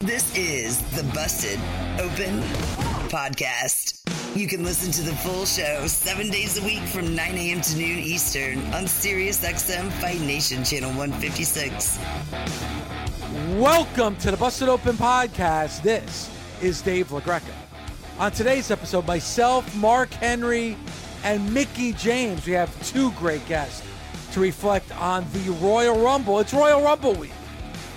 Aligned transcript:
This 0.00 0.36
is 0.36 0.78
the 0.94 1.02
Busted 1.14 1.58
Open 1.98 2.42
Podcast. 3.08 4.02
You 4.36 4.46
can 4.46 4.62
listen 4.62 4.92
to 4.92 5.02
the 5.02 5.16
full 5.16 5.46
show 5.46 5.86
seven 5.86 6.28
days 6.28 6.62
a 6.62 6.64
week 6.66 6.82
from 6.82 7.16
9 7.16 7.34
a.m. 7.34 7.62
to 7.62 7.76
noon 7.78 7.98
Eastern 8.00 8.58
on 8.74 8.84
SiriusXM 8.84 9.90
Fight 9.92 10.20
Nation 10.20 10.62
Channel 10.64 10.90
156. 10.90 11.98
Welcome 13.58 14.16
to 14.16 14.30
the 14.30 14.36
Busted 14.36 14.68
Open 14.68 14.96
Podcast. 14.96 15.80
This 15.80 16.30
is 16.60 16.82
Dave 16.82 17.08
LaGreca. 17.08 17.54
On 18.18 18.30
today's 18.30 18.70
episode, 18.70 19.06
myself, 19.06 19.74
Mark 19.76 20.10
Henry, 20.10 20.76
and 21.24 21.54
Mickie 21.54 21.94
James, 21.94 22.44
we 22.46 22.52
have 22.52 22.86
two 22.86 23.12
great 23.12 23.46
guests 23.48 23.82
to 24.32 24.40
reflect 24.40 24.94
on 25.00 25.24
the 25.32 25.50
Royal 25.52 25.98
Rumble. 25.98 26.38
It's 26.40 26.52
Royal 26.52 26.82
Rumble 26.82 27.14
week. 27.14 27.32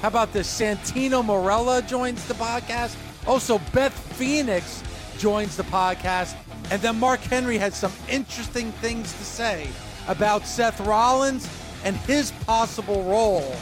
How 0.02 0.08
about 0.08 0.32
this? 0.32 0.48
Santino 0.48 1.24
Marella 1.24 1.86
joins 1.86 2.26
the 2.28 2.34
podcast. 2.36 2.96
Also, 3.28 3.60
Beth 3.74 3.94
Phoenix 4.16 4.82
joins 5.18 5.58
the 5.58 5.64
podcast. 5.64 6.36
And 6.72 6.82
then 6.82 7.00
Mark 7.00 7.20
Henry 7.20 7.58
had 7.58 7.74
some 7.74 7.92
interesting 8.10 8.72
things 8.74 9.12
to 9.12 9.26
say 9.26 9.68
about 10.08 10.46
Seth 10.48 10.80
Rollins 10.82 11.50
and 11.84 11.98
his 11.98 12.32
possible 12.46 13.04
role 13.04 13.56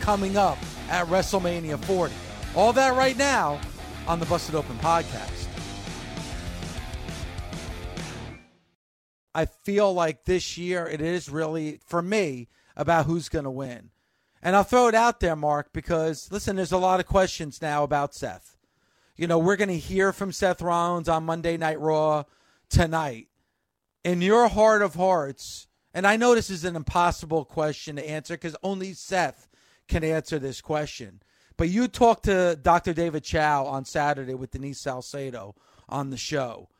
coming 0.00 0.36
up 0.36 0.58
at 0.88 1.06
WrestleMania 1.08 1.82
40. 1.84 2.14
All 2.54 2.72
that 2.72 2.96
right 2.96 3.16
now 3.16 3.60
on 4.06 4.20
the 4.20 4.26
Busted 4.26 4.54
Open 4.54 4.76
podcast. 4.78 5.48
I 9.34 9.44
feel 9.44 9.92
like 9.92 10.24
this 10.24 10.56
year 10.56 10.86
it 10.86 11.00
is 11.00 11.28
really, 11.28 11.80
for 11.84 12.02
me, 12.02 12.48
about 12.76 13.06
who's 13.06 13.28
going 13.28 13.44
to 13.44 13.50
win. 13.50 13.89
And 14.42 14.56
I'll 14.56 14.64
throw 14.64 14.88
it 14.88 14.94
out 14.94 15.20
there, 15.20 15.36
Mark, 15.36 15.72
because 15.72 16.30
listen, 16.32 16.56
there's 16.56 16.72
a 16.72 16.78
lot 16.78 17.00
of 17.00 17.06
questions 17.06 17.60
now 17.60 17.84
about 17.84 18.14
Seth. 18.14 18.56
You 19.16 19.26
know, 19.26 19.38
we're 19.38 19.56
going 19.56 19.68
to 19.68 19.76
hear 19.76 20.12
from 20.12 20.32
Seth 20.32 20.62
Rollins 20.62 21.08
on 21.08 21.24
Monday 21.24 21.58
Night 21.58 21.78
Raw 21.78 22.24
tonight. 22.70 23.28
In 24.02 24.22
your 24.22 24.48
heart 24.48 24.80
of 24.80 24.94
hearts, 24.94 25.68
and 25.92 26.06
I 26.06 26.16
know 26.16 26.34
this 26.34 26.48
is 26.48 26.64
an 26.64 26.74
impossible 26.74 27.44
question 27.44 27.96
to 27.96 28.08
answer 28.08 28.34
because 28.34 28.56
only 28.62 28.94
Seth 28.94 29.46
can 29.88 30.04
answer 30.04 30.38
this 30.38 30.62
question. 30.62 31.20
But 31.58 31.68
you 31.68 31.88
talked 31.88 32.24
to 32.24 32.56
Dr. 32.56 32.94
David 32.94 33.24
Chao 33.24 33.66
on 33.66 33.84
Saturday 33.84 34.32
with 34.32 34.52
Denise 34.52 34.80
Salcedo 34.80 35.54
on 35.86 36.08
the 36.08 36.16
show. 36.16 36.70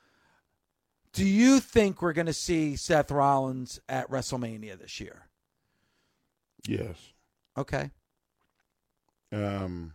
Do 1.13 1.27
you 1.27 1.61
think 1.61 2.01
we're 2.01 2.15
going 2.15 2.27
to 2.27 2.33
see 2.33 2.77
Seth 2.77 3.11
Rollins 3.11 3.81
at 3.89 4.11
WrestleMania 4.11 4.79
this 4.79 5.01
year? 5.01 5.27
Yes. 6.67 7.13
Okay. 7.57 7.91
Um, 9.33 9.95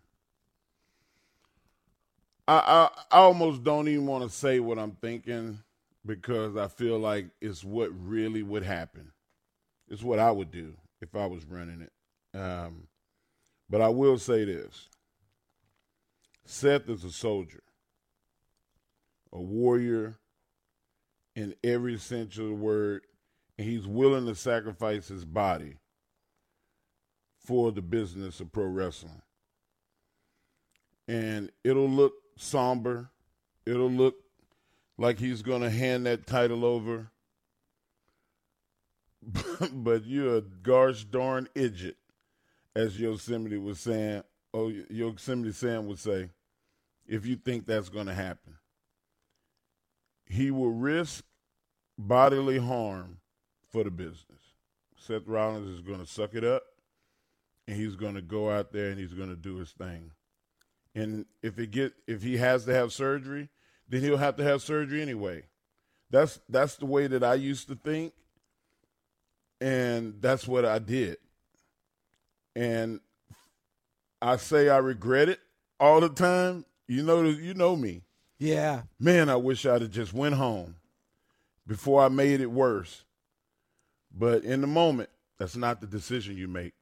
I, 2.47 2.89
I 3.11 3.17
I 3.17 3.19
almost 3.19 3.63
don't 3.63 3.87
even 3.87 4.05
want 4.05 4.23
to 4.23 4.29
say 4.29 4.59
what 4.59 4.79
I'm 4.79 4.91
thinking 4.91 5.59
because 6.05 6.55
I 6.55 6.67
feel 6.67 6.99
like 6.99 7.27
it's 7.41 7.63
what 7.63 7.89
really 7.93 8.43
would 8.43 8.63
happen. 8.63 9.11
It's 9.89 10.03
what 10.03 10.19
I 10.19 10.31
would 10.31 10.51
do 10.51 10.73
if 11.01 11.15
I 11.15 11.25
was 11.25 11.45
running 11.45 11.81
it. 11.81 12.37
Um, 12.37 12.87
but 13.69 13.81
I 13.81 13.89
will 13.89 14.17
say 14.17 14.45
this: 14.45 14.89
Seth 16.45 16.89
is 16.89 17.03
a 17.03 17.11
soldier, 17.11 17.63
a 19.33 19.41
warrior 19.41 20.17
in 21.35 21.55
every 21.63 21.97
sense 21.97 22.37
of 22.37 22.47
the 22.47 22.53
word, 22.53 23.01
and 23.57 23.67
he's 23.67 23.87
willing 23.87 24.25
to 24.27 24.35
sacrifice 24.35 25.07
his 25.07 25.25
body 25.25 25.75
for 27.45 27.71
the 27.71 27.81
business 27.81 28.39
of 28.39 28.51
pro 28.51 28.65
wrestling. 28.65 29.21
And 31.07 31.51
it'll 31.63 31.89
look 31.89 32.13
somber. 32.37 33.09
It'll 33.65 33.91
look 33.91 34.15
like 34.97 35.19
he's 35.19 35.41
going 35.41 35.61
to 35.61 35.69
hand 35.69 36.05
that 36.05 36.25
title 36.25 36.65
over. 36.65 37.11
but 39.71 40.05
you're 40.05 40.37
a 40.37 40.41
gosh 40.41 41.03
darn 41.05 41.47
idiot, 41.55 41.97
as 42.75 42.99
Yosemite 42.99 43.57
was 43.57 43.79
saying. 43.79 44.23
Oh, 44.53 44.71
Yosemite 44.89 45.51
Sam 45.51 45.87
would 45.87 45.99
say, 45.99 46.29
if 47.07 47.25
you 47.25 47.35
think 47.35 47.65
that's 47.65 47.89
going 47.89 48.07
to 48.07 48.13
happen. 48.13 48.55
He 50.25 50.49
will 50.49 50.71
risk 50.71 51.23
bodily 51.97 52.57
harm 52.57 53.17
for 53.71 53.83
the 53.83 53.91
business. 53.91 54.23
Seth 54.97 55.27
Rollins 55.27 55.67
is 55.67 55.81
going 55.81 55.99
to 55.99 56.05
suck 56.05 56.33
it 56.33 56.43
up 56.43 56.63
and 57.67 57.77
he's 57.77 57.95
going 57.95 58.15
to 58.15 58.21
go 58.21 58.49
out 58.49 58.71
there 58.71 58.89
and 58.89 58.99
he's 58.99 59.13
going 59.13 59.29
to 59.29 59.35
do 59.35 59.57
his 59.57 59.71
thing. 59.71 60.11
And 60.93 61.25
if 61.41 61.59
it 61.59 61.71
get 61.71 61.93
if 62.07 62.21
he 62.23 62.37
has 62.37 62.65
to 62.65 62.73
have 62.73 62.93
surgery, 62.93 63.49
then 63.89 64.01
he'll 64.01 64.17
have 64.17 64.37
to 64.37 64.43
have 64.43 64.61
surgery 64.61 65.01
anyway. 65.01 65.43
That's 66.09 66.39
that's 66.47 66.77
the 66.77 66.85
way 66.85 67.07
that 67.07 67.23
I 67.23 67.33
used 67.33 67.67
to 67.67 67.75
think, 67.75 68.13
and 69.59 70.15
that's 70.21 70.47
what 70.47 70.63
I 70.63 70.79
did. 70.79 71.17
And 72.55 73.01
I 74.21 74.37
say 74.37 74.69
I 74.69 74.77
regret 74.77 75.27
it 75.27 75.39
all 75.79 75.99
the 75.99 76.09
time. 76.09 76.65
You 76.87 77.03
know, 77.03 77.23
you 77.23 77.53
know 77.53 77.75
me. 77.75 78.03
Yeah. 78.37 78.83
Man, 78.99 79.29
I 79.29 79.35
wish 79.35 79.65
I'd 79.65 79.81
have 79.81 79.91
just 79.91 80.13
went 80.13 80.35
home 80.35 80.75
before 81.67 82.03
I 82.03 82.09
made 82.09 82.39
it 82.39 82.51
worse. 82.51 83.03
But 84.17 84.43
in 84.45 84.61
the 84.61 84.67
moment, 84.67 85.09
that's 85.37 85.57
not 85.57 85.81
the 85.81 85.87
decision 85.87 86.37
you 86.37 86.47
make 86.47 86.73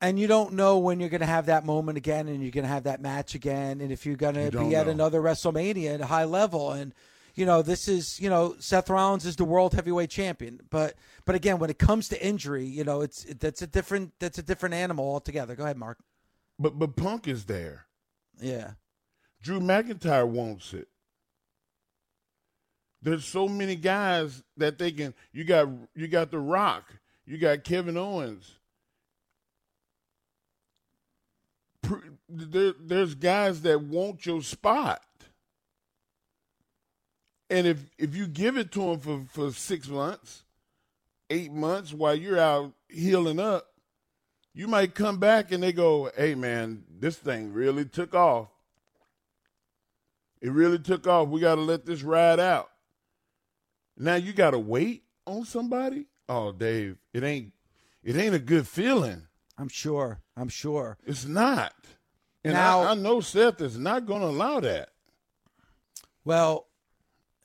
and 0.00 0.18
you 0.18 0.26
don't 0.26 0.52
know 0.52 0.78
when 0.78 1.00
you're 1.00 1.08
going 1.08 1.20
to 1.20 1.26
have 1.26 1.46
that 1.46 1.64
moment 1.64 1.98
again 1.98 2.28
and 2.28 2.42
you're 2.42 2.52
going 2.52 2.64
to 2.64 2.68
have 2.72 2.84
that 2.84 3.00
match 3.00 3.34
again 3.34 3.80
and 3.80 3.90
if 3.90 4.06
you're 4.06 4.16
going 4.16 4.34
to 4.34 4.50
be 4.50 4.76
at 4.76 4.88
another 4.88 5.20
WrestleMania 5.20 5.94
at 5.94 6.00
a 6.00 6.06
high 6.06 6.24
level. 6.24 6.72
And 6.72 6.94
you 7.34 7.46
know 7.46 7.62
this 7.62 7.88
is 7.88 8.20
you 8.20 8.28
know 8.28 8.56
Seth 8.58 8.90
Rollins 8.90 9.26
is 9.26 9.36
the 9.36 9.44
world 9.44 9.74
heavyweight 9.74 10.10
champion. 10.10 10.60
But 10.70 10.94
but 11.24 11.34
again 11.34 11.58
when 11.58 11.70
it 11.70 11.78
comes 11.78 12.08
to 12.08 12.24
injury 12.24 12.64
you 12.64 12.84
know 12.84 13.00
it's 13.00 13.24
it, 13.24 13.40
that's 13.40 13.62
a 13.62 13.66
different 13.66 14.12
that's 14.18 14.38
a 14.38 14.42
different 14.42 14.74
animal 14.74 15.04
altogether. 15.04 15.54
Go 15.54 15.64
ahead 15.64 15.76
Mark. 15.76 15.98
But 16.58 16.78
but 16.78 16.96
Punk 16.96 17.26
is 17.26 17.44
there. 17.46 17.86
Yeah. 18.40 18.72
Drew 19.40 19.60
McIntyre 19.60 20.26
wants 20.26 20.74
it. 20.74 20.88
There's 23.00 23.24
so 23.24 23.48
many 23.48 23.76
guys 23.76 24.42
that 24.56 24.78
they 24.78 24.90
can 24.92 25.14
you 25.32 25.44
got 25.44 25.68
you 25.94 26.08
got 26.08 26.30
the 26.30 26.38
Rock 26.38 26.84
you 27.24 27.38
got 27.38 27.62
Kevin 27.62 27.96
Owens 27.96 28.57
there, 32.28 32.74
there's 32.78 33.14
guys 33.14 33.62
that 33.62 33.82
want 33.82 34.26
your 34.26 34.42
spot. 34.42 35.02
And 37.50 37.66
if 37.66 37.78
if 37.96 38.14
you 38.14 38.26
give 38.26 38.56
it 38.58 38.70
to 38.72 38.80
them 38.80 39.00
for, 39.00 39.24
for 39.32 39.52
six 39.52 39.88
months, 39.88 40.44
eight 41.30 41.52
months 41.52 41.94
while 41.94 42.14
you're 42.14 42.38
out 42.38 42.72
healing 42.88 43.40
up, 43.40 43.68
you 44.52 44.68
might 44.68 44.94
come 44.94 45.18
back 45.18 45.50
and 45.50 45.62
they 45.62 45.72
go, 45.72 46.10
"Hey 46.16 46.34
man, 46.34 46.84
this 46.90 47.16
thing 47.16 47.52
really 47.52 47.86
took 47.86 48.14
off. 48.14 48.48
It 50.40 50.52
really 50.52 50.78
took 50.78 51.06
off. 51.06 51.28
We 51.28 51.40
got 51.40 51.54
to 51.54 51.62
let 51.62 51.86
this 51.86 52.02
ride 52.02 52.38
out." 52.38 52.70
Now 53.96 54.16
you 54.16 54.32
got 54.32 54.50
to 54.50 54.58
wait 54.58 55.04
on 55.26 55.44
somebody. 55.44 56.06
Oh, 56.28 56.52
Dave, 56.52 56.98
it 57.14 57.24
ain't 57.24 57.52
it 58.04 58.14
ain't 58.14 58.34
a 58.34 58.38
good 58.38 58.68
feeling. 58.68 59.22
I'm 59.56 59.68
sure. 59.68 60.20
I'm 60.36 60.48
sure. 60.48 60.98
It's 61.04 61.24
not. 61.24 61.74
And 62.48 62.56
now 62.56 62.80
I, 62.80 62.92
I 62.92 62.94
know 62.94 63.20
Seth 63.20 63.60
is 63.60 63.78
not 63.78 64.06
going 64.06 64.20
to 64.20 64.26
allow 64.28 64.60
that. 64.60 64.90
Well, 66.24 66.66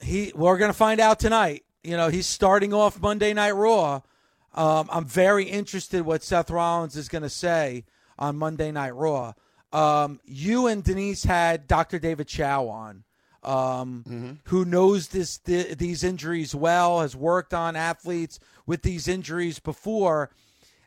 he 0.01 0.31
we're 0.35 0.57
going 0.57 0.71
to 0.71 0.77
find 0.77 1.00
out 1.00 1.19
tonight. 1.19 1.63
You 1.83 1.97
know, 1.97 2.09
he's 2.09 2.27
starting 2.27 2.73
off 2.73 3.01
Monday 3.01 3.33
Night 3.33 3.51
Raw. 3.51 4.01
Um, 4.53 4.88
I'm 4.91 5.05
very 5.05 5.45
interested 5.45 6.01
what 6.03 6.23
Seth 6.23 6.50
Rollins 6.51 6.95
is 6.95 7.09
going 7.09 7.23
to 7.23 7.29
say 7.29 7.85
on 8.19 8.38
Monday 8.38 8.71
Night 8.71 8.95
Raw. 8.95 9.33
Um, 9.71 10.19
you 10.25 10.67
and 10.67 10.83
Denise 10.83 11.23
had 11.23 11.67
Dr. 11.67 11.97
David 11.97 12.27
Chao 12.27 12.67
on, 12.67 13.03
um, 13.44 14.03
Mm-hmm. 14.07 14.31
who 14.45 14.63
knows 14.65 15.07
this 15.07 15.39
th- 15.39 15.77
these 15.77 16.03
injuries 16.03 16.53
well, 16.53 17.01
has 17.01 17.15
worked 17.15 17.53
on 17.53 17.75
athletes 17.75 18.39
with 18.67 18.83
these 18.83 19.07
injuries 19.07 19.59
before. 19.59 20.29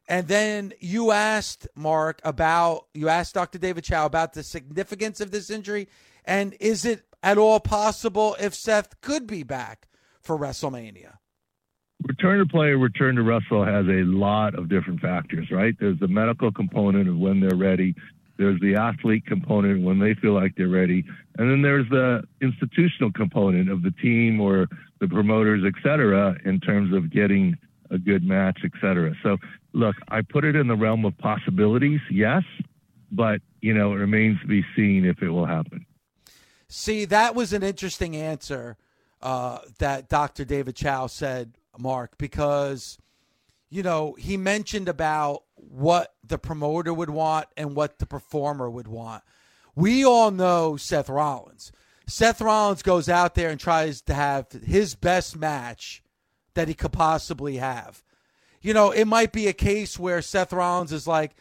And 0.09 0.29
then 0.29 0.73
you 0.81 1.11
asked 1.11 1.67
Mark 1.75 2.21
about 2.25 2.87
you 2.95 3.09
asked 3.09 3.35
Dr. 3.35 3.59
David 3.59 3.85
Chao 3.85 4.07
about 4.07 4.35
the 4.35 4.43
significance 4.43 5.21
of 5.21 5.31
this 5.31 5.51
injury 5.51 5.89
and 6.25 6.55
is 6.61 6.85
it 6.85 7.03
at 7.23 7.39
all 7.39 7.61
possible 7.61 8.37
if 8.39 8.55
Seth 8.55 9.01
could 9.01 9.27
be 9.27 9.43
back 9.43 9.89
for 10.21 10.39
WrestleMania? 10.39 11.15
return 12.07 12.39
to 12.39 12.47
play, 12.47 12.71
return 12.71 13.17
to 13.17 13.23
wrestle 13.23 13.65
has 13.65 13.87
a 13.87 14.05
lot 14.05 14.55
of 14.55 14.69
different 14.69 15.01
factors, 15.01 15.51
right? 15.51 15.75
There's 15.79 15.99
the 15.99 16.09
medical 16.09 16.53
component 16.53 17.09
of 17.09 17.17
when 17.17 17.41
they're 17.41 17.57
ready. 17.57 17.95
There's 18.39 18.61
the 18.61 18.75
athlete 18.75 19.27
component 19.27 19.83
when 19.83 19.99
they 19.99 20.15
feel 20.15 20.33
like 20.33 20.55
they're 20.57 20.69
ready. 20.69 21.05
And 21.39 21.51
then 21.51 21.63
there's 21.63 21.89
the 21.89 22.23
institutional 22.43 23.13
component 23.13 23.71
of 23.71 23.83
the 23.83 23.93
team 24.03 24.41
or 24.41 24.69
the 25.01 25.09
promoters, 25.09 25.63
et 25.67 25.75
cetera, 25.83 26.37
in 26.45 26.61
terms 26.61 26.95
of 26.95 27.11
getting 27.11 27.57
a 27.91 27.99
good 27.99 28.25
match, 28.25 28.61
et 28.65 28.73
cetera. 28.81 29.15
So, 29.23 29.37
look, 29.73 29.97
I 30.09 30.23
put 30.23 30.45
it 30.45 30.57
in 30.57 30.69
the 30.69 30.77
realm 30.77 31.05
of 31.05 31.17
possibilities, 31.19 32.01
yes, 32.11 32.43
but, 33.11 33.41
you 33.61 33.75
know, 33.75 33.93
it 33.93 33.97
remains 33.97 34.41
to 34.41 34.47
be 34.47 34.65
seen 34.75 35.05
if 35.05 35.23
it 35.23 35.31
will 35.31 35.47
happen. 35.47 35.87
See, 36.69 37.05
that 37.07 37.35
was 37.35 37.53
an 37.53 37.63
interesting 37.63 38.17
answer 38.17 38.77
uh, 39.23 39.59
that 39.79 40.09
Dr. 40.09 40.45
David 40.45 40.77
Chao 40.77 41.07
said, 41.07 41.53
Mark, 41.79 42.19
because, 42.19 42.99
you 43.71 43.83
know, 43.83 44.15
he 44.19 44.37
mentioned 44.37 44.89
about 44.89 45.43
what 45.55 46.15
the 46.27 46.39
promoter 46.39 46.93
would 46.93 47.11
want 47.11 47.49
and 47.57 47.77
what 47.77 47.99
the 47.99 48.07
performer 48.07 48.69
would 48.69 48.89
want. 48.89 49.23
We 49.75 50.05
all 50.05 50.31
know 50.31 50.77
Seth 50.77 51.09
Rollins. 51.09 51.71
Seth 52.07 52.41
Rollins 52.41 52.83
goes 52.83 53.09
out 53.09 53.35
there 53.35 53.51
and 53.51 53.61
tries 53.61 54.01
to 54.03 54.15
have 54.15 54.47
his 54.53 54.95
best 54.95 55.37
match 55.37 56.03
that 56.57 56.69
he 56.69 56.75
could 56.75 56.93
possibly 56.93 57.59
have. 57.59 58.03
You 58.61 58.75
know, 58.75 58.91
it 58.91 59.05
might 59.05 59.31
be 59.31 59.47
a 59.47 59.53
case 59.53 59.99
where 59.99 60.21
Seth 60.21 60.53
Rollins 60.53 60.93
is 60.93 61.07
like, 61.07 61.37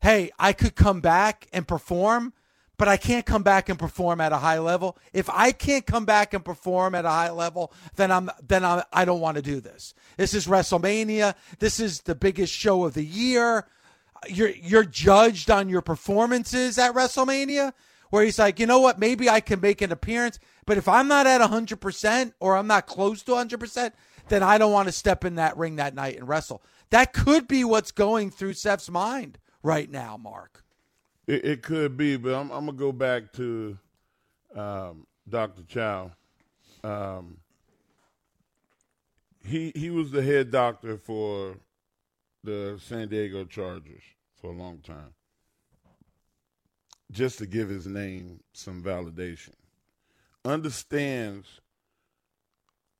hey, 0.00 0.32
I 0.38 0.52
could 0.52 0.74
come 0.74 1.00
back 1.00 1.46
and 1.52 1.68
perform, 1.68 2.32
but 2.76 2.88
I 2.88 2.96
can't 2.96 3.24
come 3.24 3.44
back 3.44 3.68
and 3.68 3.78
perform 3.78 4.20
at 4.20 4.32
a 4.32 4.38
high 4.38 4.58
level. 4.58 4.98
If 5.12 5.30
I 5.30 5.52
can't 5.52 5.86
come 5.86 6.04
back 6.04 6.34
and 6.34 6.44
perform 6.44 6.94
at 6.94 7.04
a 7.04 7.10
high 7.10 7.30
level, 7.30 7.72
then 7.94 8.10
I'm 8.10 8.28
then 8.42 8.64
I'm, 8.64 8.82
I 8.92 9.04
don't 9.04 9.20
want 9.20 9.36
to 9.36 9.42
do 9.42 9.60
this. 9.60 9.94
This 10.16 10.34
is 10.34 10.48
WrestleMania. 10.48 11.34
This 11.60 11.78
is 11.78 12.00
the 12.00 12.16
biggest 12.16 12.52
show 12.52 12.84
of 12.84 12.94
the 12.94 13.04
year. 13.04 13.68
You're 14.28 14.50
you're 14.50 14.84
judged 14.84 15.50
on 15.50 15.68
your 15.68 15.82
performances 15.82 16.78
at 16.78 16.94
WrestleMania. 16.94 17.72
Where 18.10 18.24
he's 18.24 18.38
like, 18.38 18.58
you 18.60 18.66
know 18.66 18.80
what? 18.80 18.98
Maybe 18.98 19.28
I 19.28 19.40
can 19.40 19.60
make 19.60 19.82
an 19.82 19.90
appearance, 19.90 20.38
but 20.66 20.76
if 20.78 20.88
I'm 20.88 21.08
not 21.08 21.26
at 21.26 21.40
100% 21.40 22.32
or 22.38 22.56
I'm 22.56 22.68
not 22.68 22.86
close 22.86 23.22
to 23.24 23.32
100%, 23.32 23.92
then 24.28 24.42
I 24.42 24.58
don't 24.58 24.72
want 24.72 24.88
to 24.88 24.92
step 24.92 25.24
in 25.24 25.36
that 25.36 25.56
ring 25.56 25.76
that 25.76 25.94
night 25.94 26.16
and 26.16 26.28
wrestle. 26.28 26.62
That 26.90 27.12
could 27.12 27.48
be 27.48 27.64
what's 27.64 27.90
going 27.90 28.30
through 28.30 28.54
Seth's 28.54 28.90
mind 28.90 29.38
right 29.62 29.90
now, 29.90 30.16
Mark. 30.16 30.64
It, 31.26 31.44
it 31.44 31.62
could 31.62 31.96
be, 31.96 32.16
but 32.16 32.34
I'm, 32.34 32.50
I'm 32.50 32.66
gonna 32.66 32.78
go 32.78 32.92
back 32.92 33.32
to 33.34 33.78
um, 34.54 35.06
Dr. 35.28 35.62
Chao. 35.68 36.12
Um, 36.82 37.38
he 39.44 39.72
he 39.74 39.90
was 39.90 40.10
the 40.10 40.22
head 40.22 40.50
doctor 40.50 40.96
for 40.96 41.56
the 42.42 42.78
San 42.82 43.08
Diego 43.08 43.44
Chargers 43.44 44.02
for 44.40 44.48
a 44.48 44.56
long 44.56 44.78
time. 44.78 45.14
Just 47.10 47.38
to 47.38 47.46
give 47.46 47.68
his 47.68 47.86
name 47.86 48.40
some 48.52 48.82
validation, 48.82 49.54
understands 50.44 51.60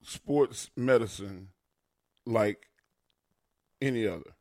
sports 0.04 0.70
medicine 0.76 1.48
like 2.26 2.66
any 3.80 4.06
other 4.06 4.34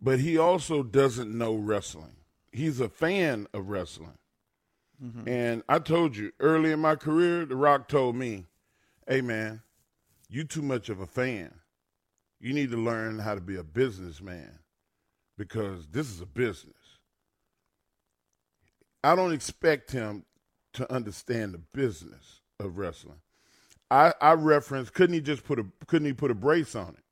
but 0.00 0.20
he 0.20 0.38
also 0.38 0.82
doesn't 0.82 1.36
know 1.36 1.54
wrestling. 1.54 2.16
He's 2.52 2.80
a 2.80 2.88
fan 2.88 3.46
of 3.52 3.68
wrestling. 3.68 4.18
Mm-hmm. 5.02 5.28
And 5.28 5.62
I 5.68 5.78
told 5.78 6.16
you 6.16 6.32
early 6.40 6.72
in 6.72 6.80
my 6.80 6.96
career, 6.96 7.44
The 7.44 7.56
Rock 7.56 7.88
told 7.88 8.16
me, 8.16 8.46
hey, 9.06 9.20
man, 9.20 9.62
you 10.28 10.44
too 10.44 10.62
much 10.62 10.88
of 10.88 11.00
a 11.00 11.06
fan. 11.06 11.54
You 12.40 12.54
need 12.54 12.70
to 12.70 12.76
learn 12.76 13.18
how 13.18 13.34
to 13.34 13.40
be 13.40 13.56
a 13.56 13.62
businessman 13.62 14.58
because 15.36 15.86
this 15.88 16.10
is 16.10 16.20
a 16.20 16.26
business. 16.26 16.74
I 19.04 19.14
don't 19.14 19.32
expect 19.32 19.92
him 19.92 20.24
to 20.74 20.90
understand 20.92 21.54
the 21.54 21.58
business 21.58 22.40
of 22.58 22.78
wrestling. 22.78 23.20
I, 23.90 24.14
I 24.20 24.32
referenced, 24.34 24.94
couldn't 24.94 25.14
he 25.14 25.20
just 25.20 25.44
put 25.44 25.58
a 25.58 25.66
couldn't 25.86 26.06
he 26.06 26.12
put 26.12 26.30
a 26.30 26.34
brace 26.34 26.74
on 26.74 26.90
it? 26.90 27.04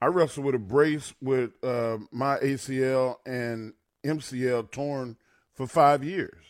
I 0.00 0.06
wrestled 0.06 0.44
with 0.44 0.54
a 0.54 0.58
brace 0.58 1.14
with 1.22 1.52
uh, 1.64 1.98
my 2.12 2.36
ACL 2.38 3.16
and 3.24 3.72
MCL 4.04 4.70
torn 4.70 5.16
for 5.54 5.66
five 5.66 6.04
years. 6.04 6.44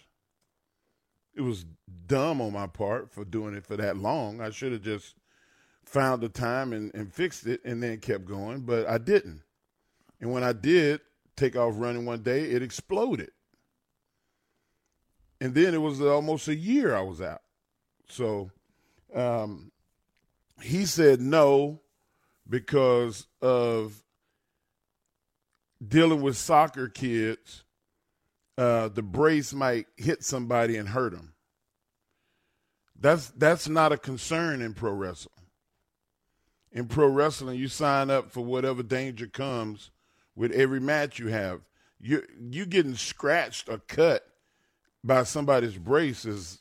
It 1.37 1.43
was 1.43 1.64
dumb 2.06 2.40
on 2.40 2.52
my 2.52 2.66
part 2.66 3.12
for 3.12 3.25
doing 3.25 3.55
it 3.55 3.64
for 3.64 3.76
that 3.76 3.96
long. 3.96 4.40
I 4.40 4.50
should 4.50 4.72
have 4.72 4.82
just 4.82 5.14
found 5.84 6.22
the 6.22 6.28
time 6.28 6.72
and, 6.72 6.93
and 6.94 7.12
fixed 7.12 7.46
it 7.46 7.61
and 7.64 7.82
then 7.82 7.99
kept 7.99 8.25
going, 8.25 8.62
but 8.62 8.88
I 8.88 8.99
didn't. 8.99 9.43
And 10.20 10.32
when 10.32 10.43
I 10.43 10.52
did 10.52 11.00
take 11.37 11.56
off 11.56 11.75
running 11.76 12.06
one 12.06 12.22
day, 12.22 12.50
it 12.50 12.62
exploded. 12.62 13.31
And 15.40 15.55
then 15.55 15.75
it 15.75 15.78
was 15.78 16.00
almost 16.00 16.49
a 16.49 16.56
year 16.56 16.94
I 16.94 17.02
was 17.02 17.20
out. 17.20 17.43
So 18.08 18.50
um, 19.14 19.70
he 20.61 20.84
said 20.87 21.20
no 21.20 21.81
because 22.49 23.26
of 23.40 24.02
dealing 25.87 26.22
with 26.22 26.37
soccer 26.37 26.88
kids, 26.88 27.64
uh, 28.56 28.88
the 28.88 29.02
brace 29.02 29.52
might 29.52 29.87
hit 29.97 30.23
somebody 30.25 30.76
and 30.76 30.88
hurt 30.88 31.12
them. 31.12 31.35
That's 32.99 33.28
that's 33.30 33.68
not 33.68 33.92
a 33.92 33.99
concern 33.99 34.62
in 34.62 34.75
pro 34.75 34.92
wrestling. 34.92 35.30
In 36.73 36.87
pro 36.87 37.09
wrestling, 37.09 37.59
you 37.59 37.68
sign 37.68 38.11
up 38.11 38.30
for 38.30 38.44
whatever 38.44 38.83
danger 38.83 39.26
comes 39.26 39.90
with 40.35 40.52
every 40.52 40.80
match 40.80 41.18
you 41.18 41.28
have. 41.28 41.61
You 42.00 42.23
you 42.50 42.66
getting 42.66 42.94
scratched 42.94 43.68
or 43.68 43.78
cut 43.78 44.26
by 45.02 45.25
somebody's 45.25 45.76
brace 45.76 46.25
is 46.25 46.61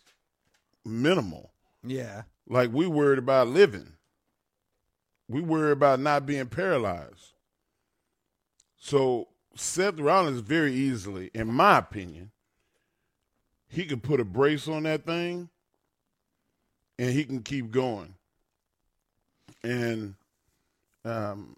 minimal. 0.85 1.51
Yeah. 1.83 2.23
Like 2.47 2.71
we 2.71 2.87
worried 2.87 3.19
about 3.19 3.47
living. 3.47 3.93
We 5.27 5.41
worry 5.41 5.71
about 5.71 5.99
not 5.99 6.25
being 6.25 6.47
paralyzed. 6.47 7.33
So 8.77 9.29
Seth 9.55 9.99
Rollins 9.99 10.41
very 10.41 10.73
easily, 10.73 11.31
in 11.33 11.51
my 11.51 11.77
opinion, 11.77 12.31
he 13.67 13.85
can 13.85 14.01
put 14.01 14.19
a 14.19 14.25
brace 14.25 14.67
on 14.67 14.83
that 14.83 15.05
thing 15.05 15.49
and 16.99 17.09
he 17.11 17.23
can 17.23 17.41
keep 17.41 17.71
going. 17.71 18.15
And 19.63 20.15
um, 21.05 21.55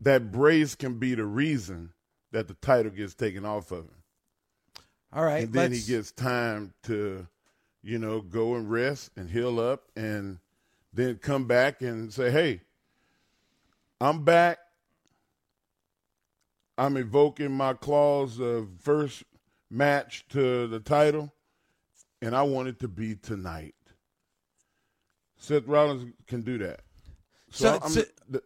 that 0.00 0.30
brace 0.30 0.74
can 0.74 0.98
be 0.98 1.14
the 1.14 1.24
reason 1.24 1.92
that 2.32 2.48
the 2.48 2.54
title 2.54 2.92
gets 2.92 3.14
taken 3.14 3.44
off 3.44 3.70
of 3.72 3.84
him. 3.84 4.02
All 5.12 5.24
right. 5.24 5.44
and 5.44 5.52
then 5.52 5.72
he 5.72 5.80
gets 5.80 6.12
time 6.12 6.74
to, 6.84 7.26
you 7.82 7.98
know, 7.98 8.20
go 8.20 8.54
and 8.54 8.70
rest 8.70 9.10
and 9.16 9.30
heal 9.30 9.60
up 9.60 9.84
and 9.96 10.38
then 10.92 11.16
come 11.16 11.46
back 11.46 11.82
and 11.82 12.12
say, 12.12 12.30
hey, 12.30 12.60
I'm 14.00 14.24
back. 14.24 14.58
I'm 16.76 16.96
invoking 16.96 17.50
my 17.52 17.74
clause 17.74 18.38
of 18.38 18.68
first 18.80 19.24
match 19.70 20.24
to 20.30 20.66
the 20.68 20.78
title, 20.80 21.32
and 22.22 22.34
I 22.36 22.42
want 22.42 22.68
it 22.68 22.78
to 22.80 22.88
be 22.88 23.16
tonight. 23.16 23.74
Seth 25.36 25.66
Rollins 25.66 26.12
can 26.26 26.42
do 26.42 26.58
that. 26.58 26.80
So- 27.50 27.78
I'm- 27.78 27.90
so- 27.90 28.04
the- 28.28 28.42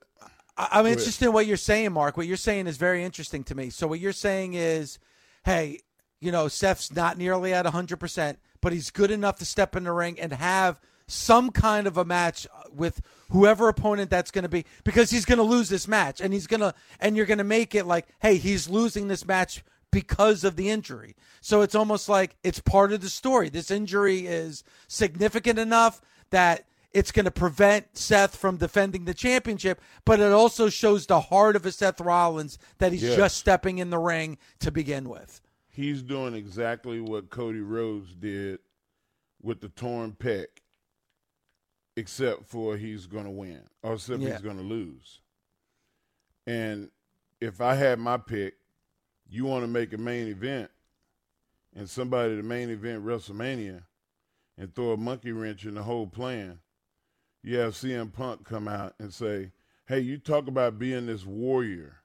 I'm 0.57 0.87
ahead. 0.87 0.99
interested 0.99 1.27
in 1.27 1.33
what 1.33 1.47
you're 1.47 1.57
saying, 1.57 1.93
Mark. 1.93 2.17
What 2.17 2.27
you're 2.27 2.37
saying 2.37 2.67
is 2.67 2.77
very 2.77 3.03
interesting 3.05 3.43
to 3.45 3.55
me. 3.55 3.71
So 3.71 3.87
what 3.87 4.01
you're 4.01 4.13
saying 4.13 4.55
is, 4.55 4.99
hey, 5.45 5.81
you 6.21 6.31
know, 6.31 6.49
Seth's 6.49 6.93
not 6.93 7.19
nearly 7.19 7.53
at 7.55 7.67
100%, 7.67 8.39
but 8.63 8.73
he's 8.73 8.91
good 8.91 9.11
enough 9.11 9.37
to 9.41 9.45
step 9.45 9.77
in 9.77 9.85
the 9.85 9.93
ring 9.93 10.19
and 10.19 10.33
have 10.33 10.81
some 11.07 11.51
kind 11.51 11.87
of 11.87 11.99
a 11.99 12.05
match 12.07 12.47
with 12.73 13.03
whoever 13.31 13.69
opponent 13.69 14.09
that's 14.09 14.31
going 14.31 14.45
to 14.45 14.49
be 14.49 14.65
because 14.85 15.11
he's 15.11 15.27
going 15.27 15.37
to 15.39 15.43
lose 15.43 15.69
this 15.69 15.87
match 15.87 16.21
and 16.23 16.33
he's 16.33 16.47
going 16.47 16.61
to 16.61 16.73
and 17.01 17.17
you're 17.17 17.27
going 17.27 17.37
to 17.39 17.45
make 17.45 17.75
it 17.75 17.85
like, 17.85 18.07
hey, 18.21 18.37
he's 18.37 18.71
losing 18.71 19.09
this 19.09 19.27
match 19.27 19.63
because 19.91 20.43
of 20.45 20.57
the 20.57 20.71
injury. 20.71 21.15
So 21.43 21.61
it's 21.61 21.75
almost 21.75 22.09
like 22.09 22.37
it's 22.43 22.61
part 22.61 22.93
of 22.93 23.03
the 23.03 23.11
story. 23.11 23.51
This 23.51 23.71
injury 23.71 24.21
is 24.27 24.65
significant 24.89 25.59
enough 25.59 26.01
that 26.31 26.65
it's 26.93 27.11
going 27.13 27.25
to 27.25 27.31
prevent 27.31 27.97
Seth 27.97 28.37
from 28.37 28.59
defending 28.59 29.05
the 29.07 29.15
championship, 29.15 29.81
but 30.05 30.21
it 30.21 30.31
also 30.33 30.69
shows 30.69 31.07
the 31.07 31.21
heart 31.21 31.57
of 31.57 31.67
a 31.67 31.73
Seth 31.73 32.01
Rollins 32.01 32.59
that 32.79 32.93
he's 32.93 33.03
Yes. 33.03 33.17
just 33.17 33.37
stepping 33.39 33.79
in 33.79 33.91
the 33.91 33.99
ring 33.99 34.39
to 34.61 34.71
begin 34.71 35.09
with. 35.09 35.41
He's 35.73 36.03
doing 36.03 36.35
exactly 36.35 37.01
what 37.01 37.31
Cody 37.31 37.61
Rhodes 37.61 38.15
did 38.15 38.61
with 39.41 39.61
the 39.61 39.71
torn 39.71 40.13
pec, 40.13 40.47
except 41.97 42.45
for 42.45 42.77
he's 42.77 43.07
going 43.07 43.25
to 43.25 43.31
win, 43.31 43.63
or 43.83 43.95
except 43.95 44.21
Yeah. 44.21 44.33
he's 44.33 44.43
going 44.43 44.59
to 44.59 44.63
lose. 44.63 45.21
And 46.47 46.91
if 47.41 47.61
I 47.61 47.75
had 47.75 47.99
my 47.99 48.19
pick, 48.19 48.55
you 49.29 49.47
want 49.47 49.63
to 49.65 49.69
make 49.69 49.95
a 49.95 49.99
main 49.99 50.29
event, 50.29 50.71
and 51.75 51.89
somebody 51.89 52.37
the 52.37 52.43
main 52.43 52.69
event 52.69 53.03
WrestleMania, 53.05 53.83
and 54.59 54.75
throw 54.75 54.93
a 54.93 54.97
monkey 54.99 55.33
wrench 55.33 55.65
in 55.65 55.75
the 55.75 55.83
whole 55.83 56.07
plan. 56.07 56.61
You 57.43 57.57
have 57.59 57.75
CM 57.75 58.13
Punk 58.13 58.45
come 58.45 58.69
out 58.69 58.95
and 58.99 59.13
say, 59.13 59.53
"Hey, 59.87 60.01
you 60.01 60.19
talk 60.19 60.47
about 60.49 60.79
being 60.79 61.07
this 61.07 61.25
warrior. 61.25 62.03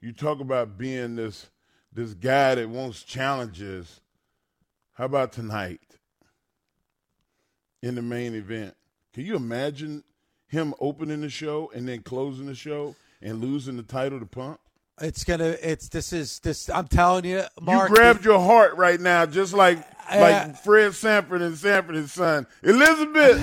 You 0.00 0.12
talk 0.12 0.40
about 0.40 0.76
being 0.76 1.14
this." 1.14 1.50
This 1.96 2.12
guy 2.12 2.54
that 2.54 2.68
wants 2.68 3.02
challenges. 3.02 4.00
How 4.92 5.06
about 5.06 5.32
tonight 5.32 5.80
in 7.82 7.94
the 7.94 8.02
main 8.02 8.34
event? 8.34 8.74
Can 9.14 9.24
you 9.24 9.34
imagine 9.34 10.04
him 10.46 10.74
opening 10.78 11.22
the 11.22 11.30
show 11.30 11.70
and 11.74 11.88
then 11.88 12.02
closing 12.02 12.46
the 12.46 12.54
show 12.54 12.94
and 13.22 13.40
losing 13.40 13.76
the 13.78 13.82
title 13.82 14.20
to 14.20 14.26
Punk? 14.26 14.58
It's 15.00 15.24
gonna. 15.24 15.56
It's 15.62 15.88
this 15.88 16.12
is 16.12 16.38
this. 16.40 16.70
I'm 16.70 16.86
telling 16.88 17.24
you, 17.24 17.42
Mark. 17.60 17.88
you 17.90 17.94
grabbed 17.96 18.24
your 18.24 18.40
heart 18.40 18.76
right 18.76 19.00
now, 19.00 19.26
just 19.26 19.52
like 19.52 19.78
Uh, 20.10 20.18
like 20.20 20.56
Fred 20.62 20.94
Sanford 20.94 21.42
and 21.42 21.56
Sanford 21.56 21.96
his 21.96 22.12
son 22.12 22.46
Elizabeth. 22.62 23.42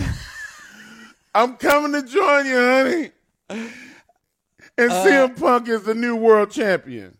I'm 1.35 1.57
coming 1.57 1.91
to 1.99 2.07
join 2.07 2.45
you, 2.45 2.55
honey. 2.55 3.11
And 3.49 4.91
Uh, 4.91 5.05
CM 5.05 5.39
Punk 5.39 5.67
is 5.67 5.83
the 5.83 5.93
new 5.95 6.15
world 6.15 6.49
champion. 6.51 7.17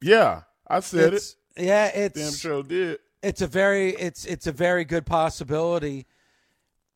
Yeah, 0.00 0.42
I 0.66 0.80
said 0.80 1.14
it. 1.14 1.34
yeah, 1.56 1.86
it's 1.86 2.20
Damn 2.20 2.32
sure 2.32 2.62
did. 2.62 2.98
it's 3.22 3.42
a 3.42 3.46
very 3.46 3.90
it's 3.90 4.24
it's 4.24 4.46
a 4.46 4.52
very 4.52 4.84
good 4.84 5.06
possibility. 5.06 6.06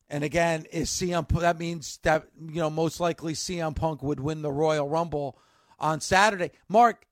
And 0.09 0.23
again, 0.23 0.65
is 0.71 0.89
CM 0.89 1.27
that 1.39 1.57
means 1.57 1.99
that 2.03 2.27
you 2.39 2.61
know 2.61 2.69
most 2.69 2.99
likely 2.99 3.33
CM 3.33 3.75
Punk 3.75 4.03
would 4.03 4.19
win 4.19 4.41
the 4.41 4.51
Royal 4.51 4.87
Rumble 4.87 5.37
on 5.79 5.99
Saturday. 5.99 6.51
Mark, 6.69 7.05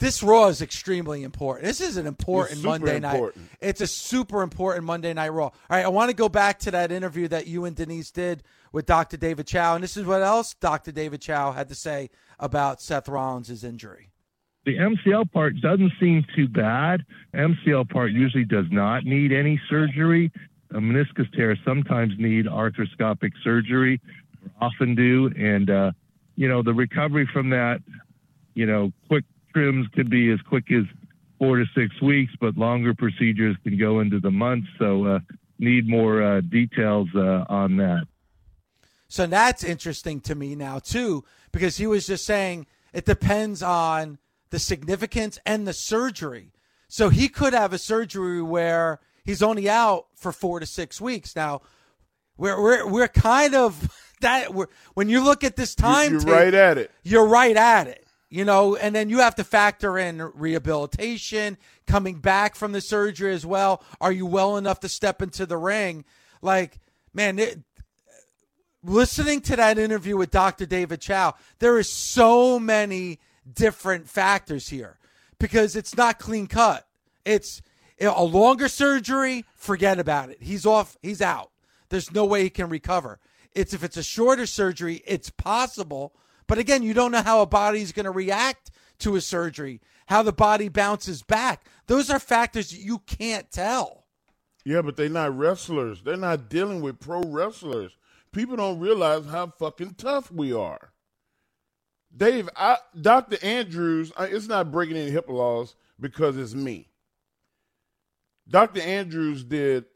this 0.00 0.22
Raw 0.22 0.48
is 0.48 0.60
extremely 0.60 1.22
important. 1.22 1.66
This 1.66 1.80
is 1.80 1.96
an 1.96 2.06
important 2.06 2.58
It's 2.58 2.64
Monday 2.64 2.98
night. 2.98 3.22
It's 3.60 3.80
a 3.80 3.86
super 3.86 4.42
important 4.42 4.84
Monday 4.84 5.14
night 5.14 5.32
Raw. 5.32 5.46
All 5.46 5.52
right, 5.70 5.84
I 5.84 5.88
want 5.88 6.10
to 6.10 6.16
go 6.16 6.28
back 6.28 6.58
to 6.60 6.72
that 6.72 6.90
interview 6.90 7.28
that 7.28 7.46
you 7.46 7.64
and 7.64 7.76
Denise 7.76 8.10
did 8.10 8.42
with 8.72 8.86
Dr. 8.86 9.16
David 9.16 9.46
Chao, 9.46 9.76
and 9.76 9.84
this 9.84 9.96
is 9.96 10.04
what 10.04 10.20
else 10.20 10.54
Dr. 10.54 10.90
David 10.90 11.20
Chao 11.20 11.52
had 11.52 11.68
to 11.68 11.76
say 11.76 12.10
about 12.40 12.82
Seth 12.82 13.08
Rollins' 13.08 13.62
injury. 13.62 14.10
The 14.64 14.76
MCL 14.76 15.30
part 15.32 15.60
doesn't 15.60 15.92
seem 16.00 16.24
too 16.34 16.48
bad. 16.48 17.04
MCL 17.34 17.90
part 17.90 18.12
usually 18.12 18.44
does 18.44 18.66
not 18.70 19.04
need 19.04 19.32
any 19.32 19.60
surgery. 19.68 20.32
A 20.70 20.78
meniscus 20.78 21.30
tear 21.34 21.56
sometimes 21.64 22.14
need 22.18 22.46
arthroscopic 22.46 23.32
surgery, 23.42 24.00
often 24.60 24.94
do, 24.94 25.30
and 25.36 25.70
uh, 25.70 25.92
you 26.36 26.48
know 26.48 26.62
the 26.62 26.72
recovery 26.72 27.28
from 27.32 27.50
that, 27.50 27.80
you 28.54 28.66
know, 28.66 28.92
quick 29.08 29.24
trims 29.52 29.86
could 29.94 30.10
be 30.10 30.30
as 30.32 30.40
quick 30.40 30.70
as 30.72 30.84
four 31.38 31.56
to 31.58 31.64
six 31.76 32.00
weeks, 32.00 32.32
but 32.40 32.56
longer 32.56 32.94
procedures 32.94 33.56
can 33.62 33.78
go 33.78 34.00
into 34.00 34.18
the 34.18 34.30
months. 34.30 34.66
So 34.78 35.04
uh, 35.04 35.18
need 35.58 35.88
more 35.88 36.22
uh, 36.22 36.40
details 36.40 37.08
uh, 37.14 37.44
on 37.48 37.76
that. 37.76 38.06
So 39.08 39.26
that's 39.26 39.62
interesting 39.62 40.20
to 40.22 40.34
me 40.34 40.56
now 40.56 40.78
too, 40.80 41.24
because 41.52 41.76
he 41.76 41.86
was 41.86 42.06
just 42.06 42.24
saying 42.24 42.66
it 42.92 43.04
depends 43.04 43.62
on 43.62 44.18
the 44.54 44.60
significance 44.60 45.36
and 45.44 45.66
the 45.66 45.72
surgery. 45.72 46.52
So 46.86 47.08
he 47.08 47.28
could 47.28 47.54
have 47.54 47.72
a 47.72 47.78
surgery 47.78 48.40
where 48.40 49.00
he's 49.24 49.42
only 49.42 49.68
out 49.68 50.06
for 50.14 50.30
four 50.30 50.60
to 50.60 50.66
six 50.66 51.00
weeks. 51.00 51.34
Now, 51.34 51.62
we're 52.36 52.62
we're 52.62 52.86
we're 52.86 53.08
kind 53.08 53.56
of 53.56 53.92
that. 54.20 54.54
We're, 54.54 54.68
when 54.94 55.08
you 55.08 55.24
look 55.24 55.42
at 55.42 55.56
this 55.56 55.74
time, 55.74 56.12
You're 56.12 56.20
tape, 56.20 56.30
right 56.32 56.54
at 56.54 56.78
it. 56.78 56.92
you're 57.02 57.26
right 57.26 57.56
at 57.56 57.88
it. 57.88 58.06
You 58.30 58.44
know, 58.44 58.76
and 58.76 58.94
then 58.94 59.10
you 59.10 59.18
have 59.20 59.34
to 59.36 59.44
factor 59.44 59.98
in 59.98 60.18
rehabilitation, 60.34 61.58
coming 61.88 62.20
back 62.20 62.54
from 62.54 62.70
the 62.70 62.80
surgery 62.80 63.32
as 63.34 63.44
well. 63.44 63.82
Are 64.00 64.12
you 64.12 64.24
well 64.24 64.56
enough 64.56 64.78
to 64.80 64.88
step 64.88 65.20
into 65.20 65.46
the 65.46 65.56
ring? 65.56 66.04
Like, 66.42 66.78
man, 67.12 67.40
it, 67.40 67.58
listening 68.84 69.40
to 69.42 69.56
that 69.56 69.78
interview 69.78 70.16
with 70.16 70.30
Dr. 70.30 70.64
David 70.66 71.00
Chao, 71.00 71.34
there 71.58 71.76
is 71.76 71.88
so 71.90 72.60
many 72.60 73.18
different 73.52 74.08
factors 74.08 74.68
here 74.68 74.98
because 75.38 75.76
it's 75.76 75.96
not 75.96 76.18
clean 76.18 76.46
cut. 76.46 76.86
It's 77.24 77.62
a 78.00 78.24
longer 78.24 78.68
surgery, 78.68 79.44
forget 79.54 79.98
about 79.98 80.30
it. 80.30 80.38
He's 80.40 80.66
off, 80.66 80.96
he's 81.02 81.22
out. 81.22 81.50
There's 81.88 82.12
no 82.12 82.24
way 82.24 82.42
he 82.42 82.50
can 82.50 82.68
recover. 82.68 83.18
It's 83.52 83.72
if 83.72 83.84
it's 83.84 83.96
a 83.96 84.02
shorter 84.02 84.46
surgery, 84.46 85.02
it's 85.06 85.30
possible. 85.30 86.14
But 86.46 86.58
again, 86.58 86.82
you 86.82 86.92
don't 86.92 87.12
know 87.12 87.22
how 87.22 87.40
a 87.40 87.46
body's 87.46 87.92
going 87.92 88.04
to 88.04 88.10
react 88.10 88.70
to 88.98 89.16
a 89.16 89.20
surgery, 89.20 89.80
how 90.06 90.22
the 90.22 90.32
body 90.32 90.68
bounces 90.68 91.22
back. 91.22 91.64
Those 91.86 92.10
are 92.10 92.18
factors 92.18 92.76
you 92.76 92.98
can't 93.00 93.50
tell. 93.50 94.04
Yeah, 94.64 94.82
but 94.82 94.96
they're 94.96 95.08
not 95.08 95.36
wrestlers. 95.36 96.02
They're 96.02 96.16
not 96.16 96.48
dealing 96.48 96.80
with 96.80 97.00
pro 97.00 97.20
wrestlers. 97.22 97.96
People 98.32 98.56
don't 98.56 98.80
realize 98.80 99.26
how 99.26 99.48
fucking 99.58 99.94
tough 99.94 100.32
we 100.32 100.52
are. 100.52 100.90
Dave, 102.16 102.48
I, 102.56 102.78
Dr. 103.00 103.38
Andrews, 103.42 104.12
I, 104.16 104.26
it's 104.26 104.46
not 104.46 104.70
breaking 104.70 104.96
any 104.96 105.10
HIPAA 105.10 105.30
laws 105.30 105.74
because 105.98 106.36
it's 106.36 106.54
me. 106.54 106.88
Dr. 108.48 108.80
Andrews 108.80 109.42
did 109.42 109.86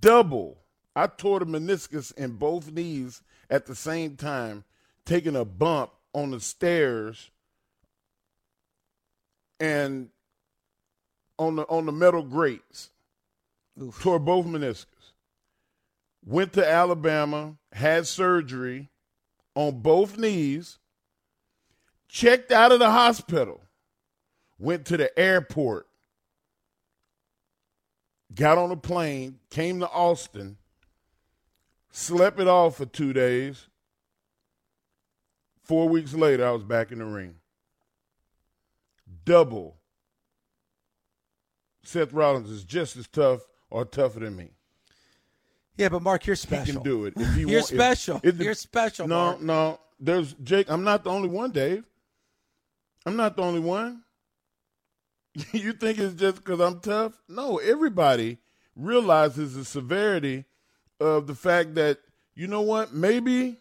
double. 0.00 0.58
I 0.94 1.06
tore 1.06 1.38
the 1.38 1.46
meniscus 1.46 2.14
in 2.16 2.32
both 2.32 2.70
knees 2.70 3.22
at 3.48 3.66
the 3.66 3.74
same 3.74 4.16
time, 4.16 4.64
taking 5.06 5.36
a 5.36 5.44
bump 5.44 5.92
on 6.14 6.32
the 6.32 6.40
stairs 6.40 7.30
and 9.58 10.10
on 11.38 11.56
the 11.56 11.62
on 11.68 11.86
the 11.86 11.92
metal 11.92 12.22
grates. 12.22 12.90
Tore 14.00 14.18
both 14.18 14.44
meniscus. 14.44 14.86
Went 16.24 16.52
to 16.52 16.68
Alabama, 16.68 17.56
had 17.72 18.06
surgery 18.06 18.90
on 19.54 19.80
both 19.80 20.18
knees, 20.18 20.78
checked 22.12 22.52
out 22.52 22.70
of 22.70 22.78
the 22.78 22.90
hospital, 22.90 23.62
went 24.58 24.84
to 24.86 24.96
the 24.98 25.18
airport, 25.18 25.86
got 28.34 28.58
on 28.58 28.70
a 28.70 28.76
plane, 28.76 29.38
came 29.50 29.80
to 29.80 29.88
Austin, 29.88 30.58
slept 31.90 32.38
it 32.38 32.46
off 32.46 32.76
for 32.76 32.84
two 32.86 33.12
days. 33.14 33.66
Four 35.64 35.88
weeks 35.88 36.12
later, 36.12 36.46
I 36.46 36.50
was 36.50 36.64
back 36.64 36.92
in 36.92 36.98
the 36.98 37.04
ring. 37.06 37.36
Double. 39.24 39.76
Seth 41.84 42.12
Rollins 42.12 42.50
is 42.50 42.64
just 42.64 42.96
as 42.96 43.08
tough 43.08 43.40
or 43.70 43.84
tougher 43.84 44.20
than 44.20 44.36
me. 44.36 44.50
Yeah, 45.78 45.88
but 45.88 46.02
Mark, 46.02 46.26
you're 46.26 46.34
He 46.34 46.40
special. 46.40 46.74
can 46.74 46.82
do 46.82 47.06
it. 47.06 47.14
If 47.16 47.34
he 47.34 47.40
You're 47.46 47.60
want- 47.60 47.72
if- 47.72 47.78
special. 47.78 48.20
if 48.22 48.36
the- 48.36 48.44
You're 48.44 48.54
special, 48.54 49.08
No, 49.08 49.24
Mark. 49.24 49.40
no. 49.40 49.80
There's 49.98 50.34
Jake. 50.42 50.70
I'm 50.70 50.84
not 50.84 51.04
the 51.04 51.10
only 51.10 51.28
one, 51.28 51.52
Dave. 51.52 51.84
I'm 53.04 53.16
not 53.16 53.36
the 53.36 53.42
only 53.42 53.60
one. 53.60 54.02
you 55.52 55.72
think 55.72 55.98
it's 55.98 56.14
just 56.14 56.36
because 56.36 56.60
I'm 56.60 56.80
tough? 56.80 57.14
No, 57.28 57.58
everybody 57.58 58.38
realizes 58.76 59.54
the 59.54 59.64
severity 59.64 60.44
of 61.00 61.26
the 61.26 61.34
fact 61.34 61.74
that 61.74 61.98
you 62.34 62.46
know 62.46 62.62
what? 62.62 62.92
Maybe 62.92 63.58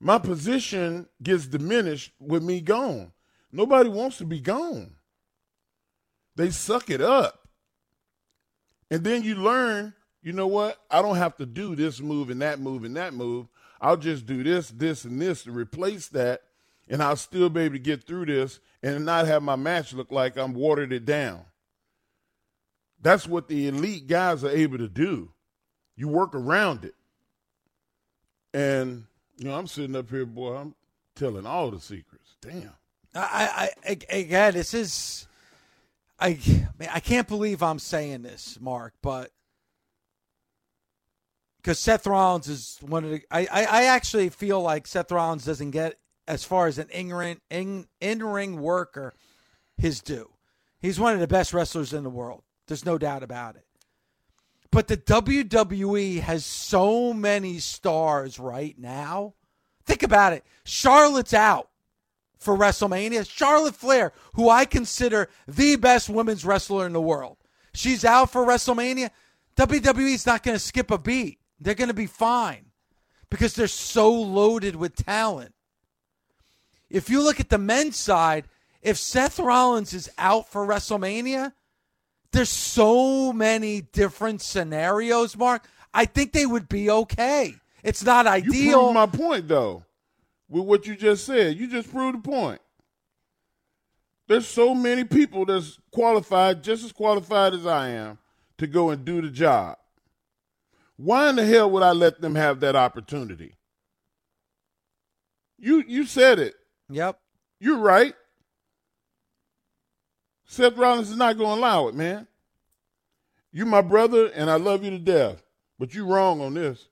my 0.00 0.18
position 0.18 1.06
gets 1.22 1.46
diminished 1.46 2.12
with 2.18 2.42
me 2.42 2.60
gone. 2.60 3.12
Nobody 3.52 3.88
wants 3.88 4.18
to 4.18 4.24
be 4.24 4.40
gone. 4.40 4.94
They 6.36 6.50
suck 6.50 6.90
it 6.90 7.00
up. 7.00 7.48
And 8.90 9.04
then 9.04 9.22
you 9.22 9.36
learn, 9.36 9.94
you 10.22 10.32
know 10.32 10.46
what? 10.46 10.78
I 10.90 11.02
don't 11.02 11.16
have 11.16 11.36
to 11.36 11.46
do 11.46 11.76
this 11.76 12.00
move 12.00 12.30
and 12.30 12.42
that 12.42 12.58
move 12.58 12.84
and 12.84 12.96
that 12.96 13.14
move. 13.14 13.46
I'll 13.80 13.96
just 13.96 14.26
do 14.26 14.42
this, 14.42 14.70
this, 14.70 15.04
and 15.04 15.20
this 15.20 15.44
to 15.44 15.52
replace 15.52 16.08
that, 16.08 16.42
and 16.88 17.02
I'll 17.02 17.16
still 17.16 17.48
be 17.48 17.62
able 17.62 17.74
to 17.74 17.78
get 17.78 18.04
through 18.04 18.26
this 18.26 18.60
and 18.82 19.04
not 19.04 19.26
have 19.26 19.42
my 19.42 19.56
match 19.56 19.92
look 19.92 20.12
like 20.12 20.36
I'm 20.36 20.54
watered 20.54 20.92
it 20.92 21.04
down. 21.04 21.44
That's 23.00 23.26
what 23.26 23.48
the 23.48 23.68
elite 23.68 24.06
guys 24.06 24.44
are 24.44 24.50
able 24.50 24.78
to 24.78 24.88
do. 24.88 25.30
You 25.96 26.08
work 26.08 26.34
around 26.34 26.84
it. 26.84 26.94
And, 28.52 29.04
you 29.36 29.46
know, 29.46 29.54
I'm 29.54 29.66
sitting 29.66 29.96
up 29.96 30.10
here, 30.10 30.26
boy, 30.26 30.56
I'm 30.56 30.74
telling 31.16 31.46
all 31.46 31.70
the 31.70 31.80
secrets. 31.80 32.36
Damn. 32.40 32.72
I, 33.14 33.70
I, 33.86 33.98
again, 34.08 34.54
this 34.54 34.74
is, 34.74 35.26
I, 36.18 36.38
man, 36.78 36.88
I 36.92 37.00
can't 37.00 37.28
believe 37.28 37.62
I'm 37.62 37.78
saying 37.78 38.22
this, 38.22 38.58
Mark, 38.60 38.94
but 39.02 39.30
because 41.58 41.78
Seth 41.78 42.06
Rollins 42.06 42.48
is 42.48 42.78
one 42.80 43.04
of 43.04 43.10
the, 43.10 43.22
I, 43.30 43.46
I, 43.50 43.64
I, 43.64 43.82
actually 43.84 44.28
feel 44.28 44.60
like 44.60 44.86
Seth 44.86 45.10
Rollins 45.10 45.44
doesn't 45.44 45.70
get 45.70 45.96
as 46.26 46.44
far 46.44 46.66
as 46.66 46.78
an 46.78 46.88
in-ring, 46.90 47.40
in, 47.50 47.86
in-ring 48.00 48.60
worker 48.60 49.14
his 49.76 50.00
due. 50.00 50.30
He's 50.80 51.00
one 51.00 51.14
of 51.14 51.20
the 51.20 51.26
best 51.26 51.52
wrestlers 51.52 51.92
in 51.92 52.04
the 52.04 52.10
world. 52.10 52.42
There's 52.66 52.84
no 52.84 52.98
doubt 52.98 53.22
about 53.22 53.56
it. 53.56 53.64
But 54.70 54.88
the 54.88 54.96
WWE 54.96 56.20
has 56.20 56.44
so 56.44 57.12
many 57.12 57.58
stars 57.58 58.38
right 58.38 58.76
now. 58.78 59.34
Think 59.86 60.02
about 60.02 60.32
it. 60.32 60.44
Charlotte's 60.64 61.34
out 61.34 61.68
for 62.38 62.56
WrestleMania. 62.56 63.28
Charlotte 63.28 63.76
Flair, 63.76 64.12
who 64.34 64.48
I 64.48 64.64
consider 64.64 65.28
the 65.46 65.76
best 65.76 66.08
women's 66.08 66.44
wrestler 66.44 66.86
in 66.86 66.92
the 66.92 67.00
world, 67.00 67.36
she's 67.72 68.04
out 68.04 68.30
for 68.30 68.44
WrestleMania. 68.44 69.10
WWE's 69.56 70.26
not 70.26 70.42
going 70.42 70.56
to 70.56 70.60
skip 70.60 70.90
a 70.90 70.98
beat. 70.98 71.38
They're 71.60 71.74
going 71.74 71.88
to 71.88 71.94
be 71.94 72.06
fine 72.06 72.66
because 73.30 73.54
they're 73.54 73.68
so 73.68 74.12
loaded 74.12 74.76
with 74.76 74.96
talent. 74.96 75.54
If 76.90 77.10
you 77.10 77.22
look 77.22 77.40
at 77.40 77.48
the 77.48 77.58
men's 77.58 77.96
side, 77.96 78.44
if 78.82 78.96
Seth 78.98 79.38
Rollins 79.38 79.94
is 79.94 80.10
out 80.18 80.48
for 80.48 80.66
WrestleMania, 80.66 81.52
there's 82.32 82.50
so 82.50 83.32
many 83.32 83.80
different 83.80 84.42
scenarios, 84.42 85.36
Mark. 85.36 85.66
I 85.92 86.04
think 86.04 86.32
they 86.32 86.46
would 86.46 86.68
be 86.68 86.90
okay. 86.90 87.54
It's 87.82 88.02
not 88.02 88.26
ideal. 88.26 88.54
You 88.54 88.72
proved 88.72 88.94
my 88.94 89.06
point, 89.06 89.48
though, 89.48 89.84
with 90.48 90.64
what 90.64 90.86
you 90.86 90.96
just 90.96 91.24
said. 91.24 91.56
You 91.56 91.66
just 91.66 91.90
proved 91.90 92.18
the 92.18 92.28
point. 92.28 92.60
There's 94.26 94.48
so 94.48 94.74
many 94.74 95.04
people 95.04 95.44
that's 95.44 95.78
qualified, 95.90 96.62
just 96.62 96.84
as 96.84 96.92
qualified 96.92 97.54
as 97.54 97.66
I 97.66 97.90
am, 97.90 98.18
to 98.58 98.66
go 98.66 98.90
and 98.90 99.04
do 99.04 99.20
the 99.20 99.30
job. 99.30 99.76
Why 100.96 101.28
in 101.28 101.36
the 101.36 101.44
hell 101.44 101.70
would 101.70 101.82
I 101.82 101.92
let 101.92 102.20
them 102.20 102.34
have 102.34 102.60
that 102.60 102.76
opportunity? 102.76 103.54
You 105.58 105.84
you 105.86 106.04
said 106.04 106.38
it. 106.38 106.54
Yep. 106.90 107.18
You're 107.60 107.78
right. 107.78 108.14
Seth 110.46 110.76
Rollins 110.76 111.10
is 111.10 111.16
not 111.16 111.38
going 111.38 111.56
to 111.56 111.60
allow 111.60 111.88
it, 111.88 111.94
man. 111.94 112.26
You're 113.52 113.66
my 113.66 113.80
brother, 113.80 114.26
and 114.26 114.50
I 114.50 114.56
love 114.56 114.84
you 114.84 114.90
to 114.90 114.98
death. 114.98 115.42
But 115.78 115.94
you're 115.94 116.06
wrong 116.06 116.40
on 116.40 116.54
this. 116.54 116.88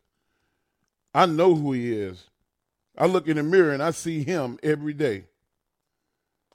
I 1.15 1.27
know 1.27 1.55
who 1.55 1.73
he 1.73 1.93
is. 1.93 2.25
I 2.97 3.07
look 3.07 3.29
in 3.29 3.37
the 3.37 3.43
mirror 3.43 3.73
and 3.73 3.83
I 3.83 3.91
see 3.91 4.23
him 4.23 4.59
every 4.63 4.93
day. 4.93 5.25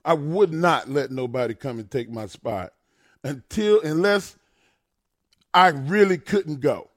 I 0.03 0.13
would 0.13 0.53
not 0.53 0.89
let 0.89 1.11
nobody 1.11 1.53
come 1.53 1.79
and 1.79 1.89
take 1.89 2.09
my 2.09 2.27
spot 2.27 2.73
until 3.23 3.81
unless 3.81 4.37
I 5.53 5.69
really 5.69 6.17
couldn't 6.17 6.61
go. 6.61 6.89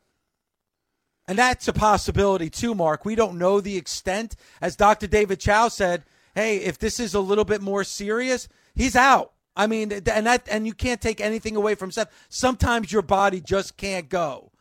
And 1.26 1.38
that's 1.38 1.68
a 1.68 1.72
possibility 1.72 2.50
too, 2.50 2.74
Mark. 2.74 3.04
We 3.04 3.14
don't 3.14 3.38
know 3.38 3.60
the 3.60 3.76
extent. 3.76 4.36
As 4.60 4.76
Dr. 4.76 5.06
David 5.06 5.40
Chao 5.40 5.68
said, 5.68 6.04
hey, 6.34 6.58
if 6.58 6.78
this 6.78 7.00
is 7.00 7.14
a 7.14 7.20
little 7.20 7.44
bit 7.44 7.60
more 7.60 7.84
serious, 7.84 8.48
he's 8.74 8.96
out. 8.96 9.32
I 9.56 9.66
mean, 9.66 9.92
and 9.92 10.26
that 10.26 10.46
and 10.50 10.66
you 10.66 10.72
can't 10.72 11.00
take 11.00 11.20
anything 11.20 11.56
away 11.56 11.74
from 11.74 11.90
Seth. 11.90 12.10
Sometimes 12.28 12.92
your 12.92 13.02
body 13.02 13.40
just 13.40 13.76
can't 13.76 14.08
go. 14.08 14.52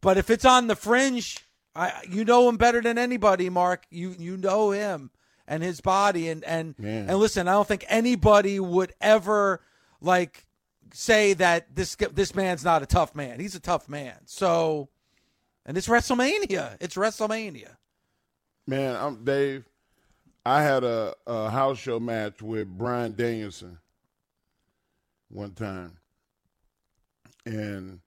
But 0.00 0.18
if 0.18 0.30
it's 0.30 0.44
on 0.44 0.66
the 0.66 0.76
fringe, 0.76 1.38
I 1.74 2.02
you 2.08 2.24
know 2.24 2.48
him 2.48 2.56
better 2.56 2.80
than 2.80 2.98
anybody, 2.98 3.50
Mark. 3.50 3.86
You 3.90 4.14
you 4.18 4.36
know 4.36 4.70
him 4.70 5.10
and 5.46 5.62
his 5.62 5.80
body 5.80 6.28
and 6.28 6.44
and 6.44 6.78
Man. 6.78 7.08
and 7.08 7.18
listen, 7.18 7.48
I 7.48 7.52
don't 7.52 7.66
think 7.66 7.84
anybody 7.88 8.60
would 8.60 8.92
ever 9.00 9.60
like 10.00 10.46
say 10.92 11.34
that 11.34 11.74
this 11.74 11.96
this 12.12 12.34
man's 12.34 12.64
not 12.64 12.82
a 12.82 12.86
tough 12.86 13.14
man. 13.14 13.40
He's 13.40 13.54
a 13.54 13.60
tough 13.60 13.88
man. 13.88 14.14
So, 14.26 14.88
and 15.66 15.76
it's 15.76 15.88
WrestleMania. 15.88 16.76
It's 16.80 16.94
WrestleMania. 16.94 17.76
Man, 18.66 18.96
I'm 18.96 19.24
Dave. 19.24 19.64
I 20.46 20.62
had 20.62 20.84
a, 20.84 21.14
a 21.26 21.50
house 21.50 21.78
show 21.78 21.98
match 21.98 22.42
with 22.42 22.68
Bryan 22.68 23.14
Danielson 23.14 23.78
one 25.28 25.52
time, 25.52 25.96
and 27.46 28.00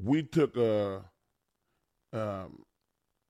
we 0.00 0.22
took 0.22 0.56
a, 0.56 1.04
um, 2.12 2.64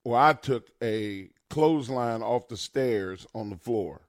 well, 0.03 0.21
I 0.21 0.33
took 0.33 0.69
a 0.81 1.29
clothesline 1.49 2.21
off 2.21 2.47
the 2.47 2.57
stairs 2.57 3.25
on 3.33 3.49
the 3.49 3.57
floor. 3.57 4.01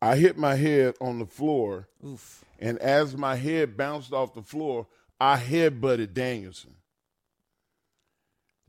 I 0.00 0.16
hit 0.16 0.36
my 0.36 0.54
head 0.56 0.94
on 1.00 1.18
the 1.18 1.26
floor, 1.26 1.88
Oof. 2.04 2.44
and 2.58 2.78
as 2.78 3.16
my 3.16 3.36
head 3.36 3.76
bounced 3.76 4.12
off 4.12 4.34
the 4.34 4.42
floor, 4.42 4.86
I 5.18 5.38
headbutted 5.38 6.12
Danielson. 6.12 6.74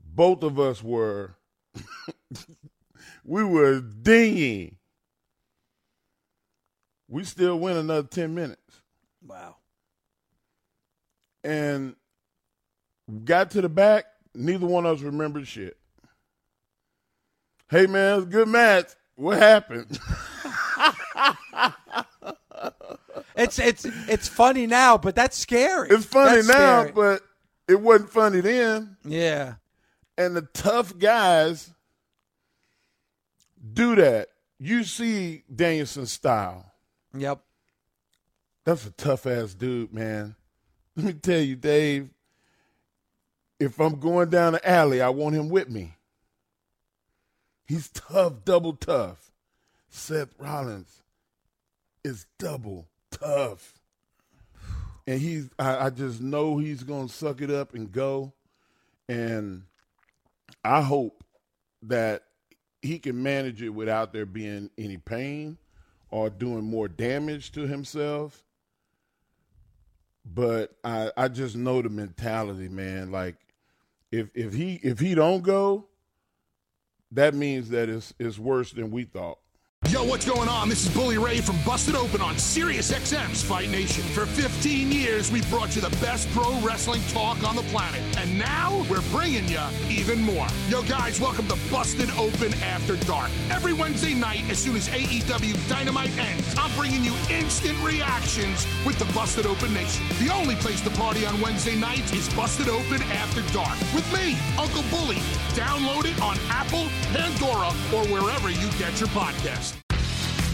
Both 0.00 0.42
of 0.42 0.58
us 0.58 0.82
were, 0.82 1.36
we 3.24 3.44
were 3.44 3.80
dinging. 3.80 4.76
We 7.08 7.24
still 7.24 7.58
went 7.58 7.78
another 7.78 8.06
10 8.06 8.34
minutes. 8.34 8.82
Wow. 9.24 9.56
And 11.44 11.94
got 13.24 13.52
to 13.52 13.60
the 13.60 13.68
back, 13.68 14.06
neither 14.34 14.66
one 14.66 14.86
of 14.86 14.98
us 14.98 15.02
remembered 15.02 15.46
shit. 15.46 15.76
Hey 17.68 17.86
man, 17.86 18.18
it's 18.18 18.26
a 18.26 18.30
good 18.30 18.48
match. 18.48 18.86
What 19.16 19.38
happened? 19.38 19.98
it's 23.36 23.58
it's 23.58 23.84
it's 24.08 24.28
funny 24.28 24.66
now, 24.66 24.98
but 24.98 25.16
that's 25.16 25.36
scary. 25.36 25.88
It's 25.90 26.04
funny 26.04 26.36
that's 26.36 26.48
now, 26.48 26.82
scary. 26.82 26.92
but 26.92 27.22
it 27.68 27.80
wasn't 27.80 28.10
funny 28.10 28.40
then. 28.40 28.96
Yeah. 29.04 29.54
And 30.16 30.36
the 30.36 30.42
tough 30.42 30.96
guys 30.96 31.72
do 33.72 33.94
that. 33.96 34.28
You 34.58 34.84
see 34.84 35.44
Danielson's 35.54 36.12
style. 36.12 36.72
Yep. 37.16 37.40
That's 38.64 38.86
a 38.86 38.90
tough 38.90 39.26
ass 39.26 39.54
dude, 39.54 39.92
man. 39.92 40.34
Let 40.96 41.06
me 41.06 41.12
tell 41.12 41.40
you, 41.40 41.56
Dave. 41.56 42.10
If 43.58 43.80
I'm 43.80 43.98
going 43.98 44.28
down 44.28 44.54
the 44.54 44.68
alley, 44.68 45.00
I 45.00 45.08
want 45.08 45.34
him 45.34 45.48
with 45.48 45.70
me. 45.70 45.94
He's 47.66 47.88
tough, 47.88 48.44
double 48.44 48.74
tough. 48.74 49.30
Seth 49.88 50.34
Rollins 50.38 51.02
is 52.04 52.26
double 52.38 52.86
tough. 53.10 53.80
And 55.06 55.20
he's 55.20 55.48
I, 55.58 55.86
I 55.86 55.90
just 55.90 56.20
know 56.20 56.58
he's 56.58 56.82
gonna 56.82 57.08
suck 57.08 57.40
it 57.40 57.50
up 57.50 57.74
and 57.74 57.90
go. 57.90 58.32
And 59.08 59.62
I 60.64 60.82
hope 60.82 61.24
that 61.82 62.24
he 62.86 62.98
can 62.98 63.22
manage 63.22 63.62
it 63.62 63.70
without 63.70 64.12
there 64.12 64.26
being 64.26 64.70
any 64.78 64.96
pain 64.96 65.58
or 66.10 66.30
doing 66.30 66.64
more 66.64 66.88
damage 66.88 67.52
to 67.52 67.66
himself 67.66 68.44
but 70.34 70.76
I 70.82 71.12
I 71.16 71.28
just 71.28 71.56
know 71.56 71.82
the 71.82 71.88
mentality, 71.88 72.68
man. 72.68 73.12
Like 73.12 73.36
if 74.10 74.28
if 74.34 74.54
he 74.54 74.80
if 74.82 74.98
he 74.98 75.14
don't 75.14 75.42
go, 75.42 75.86
that 77.12 77.34
means 77.34 77.70
that 77.70 77.88
it's 77.88 78.12
it's 78.18 78.38
worse 78.38 78.72
than 78.72 78.90
we 78.90 79.04
thought. 79.04 79.38
Yo, 79.88 80.02
what's 80.02 80.26
going 80.26 80.48
on? 80.48 80.68
This 80.68 80.84
is 80.84 80.92
Bully 80.92 81.16
Ray 81.16 81.40
from 81.40 81.56
Busted 81.64 81.94
Open 81.94 82.20
on 82.20 82.36
Sirius 82.36 82.90
XM's 82.90 83.40
Fight 83.40 83.70
Nation. 83.70 84.02
For 84.02 84.26
15 84.26 84.90
years, 84.90 85.30
we've 85.30 85.48
brought 85.48 85.76
you 85.76 85.80
the 85.80 85.96
best 85.98 86.28
pro 86.30 86.58
wrestling 86.58 87.00
talk 87.12 87.44
on 87.44 87.54
the 87.54 87.62
planet. 87.64 88.00
And 88.18 88.36
now 88.36 88.84
we're 88.90 89.04
bringing 89.12 89.46
you 89.48 89.60
even 89.88 90.20
more. 90.20 90.48
Yo, 90.68 90.82
guys, 90.82 91.20
welcome 91.20 91.46
to 91.46 91.56
Busted 91.70 92.10
Open 92.18 92.52
After 92.64 92.96
Dark. 93.06 93.30
Every 93.48 93.72
Wednesday 93.74 94.12
night, 94.12 94.42
as 94.50 94.58
soon 94.58 94.74
as 94.74 94.88
AEW 94.88 95.68
Dynamite 95.68 96.18
ends, 96.18 96.52
I'm 96.58 96.74
bringing 96.76 97.04
you 97.04 97.14
instant 97.30 97.78
reactions 97.84 98.66
with 98.84 98.98
the 98.98 99.06
Busted 99.14 99.46
Open 99.46 99.72
Nation. 99.72 100.04
The 100.18 100.34
only 100.34 100.56
place 100.56 100.80
to 100.80 100.90
party 100.90 101.24
on 101.26 101.40
Wednesday 101.40 101.76
nights 101.76 102.12
is 102.12 102.28
Busted 102.34 102.68
Open 102.68 103.02
After 103.12 103.42
Dark 103.54 103.78
with 103.94 104.10
me, 104.12 104.36
Uncle 104.58 104.82
Bully. 104.90 105.22
Download 105.54 106.04
it 106.04 106.20
on 106.20 106.36
Apple, 106.50 106.88
Pandora, 107.12 107.68
or 107.94 108.04
wherever 108.12 108.50
you 108.50 108.68
get 108.78 108.98
your 108.98 109.08
podcast. 109.10 109.75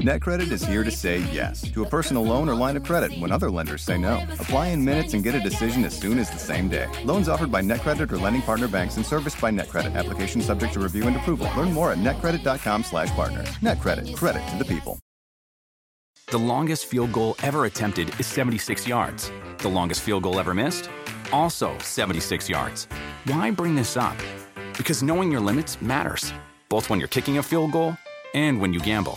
NetCredit 0.00 0.50
is 0.50 0.64
here 0.64 0.82
to 0.82 0.90
say 0.90 1.18
yes 1.32 1.62
to 1.70 1.84
a 1.84 1.88
personal 1.88 2.24
loan 2.24 2.48
or 2.48 2.56
line 2.56 2.76
of 2.76 2.82
credit 2.82 3.16
when 3.20 3.30
other 3.30 3.48
lenders 3.48 3.82
say 3.82 3.96
no. 3.96 4.16
Apply 4.32 4.68
in 4.68 4.84
minutes 4.84 5.14
and 5.14 5.22
get 5.22 5.36
a 5.36 5.40
decision 5.40 5.84
as 5.84 5.96
soon 5.96 6.18
as 6.18 6.28
the 6.28 6.38
same 6.38 6.68
day. 6.68 6.88
Loans 7.04 7.28
offered 7.28 7.52
by 7.52 7.62
NetCredit 7.62 8.10
or 8.10 8.18
lending 8.18 8.42
partner 8.42 8.66
banks 8.66 8.96
and 8.96 9.06
serviced 9.06 9.40
by 9.40 9.52
NetCredit. 9.52 9.94
Application 9.94 10.40
subject 10.40 10.72
to 10.72 10.80
review 10.80 11.06
and 11.06 11.14
approval. 11.16 11.48
Learn 11.56 11.72
more 11.72 11.92
at 11.92 11.98
netcredit.com/partner. 11.98 13.44
NetCredit. 13.60 14.16
Credit 14.16 14.44
to 14.48 14.56
the 14.56 14.64
people. 14.64 14.98
The 16.32 16.38
longest 16.38 16.86
field 16.86 17.12
goal 17.12 17.36
ever 17.42 17.66
attempted 17.66 18.18
is 18.18 18.26
76 18.26 18.88
yards. 18.88 19.30
The 19.58 19.68
longest 19.68 20.00
field 20.00 20.24
goal 20.24 20.40
ever 20.40 20.54
missed? 20.54 20.90
Also 21.32 21.78
76 21.78 22.48
yards. 22.48 22.88
Why 23.26 23.52
bring 23.52 23.76
this 23.76 23.96
up? 23.96 24.16
Because 24.76 25.02
knowing 25.02 25.30
your 25.30 25.42
limits 25.42 25.80
matters, 25.80 26.32
both 26.68 26.90
when 26.90 26.98
you're 26.98 27.08
kicking 27.08 27.38
a 27.38 27.42
field 27.42 27.70
goal 27.70 27.96
and 28.34 28.60
when 28.60 28.72
you 28.72 28.80
gamble. 28.80 29.16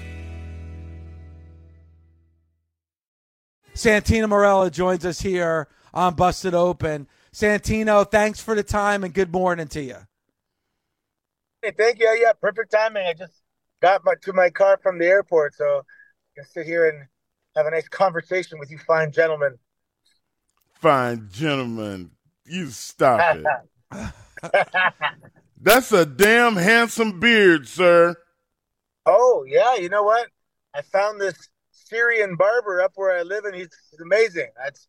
Santino 3.73 4.27
Marella 4.27 4.69
joins 4.69 5.05
us 5.05 5.21
here 5.21 5.67
on 5.93 6.15
Busted 6.15 6.53
Open. 6.53 7.07
Santino, 7.33 8.09
thanks 8.09 8.41
for 8.41 8.55
the 8.55 8.63
time 8.63 9.03
and 9.03 9.13
good 9.13 9.31
morning 9.31 9.67
to 9.69 9.81
you. 9.81 9.97
Hey, 11.61 11.71
thank 11.77 11.99
you. 11.99 12.07
Yeah, 12.21 12.33
perfect 12.33 12.71
timing. 12.71 13.05
I 13.07 13.13
just 13.13 13.33
got 13.81 14.03
my, 14.03 14.15
to 14.23 14.33
my 14.33 14.49
car 14.49 14.79
from 14.81 14.97
the 14.97 15.05
airport, 15.05 15.55
so 15.55 15.65
I 15.65 16.41
can 16.41 16.45
sit 16.49 16.65
here 16.65 16.89
and 16.89 17.07
have 17.55 17.65
a 17.65 17.71
nice 17.71 17.87
conversation 17.87 18.59
with 18.59 18.71
you 18.71 18.77
fine 18.79 19.11
gentlemen. 19.11 19.57
Fine 20.73 21.29
gentlemen, 21.31 22.11
you 22.45 22.67
stop 22.67 23.37
it. 23.37 23.45
That's 25.61 25.91
a 25.91 26.05
damn 26.05 26.55
handsome 26.55 27.19
beard, 27.19 27.67
sir. 27.67 28.15
Oh, 29.05 29.45
yeah. 29.47 29.75
You 29.75 29.89
know 29.89 30.03
what? 30.03 30.27
I 30.73 30.81
found 30.81 31.21
this 31.21 31.49
Syrian 31.91 32.35
barber 32.35 32.81
up 32.81 32.93
where 32.95 33.17
I 33.17 33.23
live, 33.23 33.45
and 33.45 33.53
he's, 33.53 33.69
he's 33.91 33.99
amazing. 33.99 34.47
That's 34.57 34.87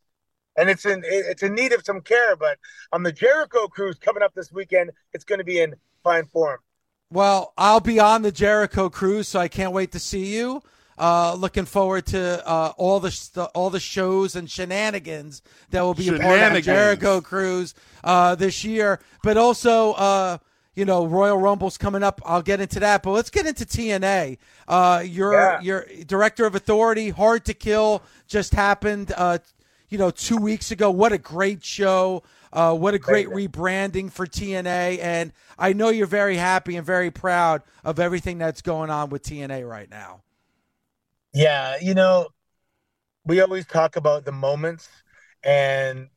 and 0.57 0.69
it's 0.69 0.85
in 0.85 1.03
it's 1.05 1.43
in 1.43 1.55
need 1.55 1.73
of 1.73 1.85
some 1.85 2.01
care. 2.01 2.37
But 2.37 2.59
on 2.93 3.03
the 3.03 3.13
Jericho 3.13 3.67
cruise 3.69 3.99
coming 3.99 4.23
up 4.23 4.35
this 4.35 4.53
weekend, 4.53 4.91
it's 5.13 5.25
going 5.25 5.39
to 5.39 5.45
be 5.45 5.61
in 5.61 5.75
fine 6.05 6.27
form. 6.27 6.59
Well, 7.11 7.53
I'll 7.59 7.81
be 7.81 8.01
on 8.01 8.23
the 8.23 8.33
Jericho 8.33 8.89
cruise, 8.89 9.29
so 9.29 9.41
I 9.41 9.49
can't 9.49 9.73
wait 9.73 9.93
to 9.93 9.99
see 9.99 10.35
you. 10.35 10.63
Uh, 10.99 11.35
looking 11.35 11.65
forward 11.65 12.07
to 12.07 12.47
uh, 12.47 12.73
all 12.77 13.01
the 13.01 13.51
all 13.55 13.71
the 13.71 13.81
shows 13.81 14.37
and 14.37 14.49
shenanigans 14.49 15.43
that 15.71 15.81
will 15.81 15.95
be 15.95 16.09
a 16.09 16.19
part 16.19 16.41
of 16.41 16.53
the 16.53 16.61
Jericho 16.61 17.21
cruise 17.21 17.75
uh, 18.05 18.35
this 18.35 18.63
year, 18.63 19.01
but 19.23 19.37
also 19.37 19.93
uh, 19.95 20.39
you 20.75 20.85
know, 20.85 21.05
Royal 21.05 21.37
Rumble's 21.37 21.77
coming 21.77 22.03
up. 22.03 22.21
I'll 22.25 22.43
get 22.43 22.61
into 22.61 22.81
that, 22.81 23.03
but 23.03 23.11
let's 23.11 23.31
get 23.31 23.47
into 23.47 23.65
TNA. 23.65 24.39
Uh, 24.67 25.03
your 25.05 25.35
yeah. 25.35 25.61
your 25.61 25.87
director 26.07 26.47
of 26.47 26.55
authority, 26.55 27.11
Hard 27.11 27.45
to 27.47 27.55
Kill, 27.55 28.03
just 28.27 28.55
happened. 28.55 29.13
Uh, 29.17 29.39
you 29.89 29.99
know, 29.99 30.11
two 30.11 30.39
weeks 30.39 30.71
ago. 30.71 30.91
What 30.91 31.13
a 31.13 31.19
great 31.19 31.63
show! 31.63 32.23
Uh, 32.53 32.75
what 32.75 32.95
a 32.95 32.99
great 32.99 33.29
rebranding 33.29 34.11
for 34.11 34.27
TNA, 34.27 34.99
and 35.01 35.33
I 35.59 35.75
know 35.75 35.91
you're 35.91 36.07
very 36.07 36.37
happy 36.37 36.77
and 36.77 36.87
very 36.87 37.11
proud 37.11 37.63
of 37.85 37.99
everything 37.99 38.39
that's 38.39 38.63
going 38.63 38.89
on 38.91 39.11
with 39.11 39.23
TNA 39.23 39.69
right 39.69 39.91
now. 39.91 40.23
Yeah, 41.35 41.77
you 41.81 41.95
know, 41.95 42.29
we 43.25 43.41
always 43.41 43.67
talk 43.67 43.97
about 43.97 44.25
the 44.25 44.33
moments, 44.33 44.89
and 45.43 46.09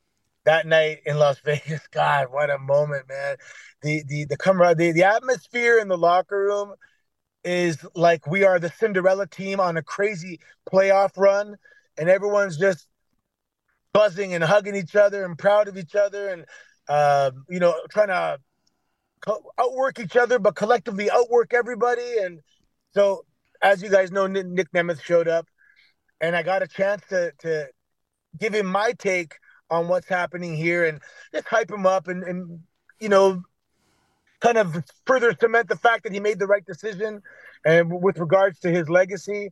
that 0.44 0.66
night 0.66 1.00
in 1.06 1.18
Las 1.18 1.38
Vegas, 1.44 1.86
God, 1.88 2.28
what 2.30 2.50
a 2.50 2.58
moment, 2.58 3.08
man! 3.08 3.36
The 3.86 4.02
the 4.08 4.24
the 4.24 4.36
camaraderie, 4.36 4.90
the, 4.90 5.04
atmosphere 5.04 5.78
in 5.78 5.86
the 5.86 5.96
locker 5.96 6.36
room 6.36 6.74
is 7.44 7.78
like 7.94 8.26
we 8.26 8.42
are 8.42 8.58
the 8.58 8.68
Cinderella 8.68 9.28
team 9.28 9.60
on 9.60 9.76
a 9.76 9.82
crazy 9.82 10.40
playoff 10.68 11.16
run, 11.16 11.56
and 11.96 12.08
everyone's 12.08 12.58
just 12.58 12.88
buzzing 13.92 14.34
and 14.34 14.42
hugging 14.42 14.74
each 14.74 14.96
other 14.96 15.24
and 15.24 15.38
proud 15.38 15.68
of 15.68 15.78
each 15.78 15.94
other, 15.94 16.30
and 16.30 16.46
uh, 16.88 17.30
you 17.48 17.60
know, 17.60 17.80
trying 17.88 18.08
to 18.08 18.38
outwork 19.56 20.00
each 20.00 20.16
other, 20.16 20.40
but 20.40 20.56
collectively 20.56 21.08
outwork 21.08 21.54
everybody. 21.54 22.18
And 22.24 22.40
so, 22.90 23.24
as 23.62 23.84
you 23.84 23.88
guys 23.88 24.10
know, 24.10 24.26
Nick 24.26 24.72
Nemeth 24.72 25.00
showed 25.00 25.28
up, 25.28 25.46
and 26.20 26.34
I 26.34 26.42
got 26.42 26.64
a 26.64 26.66
chance 26.66 27.02
to 27.10 27.30
to 27.38 27.68
give 28.36 28.52
him 28.52 28.66
my 28.66 28.94
take 28.98 29.34
on 29.70 29.86
what's 29.86 30.08
happening 30.08 30.56
here 30.56 30.84
and 30.86 31.00
just 31.32 31.46
hype 31.46 31.70
him 31.70 31.86
up 31.86 32.08
and, 32.08 32.24
and 32.24 32.60
you 32.98 33.08
know 33.08 33.42
kind 34.40 34.58
of 34.58 34.82
further 35.06 35.34
cement 35.40 35.68
the 35.68 35.76
fact 35.76 36.04
that 36.04 36.12
he 36.12 36.20
made 36.20 36.38
the 36.38 36.46
right 36.46 36.64
decision 36.66 37.22
and 37.64 37.90
with 38.02 38.18
regards 38.18 38.58
to 38.60 38.70
his 38.70 38.88
legacy 38.88 39.50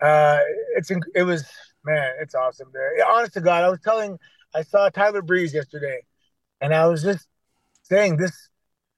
uh 0.00 0.38
it's 0.76 0.90
it 1.14 1.22
was 1.22 1.44
man 1.84 2.12
it's 2.20 2.34
awesome 2.34 2.68
there 2.72 2.92
honest 3.08 3.34
to 3.34 3.40
god 3.40 3.64
i 3.64 3.68
was 3.68 3.80
telling 3.80 4.18
i 4.54 4.62
saw 4.62 4.88
tyler 4.88 5.22
breeze 5.22 5.52
yesterday 5.52 6.00
and 6.60 6.74
i 6.74 6.86
was 6.86 7.02
just 7.02 7.26
saying 7.82 8.16
this 8.16 8.48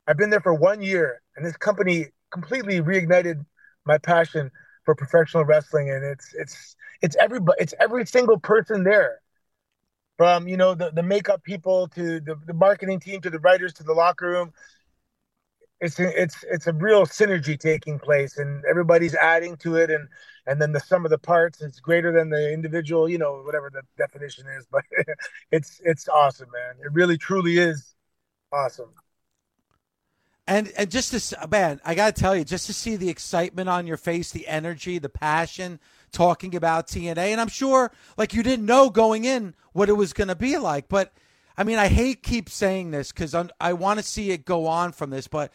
i've 0.07 0.17
been 0.17 0.31
there 0.31 0.41
for 0.41 0.55
one 0.55 0.83
year 0.83 1.21
and 1.37 1.45
this 1.45 1.57
company 1.57 2.07
completely 2.31 2.81
reignited 2.81 3.45
my 3.87 3.99
passion 3.99 4.51
for 4.85 4.95
professional 4.95 5.45
wrestling 5.45 5.91
and 5.91 6.05
it's 6.05 6.35
it's 6.35 6.77
it's 7.05 7.17
everybody 7.21 7.57
it's 7.61 7.75
every 7.81 8.07
single 8.07 8.39
person 8.39 8.85
there. 8.85 9.21
From 10.17 10.47
you 10.47 10.57
know 10.57 10.75
the, 10.75 10.91
the 10.93 11.03
makeup 11.03 11.43
people 11.43 11.89
to 11.89 12.21
the, 12.21 12.37
the 12.47 12.55
marketing 12.55 13.01
team 13.01 13.21
to 13.23 13.31
the 13.31 13.41
writers 13.41 13.73
to 13.75 13.83
the 13.83 13.93
locker 13.93 14.29
room 14.29 14.53
it's 15.81 15.99
it's 15.99 16.45
it's 16.51 16.67
a 16.67 16.73
real 16.73 17.05
synergy 17.05 17.59
taking 17.59 17.99
place 17.99 18.39
and 18.39 18.65
everybody's 18.65 19.15
adding 19.17 19.57
to 19.57 19.77
it 19.77 19.91
and 19.91 20.09
and 20.47 20.61
then 20.61 20.73
the 20.73 20.81
sum 20.81 21.05
of 21.05 21.11
the 21.11 21.19
parts 21.19 21.61
is 21.63 21.81
greater 21.81 22.13
than 22.13 22.31
the 22.31 22.53
individual 22.53 23.09
you 23.09 23.19
know 23.19 23.43
whatever 23.43 23.71
the 23.73 23.83
definition 23.97 24.47
is 24.59 24.67
but 24.71 24.85
it's 25.51 25.81
it's 25.85 26.09
awesome 26.09 26.49
man. 26.53 26.77
It 26.85 26.93
really 26.93 27.19
truly 27.19 27.59
is 27.59 27.95
awesome. 28.53 28.91
And 30.47 30.71
and 30.77 30.91
just 30.91 31.31
to 31.31 31.49
man, 31.49 31.81
I 31.85 31.95
got 31.95 32.15
to 32.15 32.21
tell 32.21 32.37
you, 32.37 32.45
just 32.45 32.67
to 32.67 32.75
see 32.75 32.97
the 32.97 33.09
excitement 33.09 33.69
on 33.69 33.87
your 33.87 33.97
face, 33.97 34.31
the 34.31 34.47
energy, 34.47 34.99
the 34.99 35.09
passion, 35.09 35.81
talking 36.13 36.55
about 36.55 36.87
TNA, 36.87 37.17
and 37.17 37.41
I'm 37.41 37.49
sure 37.49 37.91
like 38.19 38.35
you 38.35 38.43
didn't 38.43 38.67
know 38.67 38.91
going 38.91 39.25
in 39.25 39.55
what 39.73 39.89
it 39.89 39.95
was 39.95 40.13
going 40.13 40.29
to 40.29 40.35
be 40.35 40.59
like, 40.59 40.89
but 40.89 41.15
I 41.57 41.65
mean, 41.65 41.79
I 41.79 41.89
hate 41.89 42.23
keep 42.23 42.49
saying 42.49 42.91
this 42.91 43.13
because 43.13 43.35
I 43.61 43.73
want 43.73 43.99
to 43.99 44.05
see 44.05 44.31
it 44.31 44.45
go 44.45 44.67
on 44.67 44.93
from 44.93 45.11
this, 45.11 45.29
but 45.29 45.53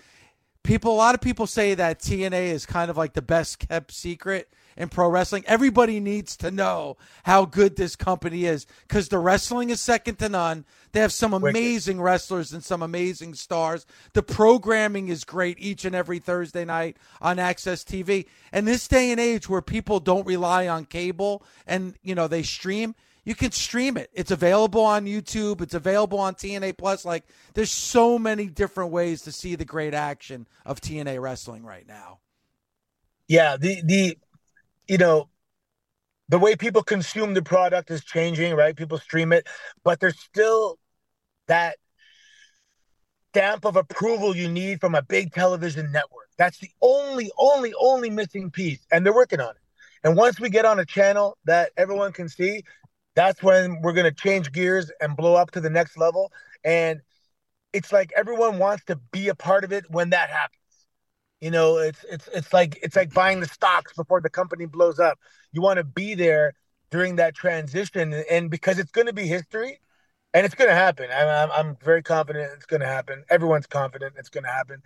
people, 0.63 0.93
a 0.93 0.95
lot 0.95 1.15
of 1.15 1.21
people 1.21 1.47
say 1.47 1.73
that 1.75 1.99
TNA 1.99 2.47
is 2.47 2.65
kind 2.65 2.89
of 2.89 2.97
like 2.97 3.13
the 3.13 3.21
best 3.21 3.59
kept 3.59 3.91
secret 3.91 4.49
in 4.77 4.88
pro 4.88 5.09
wrestling. 5.09 5.43
Everybody 5.45 5.99
needs 5.99 6.38
to 6.38 6.51
know 6.51 6.97
how 7.23 7.45
good 7.45 7.75
this 7.75 7.95
company 7.95 8.45
is 8.45 8.65
because 8.88 9.09
the 9.09 9.19
wrestling 9.19 9.69
is 9.69 9.81
second 9.81 10.19
to 10.19 10.29
none. 10.29 10.65
They 10.93 11.01
have 11.01 11.12
some 11.12 11.33
amazing 11.33 11.97
Wicked. 11.97 12.05
wrestlers 12.05 12.53
and 12.53 12.63
some 12.63 12.81
amazing 12.81 13.33
stars. 13.33 13.85
The 14.13 14.23
programming 14.23 15.09
is 15.09 15.23
great 15.25 15.59
each 15.59 15.85
and 15.85 15.93
every 15.93 16.19
Thursday 16.19 16.65
night 16.65 16.97
on 17.21 17.38
AXS 17.38 17.83
TV. 17.83 18.25
And 18.51 18.67
this 18.67 18.88
day 18.88 19.12
and 19.12 19.19
age 19.19 19.49
where 19.49 19.62
people 19.62 19.99
don't 19.99 20.25
rely 20.25 20.67
on 20.67 20.85
cable 20.85 21.43
and, 21.67 21.95
you 22.01 22.15
know, 22.15 22.27
they 22.27 22.43
stream, 22.43 22.95
you 23.30 23.36
can 23.36 23.52
stream 23.52 23.96
it. 23.96 24.10
It's 24.12 24.32
available 24.32 24.82
on 24.82 25.06
YouTube. 25.06 25.62
It's 25.62 25.76
available 25.76 26.18
on 26.18 26.34
TNA 26.34 26.76
Plus. 26.80 27.06
Like, 27.06 27.26
there's 27.54 27.70
so 27.70 28.18
many 28.18 28.48
different 28.48 28.92
ways 28.92 29.22
to 29.22 29.32
see 29.32 29.54
the 29.54 29.65
great 29.65 29.94
action 29.94 30.48
of 30.65 30.82
TNA 30.82 31.22
wrestling 31.22 31.63
right 31.63 31.88
now. 31.88 32.22
Yeah, 33.28 33.56
the 33.56 33.84
the 33.84 34.18
you 34.88 34.98
know 34.98 35.30
the 36.28 36.39
way 36.39 36.56
people 36.56 36.82
consume 36.82 37.36
the 37.36 37.44
product 37.44 37.92
is 37.92 38.04
changing, 38.04 38.56
right? 38.56 38.76
People 38.76 38.98
stream 38.98 39.32
it, 39.32 39.46
but 39.84 40.00
there's 40.00 40.20
still 40.20 40.80
that 41.46 41.78
stamp 43.30 43.63
of 43.63 43.76
approval 43.76 44.36
you 44.36 44.50
need 44.50 44.82
from 44.82 44.96
a 44.96 45.04
big 45.04 45.34
television 45.34 45.92
network. 45.92 46.30
That's 46.39 46.58
the 46.58 46.72
only, 46.82 47.30
only, 47.38 47.74
only 47.80 48.10
missing 48.10 48.50
piece, 48.50 48.84
and 48.92 49.06
they're 49.06 49.13
working 49.13 49.39
on 49.39 49.52
it. 49.52 49.62
And 50.04 50.18
once 50.18 50.39
we 50.39 50.50
get 50.50 50.65
on 50.65 50.80
a 50.80 50.86
channel 50.86 51.38
that 51.46 51.72
everyone 51.78 52.12
can 52.12 52.28
see, 52.28 52.63
that's 53.19 53.43
when 53.43 53.82
we're 53.82 53.91
going 53.91 54.05
to 54.05 54.15
change 54.15 54.53
gears 54.53 54.89
and 55.01 55.17
blow 55.17 55.36
up 55.36 55.51
to 55.51 55.60
the 55.60 55.69
next 55.69 55.97
level. 55.97 56.32
And 56.63 57.01
it's 57.73 57.91
like 57.91 58.13
everyone 58.15 58.60
wants 58.60 58.86
to 58.86 58.95
be 59.12 59.27
a 59.27 59.36
part 59.36 59.65
of 59.65 59.73
it 59.73 59.84
when 59.89 60.12
that 60.12 60.29
happens. 60.29 60.55
You 61.41 61.51
know, 61.51 61.77
it's 61.79 62.05
it's 62.10 62.29
it's 62.34 62.53
like 62.53 62.79
it's 62.82 62.95
like 62.95 63.13
buying 63.13 63.41
the 63.41 63.47
stocks 63.47 63.91
before 63.93 64.21
the 64.21 64.29
company 64.29 64.65
blows 64.65 64.99
up. 64.99 65.19
You 65.51 65.62
want 65.62 65.77
to 65.77 65.84
be 65.84 66.15
there 66.15 66.53
during 66.91 67.17
that 67.17 67.36
transition, 67.36 68.13
and 68.32 68.49
because 68.49 68.79
it's 68.79 68.91
going 68.91 69.08
to 69.08 69.13
be 69.13 69.27
history, 69.27 69.79
and 70.34 70.45
it's 70.45 70.55
going 70.55 70.69
to 70.69 70.75
happen. 70.75 71.10
I'm 71.13 71.51
I'm 71.51 71.77
very 71.84 72.01
confident 72.01 72.51
it's 72.55 72.65
going 72.65 72.82
to 72.82 72.88
happen. 72.88 73.25
Everyone's 73.29 73.67
confident 73.67 74.15
it's 74.17 74.29
going 74.29 74.45
to 74.45 74.49
happen, 74.49 74.82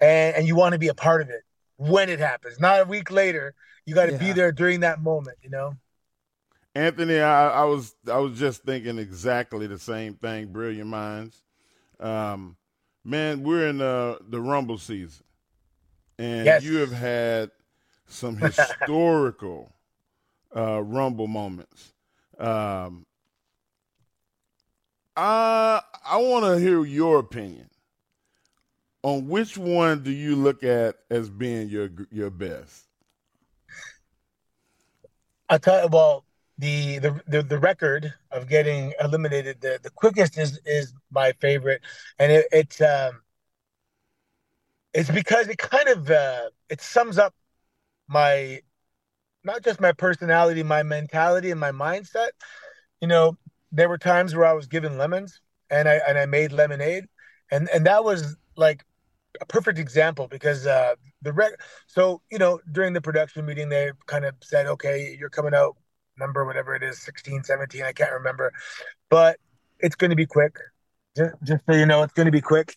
and 0.00 0.36
and 0.36 0.46
you 0.48 0.56
want 0.56 0.72
to 0.72 0.78
be 0.80 0.88
a 0.88 0.94
part 0.94 1.20
of 1.20 1.30
it 1.30 1.42
when 1.76 2.10
it 2.10 2.18
happens, 2.18 2.58
not 2.58 2.80
a 2.80 2.84
week 2.84 3.12
later. 3.12 3.54
You 3.86 3.94
got 3.94 4.06
to 4.06 4.12
yeah. 4.12 4.18
be 4.18 4.32
there 4.32 4.52
during 4.52 4.80
that 4.80 5.00
moment. 5.00 5.38
You 5.42 5.50
know. 5.50 5.74
Anthony, 6.74 7.18
I, 7.18 7.62
I, 7.62 7.64
was 7.64 7.94
I 8.10 8.18
was 8.18 8.38
just 8.38 8.62
thinking 8.62 8.98
exactly 8.98 9.66
the 9.66 9.78
same 9.78 10.14
thing. 10.14 10.46
Brilliant 10.46 10.88
minds. 10.88 11.42
Um, 11.98 12.56
man, 13.04 13.42
we're 13.42 13.68
in 13.68 13.78
the 13.78 14.18
the 14.28 14.40
Rumble 14.40 14.78
season, 14.78 15.24
and 16.18 16.46
yes. 16.46 16.62
you 16.62 16.78
have 16.78 16.92
had 16.92 17.50
some 18.06 18.36
historical 18.38 19.72
uh, 20.54 20.82
Rumble 20.82 21.26
moments. 21.26 21.92
Um, 22.38 23.06
I 25.16 25.80
I 26.06 26.18
want 26.18 26.44
to 26.44 26.60
hear 26.60 26.84
your 26.84 27.18
opinion 27.18 27.68
on 29.02 29.28
which 29.28 29.56
one 29.56 30.02
do 30.02 30.10
you 30.10 30.36
look 30.36 30.62
at 30.62 30.96
as 31.10 31.28
being 31.28 31.68
your 31.68 31.90
your 32.10 32.30
best. 32.30 32.84
I 35.48 35.58
tell 35.58 35.82
you, 35.82 35.88
well, 35.88 36.24
the, 36.58 36.98
the 36.98 37.22
the 37.28 37.42
the 37.42 37.58
record 37.58 38.12
of 38.32 38.48
getting 38.48 38.92
eliminated 39.00 39.60
the, 39.60 39.78
the 39.82 39.90
quickest 39.90 40.38
is 40.38 40.60
is 40.66 40.92
my 41.10 41.32
favorite. 41.40 41.82
And 42.18 42.32
it, 42.32 42.46
it's 42.52 42.80
um 42.80 43.22
it's 44.94 45.10
because 45.10 45.48
it 45.48 45.58
kind 45.58 45.88
of 45.88 46.10
uh 46.10 46.48
it 46.68 46.80
sums 46.80 47.18
up 47.18 47.34
my 48.08 48.60
not 49.44 49.64
just 49.64 49.80
my 49.80 49.92
personality 49.92 50.62
my 50.62 50.82
mentality 50.82 51.50
and 51.50 51.60
my 51.60 51.72
mindset. 51.72 52.30
You 53.00 53.08
know 53.08 53.38
there 53.72 53.88
were 53.88 53.98
times 53.98 54.34
where 54.34 54.46
i 54.46 54.52
was 54.54 54.66
given 54.68 54.98
lemons 54.98 55.42
and 55.70 55.88
i 55.88 56.00
and 56.08 56.18
i 56.18 56.26
made 56.26 56.52
lemonade. 56.52 57.06
And 57.50 57.68
and 57.70 57.86
that 57.86 58.04
was 58.04 58.36
like 58.56 58.84
a 59.40 59.46
perfect 59.46 59.78
example 59.78 60.28
because 60.28 60.66
uh 60.66 60.94
the 61.22 61.32
rec- 61.32 61.60
so 61.86 62.22
you 62.30 62.38
know 62.38 62.60
during 62.72 62.92
the 62.94 63.02
production 63.02 63.46
meeting 63.46 63.68
they 63.70 63.92
kind 64.06 64.24
of 64.26 64.34
said 64.42 64.66
okay 64.66 65.16
you're 65.18 65.30
coming 65.30 65.54
out 65.54 65.76
number, 66.18 66.44
whatever 66.44 66.74
it 66.74 66.82
is, 66.82 67.00
16, 67.00 67.44
17, 67.44 67.82
I 67.82 67.92
can't 67.92 68.12
remember. 68.12 68.52
But 69.08 69.38
it's 69.78 69.96
going 69.96 70.10
to 70.10 70.16
be 70.16 70.26
quick. 70.26 70.56
Just, 71.16 71.34
just 71.42 71.66
so 71.66 71.74
you 71.74 71.86
know, 71.86 72.02
it's 72.02 72.12
going 72.12 72.26
to 72.26 72.32
be 72.32 72.40
quick. 72.40 72.74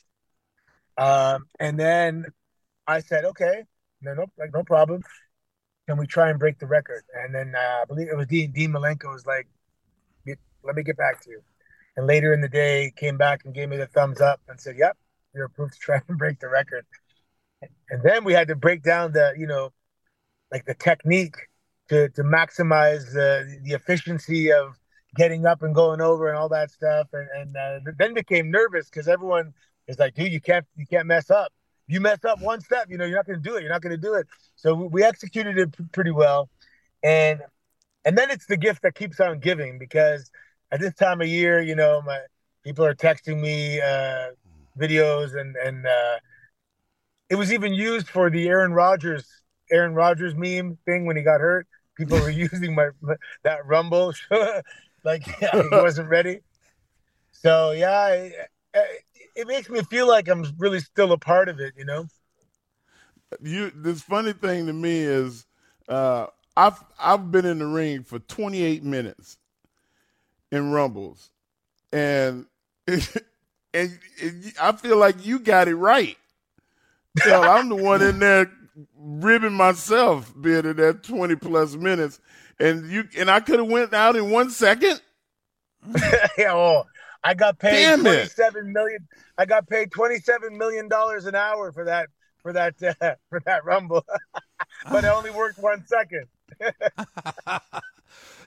Um, 0.97 1.45
and 1.59 1.79
then 1.79 2.25
I 2.87 2.99
said, 2.99 3.25
okay, 3.25 3.63
no, 4.01 4.13
no, 4.13 4.25
like 4.37 4.53
no 4.53 4.63
problem. 4.63 5.01
Can 5.87 5.97
we 5.97 6.07
try 6.07 6.29
and 6.29 6.39
break 6.39 6.59
the 6.59 6.67
record? 6.67 7.03
And 7.13 7.33
then 7.33 7.53
uh, 7.55 7.79
I 7.81 7.85
believe 7.85 8.07
it 8.07 8.15
was 8.15 8.27
Dean, 8.27 8.51
Dean 8.51 8.71
Malenko 8.71 9.11
was 9.11 9.25
like, 9.25 9.47
let 10.63 10.75
me 10.75 10.83
get 10.83 10.97
back 10.97 11.21
to 11.21 11.29
you. 11.29 11.41
And 11.97 12.07
later 12.07 12.33
in 12.33 12.41
the 12.41 12.49
day, 12.49 12.91
came 12.95 13.17
back 13.17 13.41
and 13.45 13.53
gave 13.53 13.69
me 13.69 13.77
the 13.77 13.87
thumbs 13.87 14.21
up 14.21 14.39
and 14.47 14.59
said, 14.59 14.75
yep, 14.77 14.97
you're 15.33 15.45
approved 15.45 15.73
to 15.73 15.79
try 15.79 16.01
and 16.07 16.17
break 16.17 16.39
the 16.39 16.49
record. 16.49 16.85
And 17.89 18.01
then 18.03 18.23
we 18.23 18.33
had 18.33 18.47
to 18.47 18.55
break 18.55 18.83
down 18.83 19.11
the, 19.11 19.33
you 19.37 19.47
know, 19.47 19.71
like 20.51 20.65
the 20.65 20.73
technique 20.73 21.35
to 21.91 22.07
to 22.09 22.23
maximize 22.23 23.11
the 23.11 23.59
the 23.63 23.73
efficiency 23.73 24.51
of 24.51 24.79
getting 25.15 25.45
up 25.45 25.61
and 25.61 25.75
going 25.75 25.99
over 25.99 26.29
and 26.29 26.37
all 26.37 26.49
that 26.49 26.71
stuff, 26.71 27.07
and 27.13 27.27
and 27.35 27.57
uh, 27.57 27.91
then 27.99 28.13
became 28.13 28.49
nervous 28.49 28.89
because 28.89 29.09
everyone 29.09 29.53
is 29.87 29.99
like, 29.99 30.15
dude, 30.15 30.31
you 30.31 30.39
can't 30.39 30.65
you 30.77 30.85
can't 30.85 31.05
mess 31.05 31.29
up. 31.29 31.51
You 31.87 31.99
mess 31.99 32.23
up 32.23 32.39
one 32.41 32.61
step, 32.61 32.87
you 32.89 32.97
know, 32.97 33.03
you're 33.03 33.17
not 33.17 33.25
going 33.25 33.41
to 33.41 33.49
do 33.49 33.57
it. 33.57 33.61
You're 33.63 33.71
not 33.71 33.81
going 33.81 33.91
to 33.91 34.01
do 34.01 34.13
it. 34.13 34.25
So 34.55 34.73
we 34.73 35.03
executed 35.03 35.57
it 35.57 35.77
p- 35.77 35.83
pretty 35.91 36.11
well, 36.11 36.49
and 37.03 37.41
and 38.05 38.17
then 38.17 38.31
it's 38.31 38.45
the 38.45 38.57
gift 38.57 38.83
that 38.83 38.95
keeps 38.95 39.19
on 39.19 39.39
giving 39.39 39.77
because 39.77 40.31
at 40.71 40.79
this 40.79 40.93
time 40.93 41.19
of 41.19 41.27
year, 41.27 41.61
you 41.61 41.75
know, 41.75 42.01
my 42.01 42.19
people 42.63 42.85
are 42.85 42.95
texting 42.95 43.41
me 43.41 43.81
uh, 43.81 44.29
videos 44.79 45.37
and 45.37 45.57
and 45.57 45.85
uh, 45.85 46.19
it 47.29 47.35
was 47.35 47.51
even 47.51 47.73
used 47.73 48.07
for 48.07 48.29
the 48.29 48.47
Aaron 48.47 48.71
Rodgers 48.71 49.25
Aaron 49.69 49.93
Rodgers 49.93 50.35
meme 50.35 50.77
thing 50.85 51.05
when 51.05 51.17
he 51.17 51.23
got 51.23 51.41
hurt 51.41 51.67
people 52.01 52.19
were 52.19 52.29
using 52.29 52.75
my 52.75 52.89
that 53.43 53.65
rumble. 53.65 54.13
Like 55.03 55.23
he 55.23 55.47
wasn't 55.71 56.09
ready. 56.09 56.41
So 57.31 57.71
yeah 57.71 58.29
it, 58.73 59.03
it, 59.35 59.47
makes 59.47 59.69
me 59.69 59.81
feel 59.83 60.07
like 60.07 60.27
i'm 60.27 60.45
really 60.57 60.79
still 60.79 61.11
a 61.11 61.17
part 61.17 61.49
of 61.49 61.59
it 61.59 61.73
you 61.77 61.85
know? 61.85 62.05
You 63.41 63.71
this 63.73 64.01
funny 64.01 64.33
thing 64.33 64.67
to 64.67 64.73
me 64.73 64.99
is 64.99 65.45
uh, 65.87 66.27
i've 66.55 66.83
i've 66.99 67.31
been 67.31 67.45
in 67.45 67.59
the 67.59 67.65
ring 67.65 68.03
for 68.03 68.19
28 68.19 68.83
minutes 68.83 69.37
in 70.51 70.71
rumbles. 70.71 71.31
And 71.93 72.45
and, 72.87 72.99
and 73.73 74.53
i 74.61 74.71
feel 74.73 74.97
like 74.97 75.25
you 75.25 75.39
got 75.39 75.67
it 75.67 75.75
right. 75.75 76.17
So 77.23 77.41
i'm 77.41 77.69
the 77.69 77.75
one 77.75 78.01
in 78.01 78.19
there 78.19 78.51
ribbing 78.97 79.53
myself 79.53 80.33
being 80.39 80.65
in 80.65 80.77
that 80.77 81.03
20 81.03 81.35
plus 81.35 81.75
minutes 81.75 82.19
and 82.61 82.89
you 82.89 83.07
and 83.17 83.29
I 83.29 83.39
could 83.39 83.59
have 83.59 83.67
went 83.67 83.93
out 83.93 84.15
in 84.15 84.29
one 84.29 84.49
second. 84.51 85.01
yeah, 86.37 86.53
oh, 86.53 86.85
I 87.23 87.33
got 87.33 87.59
paid 87.59 87.71
Damn 87.71 88.01
27 88.01 88.67
it. 88.67 88.69
million. 88.69 89.07
I 89.37 89.45
got 89.45 89.67
paid 89.67 89.91
27 89.91 90.57
million 90.57 90.87
dollars 90.87 91.25
an 91.25 91.35
hour 91.35 91.71
for 91.71 91.85
that 91.85 92.09
for 92.41 92.53
that 92.53 92.75
uh, 92.83 93.15
for 93.29 93.41
that 93.45 93.65
rumble. 93.65 94.05
but 94.91 95.03
it 95.03 95.07
only 95.07 95.31
worked 95.35 95.57
one 95.57 95.85
second. 95.87 96.27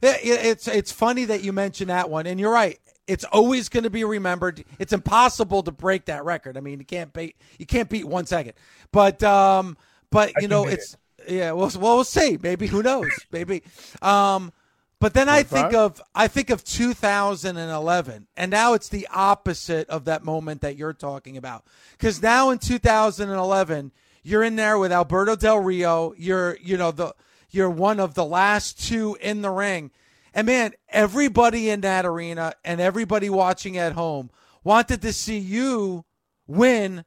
it's 0.02 0.68
it's 0.68 0.92
funny 0.92 1.24
that 1.24 1.42
you 1.42 1.52
mentioned 1.52 1.90
that 1.90 2.08
one 2.08 2.26
and 2.26 2.38
you're 2.38 2.52
right 2.52 2.78
it's 3.06 3.24
always 3.24 3.68
going 3.68 3.82
to 3.82 3.90
be 3.90 4.02
remembered. 4.02 4.64
It's 4.78 4.94
impossible 4.94 5.62
to 5.64 5.70
break 5.70 6.06
that 6.06 6.24
record. 6.24 6.56
I 6.56 6.60
mean, 6.60 6.78
you 6.78 6.86
can't 6.86 7.12
beat 7.12 7.36
you 7.58 7.66
can't 7.66 7.88
beat 7.88 8.06
one 8.06 8.24
second. 8.26 8.54
But 8.92 9.22
um, 9.22 9.76
but 10.14 10.40
you 10.40 10.46
know, 10.46 10.66
it's 10.66 10.96
it. 11.18 11.32
yeah. 11.32 11.50
Well, 11.52 11.70
well, 11.74 11.96
we'll 11.96 12.04
see. 12.04 12.38
Maybe 12.40 12.68
who 12.68 12.82
knows? 12.82 13.10
Maybe. 13.32 13.64
Um, 14.00 14.52
but 15.00 15.12
then 15.12 15.28
I 15.28 15.42
think 15.42 15.74
of 15.74 16.00
I 16.14 16.28
think 16.28 16.50
of 16.50 16.62
2011, 16.62 18.28
and 18.36 18.50
now 18.50 18.74
it's 18.74 18.88
the 18.88 19.08
opposite 19.12 19.88
of 19.90 20.04
that 20.04 20.24
moment 20.24 20.60
that 20.60 20.76
you're 20.76 20.92
talking 20.92 21.36
about. 21.36 21.66
Because 21.92 22.22
now 22.22 22.50
in 22.50 22.58
2011, 22.58 23.90
you're 24.22 24.44
in 24.44 24.54
there 24.54 24.78
with 24.78 24.92
Alberto 24.92 25.34
Del 25.34 25.58
Rio. 25.58 26.14
You're 26.16 26.56
you 26.62 26.76
know 26.76 26.92
the 26.92 27.12
you're 27.50 27.68
one 27.68 27.98
of 27.98 28.14
the 28.14 28.24
last 28.24 28.86
two 28.86 29.18
in 29.20 29.42
the 29.42 29.50
ring, 29.50 29.90
and 30.32 30.46
man, 30.46 30.74
everybody 30.88 31.70
in 31.70 31.80
that 31.80 32.06
arena 32.06 32.54
and 32.64 32.80
everybody 32.80 33.28
watching 33.28 33.76
at 33.76 33.94
home 33.94 34.30
wanted 34.62 35.02
to 35.02 35.12
see 35.12 35.38
you 35.38 36.04
win 36.46 37.04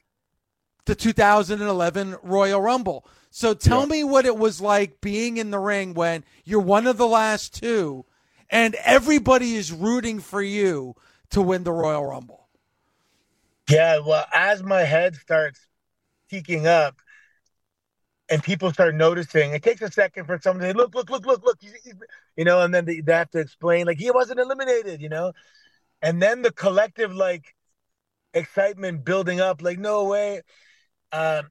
the 0.88 0.96
2011 0.96 2.18
Royal 2.24 2.60
Rumble. 2.62 3.06
So 3.30 3.54
tell 3.54 3.82
Yeah. 3.82 3.86
me 3.88 4.04
what 4.04 4.26
it 4.26 4.38
was 4.38 4.60
like 4.60 5.00
being 5.00 5.38
in 5.38 5.52
the 5.52 5.60
ring 5.60 5.94
when 5.94 6.24
you're 6.44 6.60
one 6.62 6.88
of 6.88 6.98
the 6.98 7.08
last 7.08 7.54
two 7.54 8.06
and 8.50 8.74
everybody 8.76 9.56
is 9.56 9.72
rooting 9.72 10.20
for 10.20 10.42
you 10.42 10.96
to 11.30 11.42
win 11.42 11.64
the 11.64 11.72
Royal 11.74 12.06
Rumble. 12.06 12.48
Yeah, 13.70 14.00
well, 14.00 14.26
as 14.34 14.64
my 14.64 14.82
head 14.82 15.16
starts 15.16 15.60
peeking 16.30 16.66
up 16.68 16.96
and 18.30 18.42
people 18.42 18.72
start 18.72 18.96
noticing, 18.96 19.52
it 19.52 19.62
takes 19.62 19.82
a 19.82 19.92
second 19.92 20.26
for 20.26 20.40
someone 20.40 20.62
to 20.62 20.70
say, 20.70 20.74
look, 20.74 20.96
look, 20.96 21.10
look, 21.10 21.26
look, 21.26 21.44
look, 21.44 21.60
you 22.38 22.46
know, 22.46 22.62
and 22.62 22.74
then 22.74 22.86
they, 22.86 23.02
they 23.02 23.14
have 23.14 23.30
to 23.32 23.40
explain, 23.40 23.86
like, 23.86 23.98
he 23.98 24.10
wasn't 24.12 24.40
eliminated, 24.40 25.02
you 25.02 25.10
know? 25.10 25.34
And 26.02 26.22
then 26.22 26.42
the 26.42 26.52
collective, 26.52 27.14
like, 27.14 27.56
excitement 28.34 29.04
building 29.04 29.42
up, 29.42 29.62
like, 29.62 29.80
no 29.80 30.06
way. 30.06 30.42
Um, 31.12 31.50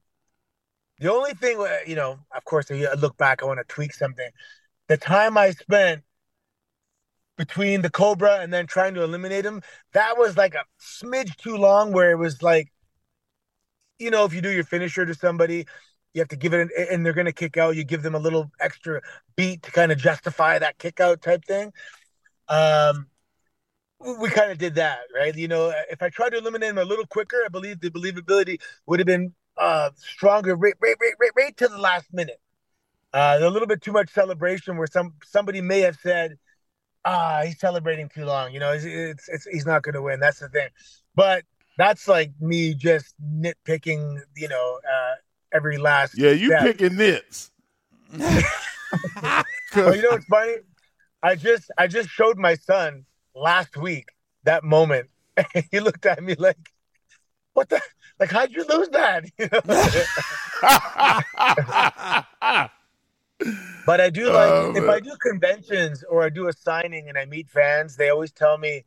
the 0.99 1.11
only 1.11 1.33
thing, 1.33 1.59
uh, 1.59 1.77
you 1.85 1.95
know, 1.95 2.19
of 2.35 2.43
course, 2.45 2.71
I 2.71 2.93
look 2.93 3.17
back, 3.17 3.43
I 3.43 3.45
want 3.45 3.59
to 3.59 3.73
tweak 3.73 3.93
something. 3.93 4.29
The 4.87 4.97
time 4.97 5.37
I 5.37 5.51
spent 5.51 6.03
between 7.37 7.81
the 7.81 7.89
Cobra 7.89 8.39
and 8.39 8.51
then 8.51 8.65
trying 8.65 8.95
to 8.95 9.03
eliminate 9.03 9.45
him, 9.45 9.61
that 9.93 10.17
was 10.17 10.37
like 10.37 10.55
a 10.55 10.63
smidge 10.81 11.35
too 11.37 11.55
long 11.55 11.91
where 11.91 12.11
it 12.11 12.17
was 12.17 12.41
like, 12.41 12.71
you 13.99 14.09
know, 14.11 14.25
if 14.25 14.33
you 14.33 14.41
do 14.41 14.51
your 14.51 14.63
finisher 14.63 15.05
to 15.05 15.13
somebody, 15.13 15.65
you 16.13 16.21
have 16.21 16.29
to 16.29 16.35
give 16.35 16.53
it, 16.53 16.61
an, 16.61 16.87
and 16.91 17.05
they're 17.05 17.13
going 17.13 17.25
to 17.25 17.33
kick 17.33 17.57
out. 17.57 17.75
You 17.75 17.83
give 17.83 18.01
them 18.01 18.15
a 18.15 18.19
little 18.19 18.49
extra 18.59 19.01
beat 19.35 19.61
to 19.63 19.71
kind 19.71 19.91
of 19.91 19.99
justify 19.99 20.57
that 20.57 20.77
kick 20.79 20.99
out 20.99 21.21
type 21.21 21.45
thing. 21.45 21.71
Um, 22.47 23.07
we 23.99 24.29
kind 24.29 24.51
of 24.51 24.57
did 24.57 24.75
that, 24.75 24.99
right? 25.13 25.35
You 25.35 25.47
know, 25.47 25.73
if 25.89 26.01
I 26.01 26.09
tried 26.09 26.31
to 26.31 26.37
eliminate 26.37 26.69
him 26.69 26.77
a 26.77 26.85
little 26.85 27.05
quicker, 27.05 27.37
I 27.45 27.49
believe 27.49 27.79
the 27.81 27.89
believability 27.89 28.59
would 28.85 28.99
have 28.99 29.07
been 29.07 29.33
uh, 29.57 29.89
stronger 29.95 30.55
right, 30.55 30.73
right, 30.81 30.95
right, 30.99 31.13
right, 31.19 31.31
right 31.35 31.57
to 31.57 31.67
the 31.67 31.77
last 31.77 32.13
minute. 32.13 32.39
Uh, 33.13 33.37
a 33.41 33.49
little 33.49 33.67
bit 33.67 33.81
too 33.81 33.91
much 33.91 34.09
celebration 34.09 34.77
where 34.77 34.87
some 34.87 35.13
somebody 35.23 35.61
may 35.61 35.79
have 35.79 35.97
said, 36.01 36.37
ah, 37.05 37.41
he's 37.45 37.59
celebrating 37.59 38.09
too 38.09 38.25
long. 38.25 38.53
You 38.53 38.59
know, 38.59 38.73
it's, 38.73 38.85
it's, 38.85 39.29
it's 39.29 39.45
he's 39.45 39.65
not 39.65 39.81
going 39.81 39.95
to 39.95 40.01
win. 40.01 40.19
That's 40.19 40.39
the 40.39 40.49
thing. 40.49 40.69
But 41.15 41.43
that's 41.77 42.07
like 42.07 42.31
me 42.39 42.73
just 42.73 43.15
nitpicking, 43.23 44.19
you 44.35 44.49
know, 44.49 44.79
uh, 44.83 45.15
every 45.53 45.77
last. 45.77 46.17
Yeah, 46.17 46.31
you 46.31 46.49
step. 46.49 46.61
picking 46.61 46.97
nits. 46.97 47.51
Well, 49.75 49.95
you 49.95 50.01
know 50.01 50.11
what's 50.11 50.25
funny? 50.25 50.55
I 51.21 51.35
just 51.35 51.69
I 51.77 51.87
just 51.87 52.09
showed 52.09 52.37
my 52.37 52.55
son 52.55 53.05
last 53.35 53.75
week 53.77 54.09
that 54.43 54.63
moment. 54.63 55.09
he 55.71 55.79
looked 55.79 56.05
at 56.05 56.23
me 56.23 56.35
like, 56.35 56.71
"What 57.53 57.69
the? 57.69 57.81
Like, 58.19 58.31
how'd 58.31 58.51
you 58.51 58.65
lose 58.67 58.89
that?" 58.89 59.25
But 63.85 64.01
I 64.01 64.09
do 64.09 64.25
like 64.31 64.51
Oh, 64.51 64.73
if. 64.75 64.89
I 64.89 64.99
do 64.99 65.15
conventions 65.21 66.03
or 66.03 66.23
I 66.23 66.29
do 66.29 66.47
a 66.47 66.53
signing 66.53 67.09
and 67.09 67.17
I 67.17 67.25
meet 67.25 67.49
fans, 67.49 67.95
they 67.95 68.09
always 68.09 68.31
tell 68.31 68.57
me 68.57 68.83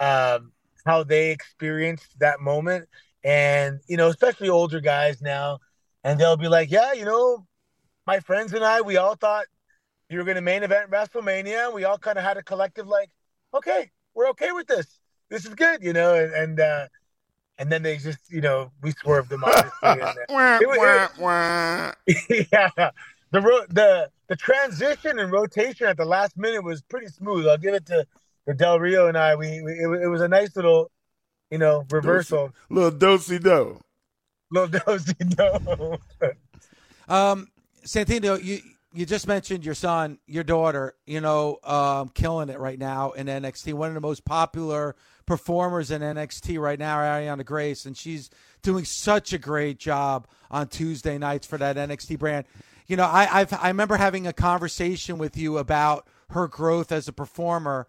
um, 0.00 0.52
how 0.86 1.04
they 1.04 1.30
experienced 1.30 2.18
that 2.18 2.40
moment, 2.40 2.88
and 3.22 3.80
you 3.86 3.96
know, 3.96 4.08
especially 4.08 4.48
older 4.48 4.80
guys 4.80 5.22
now, 5.22 5.60
and 6.02 6.18
they'll 6.18 6.36
be 6.36 6.48
like, 6.48 6.70
"Yeah, 6.70 6.92
you 6.92 7.04
know, 7.04 7.46
my 8.06 8.18
friends 8.20 8.52
and 8.52 8.64
I, 8.64 8.80
we 8.80 8.96
all 8.96 9.14
thought 9.14 9.46
you 10.08 10.18
were 10.18 10.24
going 10.24 10.36
to 10.36 10.40
main 10.42 10.62
event 10.64 10.90
WrestleMania. 10.90 11.72
We 11.72 11.84
all 11.84 11.98
kind 11.98 12.18
of 12.18 12.24
had 12.24 12.36
a 12.36 12.42
collective 12.42 12.88
like, 12.88 13.10
okay, 13.54 13.90
we're 14.14 14.28
okay 14.30 14.52
with 14.52 14.66
this. 14.66 14.98
This 15.28 15.46
is 15.46 15.54
good, 15.54 15.82
you 15.82 15.92
know, 15.92 16.14
and 16.14 16.32
and, 16.32 16.60
uh, 16.60 16.88
and 17.58 17.70
then 17.70 17.82
they 17.82 17.96
just, 17.96 18.18
you 18.30 18.40
know, 18.40 18.70
we 18.82 18.92
swerved 18.92 19.28
them 19.30 19.44
obviously. 19.44 19.72
and, 19.82 20.18
It 20.62 20.68
was- 20.68 20.78
wah, 20.78 21.08
wah. 21.18 21.92
yeah, 22.52 22.90
the 23.30 23.40
ro- 23.40 23.66
the 23.68 24.10
the 24.28 24.36
transition 24.36 25.18
and 25.18 25.30
rotation 25.30 25.86
at 25.86 25.96
the 25.96 26.04
last 26.04 26.36
minute 26.36 26.62
was 26.64 26.82
pretty 26.82 27.08
smooth. 27.08 27.46
I'll 27.46 27.58
give 27.58 27.74
it 27.74 27.84
to, 27.86 28.06
to 28.48 28.54
Del 28.54 28.80
Rio 28.80 29.08
and 29.08 29.16
I. 29.18 29.34
We, 29.36 29.60
we 29.62 29.72
it, 29.72 30.02
it 30.04 30.08
was 30.08 30.22
a 30.22 30.28
nice 30.28 30.56
little, 30.56 30.90
you 31.50 31.58
know, 31.58 31.84
reversal. 31.90 32.52
Little 32.70 32.90
dosey 32.90 33.38
do. 33.38 33.78
Little 34.50 34.68
dosey 34.80 35.14
do. 35.14 35.98
Um, 37.08 37.48
Santino, 37.84 38.42
you 38.42 38.60
you 38.94 39.04
just 39.06 39.26
mentioned 39.26 39.64
your 39.64 39.74
son, 39.74 40.18
your 40.26 40.44
daughter, 40.44 40.94
you 41.04 41.20
know, 41.20 41.58
um, 41.64 42.10
killing 42.10 42.48
it 42.48 42.58
right 42.58 42.78
now 42.78 43.10
in 43.10 43.26
NXT. 43.26 43.74
One 43.74 43.88
of 43.88 43.94
the 43.94 44.00
most 44.00 44.24
popular 44.24 44.94
performers 45.32 45.90
in 45.90 46.02
NXT 46.02 46.60
right 46.60 46.78
now, 46.78 46.98
Arianna 46.98 47.42
Grace, 47.42 47.86
and 47.86 47.96
she's 47.96 48.28
doing 48.60 48.84
such 48.84 49.32
a 49.32 49.38
great 49.38 49.78
job 49.78 50.26
on 50.50 50.68
Tuesday 50.68 51.16
nights 51.16 51.46
for 51.46 51.56
that 51.56 51.76
NXT 51.76 52.18
brand. 52.18 52.44
You 52.86 52.96
know, 52.96 53.06
I 53.06 53.40
I've, 53.40 53.52
I 53.54 53.68
remember 53.68 53.96
having 53.96 54.26
a 54.26 54.34
conversation 54.34 55.16
with 55.16 55.38
you 55.38 55.56
about 55.56 56.06
her 56.32 56.48
growth 56.48 56.92
as 56.92 57.08
a 57.08 57.14
performer. 57.14 57.86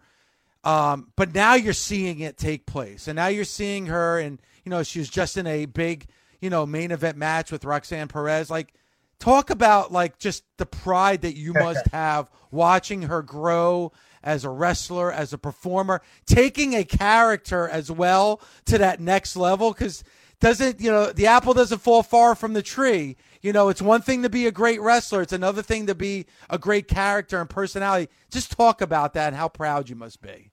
Um, 0.64 1.12
but 1.16 1.34
now 1.34 1.52
you're 1.52 1.74
seeing 1.74 2.20
it 2.20 2.38
take 2.38 2.64
place, 2.64 3.08
and 3.08 3.16
now 3.16 3.26
you're 3.26 3.44
seeing 3.44 3.86
her, 3.86 4.18
and 4.18 4.40
you 4.64 4.70
know 4.70 4.82
she 4.82 5.00
was 5.00 5.10
just 5.10 5.36
in 5.36 5.46
a 5.46 5.66
big, 5.66 6.06
you 6.40 6.48
know, 6.48 6.64
main 6.64 6.92
event 6.92 7.18
match 7.18 7.52
with 7.52 7.66
Roxanne 7.66 8.08
Perez. 8.08 8.48
Like, 8.48 8.72
talk 9.18 9.50
about 9.50 9.92
like 9.92 10.18
just 10.18 10.44
the 10.56 10.64
pride 10.64 11.20
that 11.20 11.36
you 11.36 11.52
must 11.60 11.86
have 11.88 12.30
watching 12.50 13.02
her 13.02 13.20
grow 13.20 13.92
as 14.24 14.44
a 14.44 14.50
wrestler, 14.50 15.12
as 15.12 15.32
a 15.32 15.38
performer, 15.38 16.02
taking 16.26 16.74
a 16.74 16.82
character 16.82 17.68
as 17.68 17.90
well 17.90 18.40
to 18.64 18.78
that 18.78 18.98
next 18.98 19.36
level. 19.36 19.72
Because 19.72 20.02
doesn't 20.40 20.80
you 20.80 20.90
know 20.90 21.12
the 21.12 21.26
apple 21.26 21.54
doesn't 21.54 21.78
fall 21.78 22.02
far 22.02 22.34
from 22.34 22.54
the 22.54 22.62
tree. 22.62 23.16
You 23.42 23.52
know, 23.52 23.68
it's 23.68 23.82
one 23.82 24.02
thing 24.02 24.22
to 24.22 24.30
be 24.30 24.46
a 24.46 24.50
great 24.50 24.80
wrestler; 24.80 25.22
it's 25.22 25.32
another 25.32 25.62
thing 25.62 25.86
to 25.86 25.94
be 25.94 26.26
a 26.50 26.58
great 26.58 26.88
character 26.88 27.40
and 27.40 27.48
personality. 27.48 28.10
Just 28.30 28.52
talk 28.56 28.80
about 28.80 29.14
that 29.14 29.28
and 29.28 29.36
how 29.36 29.48
proud 29.48 29.88
you 29.88 29.94
must 29.94 30.20
be. 30.20 30.50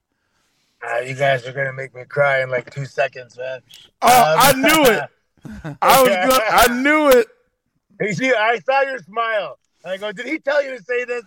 Ah, 0.84 0.98
you 0.98 1.14
guys 1.14 1.46
are 1.46 1.52
gonna 1.52 1.72
make 1.72 1.94
me 1.94 2.04
cry 2.04 2.42
in 2.42 2.50
like 2.50 2.72
two 2.72 2.86
seconds, 2.86 3.36
man. 3.38 3.60
Oh, 4.02 4.08
Um, 4.08 4.38
I 4.40 4.52
knew 4.52 4.92
it. 4.92 5.76
I 5.80 6.02
was 6.02 6.08
good. 6.08 6.42
I 6.50 6.82
knew 6.82 7.08
it. 7.08 7.26
You 8.00 8.12
see, 8.12 8.32
I 8.32 8.58
saw 8.60 8.82
your 8.82 8.98
smile. 8.98 9.58
I 9.84 9.96
go, 9.96 10.12
did 10.12 10.26
he 10.26 10.38
tell 10.38 10.62
you 10.62 10.76
to 10.76 10.82
say 10.82 11.04
this? 11.04 11.24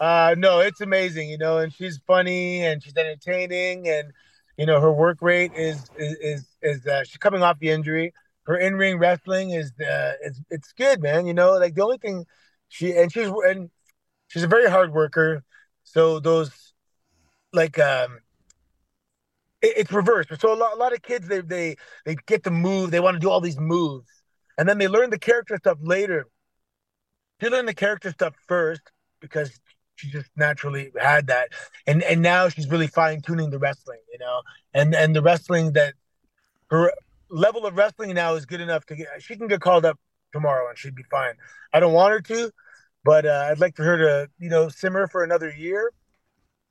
Uh, 0.00 0.34
no, 0.38 0.60
it's 0.60 0.80
amazing, 0.80 1.28
you 1.28 1.38
know, 1.38 1.58
and 1.58 1.72
she's 1.72 1.98
funny 2.06 2.64
and 2.64 2.82
she's 2.82 2.96
entertaining, 2.96 3.88
and 3.88 4.12
you 4.56 4.66
know 4.66 4.80
her 4.80 4.92
work 4.92 5.18
rate 5.22 5.52
is 5.54 5.90
is 5.96 6.16
is, 6.20 6.46
is 6.62 6.86
uh, 6.86 7.04
she's 7.04 7.18
coming 7.18 7.42
off 7.42 7.58
the 7.58 7.70
injury. 7.70 8.12
Her 8.44 8.56
in 8.56 8.74
ring 8.76 8.98
wrestling 8.98 9.50
is 9.50 9.72
uh, 9.80 10.12
it's 10.22 10.40
it's 10.50 10.72
good, 10.72 11.00
man. 11.02 11.26
You 11.26 11.34
know, 11.34 11.52
like 11.52 11.74
the 11.74 11.82
only 11.84 11.98
thing 11.98 12.26
she 12.68 12.92
and 12.92 13.12
she's 13.12 13.28
and 13.28 13.70
she's 14.28 14.42
a 14.42 14.48
very 14.48 14.68
hard 14.70 14.92
worker. 14.92 15.44
So 15.84 16.20
those 16.20 16.74
like 17.52 17.78
um 17.78 18.18
it, 19.62 19.74
it's 19.76 19.92
reversed. 19.92 20.30
So 20.40 20.52
a 20.52 20.56
lot, 20.56 20.74
a 20.74 20.76
lot 20.76 20.92
of 20.92 21.02
kids 21.02 21.28
they 21.28 21.40
they 21.40 21.76
they 22.04 22.16
get 22.26 22.44
to 22.44 22.50
move, 22.50 22.90
they 22.90 23.00
want 23.00 23.14
to 23.16 23.20
do 23.20 23.30
all 23.30 23.40
these 23.40 23.58
moves, 23.60 24.08
and 24.58 24.68
then 24.68 24.78
they 24.78 24.88
learn 24.88 25.10
the 25.10 25.18
character 25.18 25.56
stuff 25.56 25.78
later. 25.80 26.26
She 27.40 27.48
learn 27.48 27.66
the 27.66 27.74
character 27.74 28.10
stuff 28.10 28.34
first 28.46 28.91
because 29.22 29.58
she 29.96 30.10
just 30.10 30.28
naturally 30.36 30.92
had 31.00 31.28
that, 31.28 31.48
and 31.86 32.02
and 32.02 32.20
now 32.20 32.50
she's 32.50 32.68
really 32.68 32.86
fine 32.86 33.22
tuning 33.22 33.48
the 33.50 33.58
wrestling, 33.58 34.00
you 34.12 34.18
know, 34.18 34.42
and 34.74 34.94
and 34.94 35.16
the 35.16 35.22
wrestling 35.22 35.72
that 35.72 35.94
her 36.70 36.92
level 37.30 37.64
of 37.64 37.76
wrestling 37.76 38.14
now 38.14 38.34
is 38.34 38.44
good 38.44 38.60
enough 38.60 38.84
to 38.86 38.96
get. 38.96 39.06
She 39.20 39.36
can 39.36 39.48
get 39.48 39.60
called 39.60 39.86
up 39.86 39.98
tomorrow 40.32 40.68
and 40.68 40.76
she'd 40.76 40.94
be 40.94 41.04
fine. 41.04 41.34
I 41.72 41.80
don't 41.80 41.92
want 41.92 42.12
her 42.12 42.20
to, 42.20 42.50
but 43.04 43.24
uh, 43.26 43.48
I'd 43.50 43.60
like 43.60 43.76
for 43.76 43.84
her 43.84 43.96
to 43.98 44.30
you 44.38 44.50
know 44.50 44.68
simmer 44.68 45.06
for 45.06 45.24
another 45.24 45.50
year. 45.50 45.92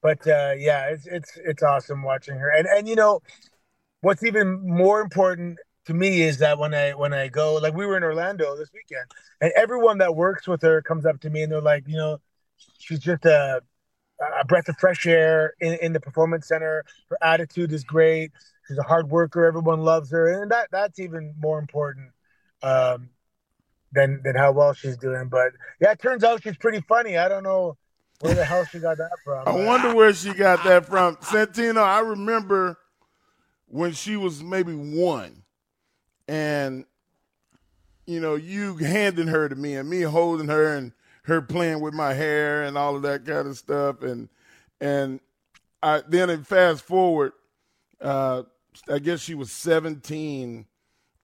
But 0.04 0.26
uh, 0.28 0.54
yeah, 0.58 0.90
it's 0.90 1.08
it's 1.08 1.38
it's 1.38 1.64
awesome 1.64 2.04
watching 2.04 2.36
her, 2.36 2.50
and 2.50 2.68
and 2.68 2.88
you 2.88 2.96
know 2.96 3.22
what's 4.02 4.24
even 4.24 4.68
more 4.68 5.02
important 5.02 5.60
to 5.86 5.94
me 5.94 6.22
is 6.22 6.40
that 6.40 6.60
when 6.60 6.74
I 6.74 6.92
when 6.92 7.14
I 7.14 7.28
go 7.28 7.56
like 7.56 7.74
we 7.74 7.86
were 7.86 7.98
in 7.98 8.04
Orlando 8.04 8.56
this 8.56 8.70
weekend 8.74 9.06
and 9.40 9.52
everyone 9.56 10.00
that 10.00 10.16
works 10.16 10.48
with 10.48 10.62
her 10.62 10.82
comes 10.82 11.06
up 11.06 11.20
to 11.22 11.30
me 11.30 11.44
and 11.44 11.52
they're 11.52 11.62
like 11.62 11.88
you 11.88 11.98
know 11.98 12.20
she's 12.78 13.00
just 13.00 13.26
a 13.26 13.62
a 14.40 14.46
breath 14.46 14.70
of 14.70 14.78
fresh 14.78 15.06
air 15.08 15.54
in, 15.60 15.74
in 15.82 15.94
the 15.94 16.00
performance 16.00 16.48
center. 16.48 16.86
Her 17.10 17.18
attitude 17.22 17.72
is 17.72 17.84
great. 17.84 18.32
She's 18.68 18.78
a 18.78 18.84
hard 18.84 19.10
worker. 19.10 19.46
Everyone 19.46 19.82
loves 19.82 20.12
her. 20.12 20.42
And 20.42 20.52
that 20.52 20.68
that's 20.72 21.00
even 21.00 21.34
more 21.40 21.60
important 21.60 22.12
um 22.64 23.10
than 23.92 24.22
than 24.24 24.36
how 24.36 24.52
well 24.52 24.74
she's 24.74 24.98
doing. 24.98 25.28
But 25.28 25.54
yeah 25.80 25.92
it 25.92 26.00
turns 26.02 26.24
out 26.24 26.44
she's 26.44 26.58
pretty 26.58 26.82
funny. 26.82 27.18
I 27.18 27.28
don't 27.28 27.44
know 27.44 27.78
where 28.20 28.36
the 28.36 28.46
hell 28.46 28.66
she 28.66 28.80
got 28.80 28.98
that 28.98 29.12
from 29.24 29.48
I 29.48 29.66
wonder 29.66 29.96
where 29.96 30.14
she 30.14 30.34
got 30.34 30.64
that 30.66 30.86
from. 30.86 31.16
Santino, 31.18 31.82
I 31.82 32.00
remember 32.02 32.78
when 33.68 33.94
she 33.94 34.16
was 34.16 34.44
maybe 34.44 34.74
one. 34.74 35.44
And 36.28 36.86
you 38.06 38.20
know, 38.20 38.36
you 38.36 38.78
handing 38.78 39.28
her 39.28 39.50
to 39.50 39.56
me 39.56 39.76
and 39.76 39.90
me 39.90 40.02
holding 40.02 40.48
her 40.48 40.76
and 40.76 40.92
her 41.24 41.42
playing 41.42 41.82
with 41.82 41.94
my 41.94 42.14
hair 42.14 42.64
and 42.64 42.78
all 42.78 42.96
of 42.96 43.02
that 43.04 43.26
kind 43.26 43.48
of 43.48 43.58
stuff 43.58 44.02
and 44.02 44.30
and 44.80 45.20
I 45.84 46.02
then 46.08 46.30
it 46.30 46.46
fast 46.46 46.84
forward 46.84 47.34
uh 48.00 48.44
I 48.90 49.00
guess 49.00 49.20
she 49.20 49.36
was 49.36 49.52
17 49.52 50.66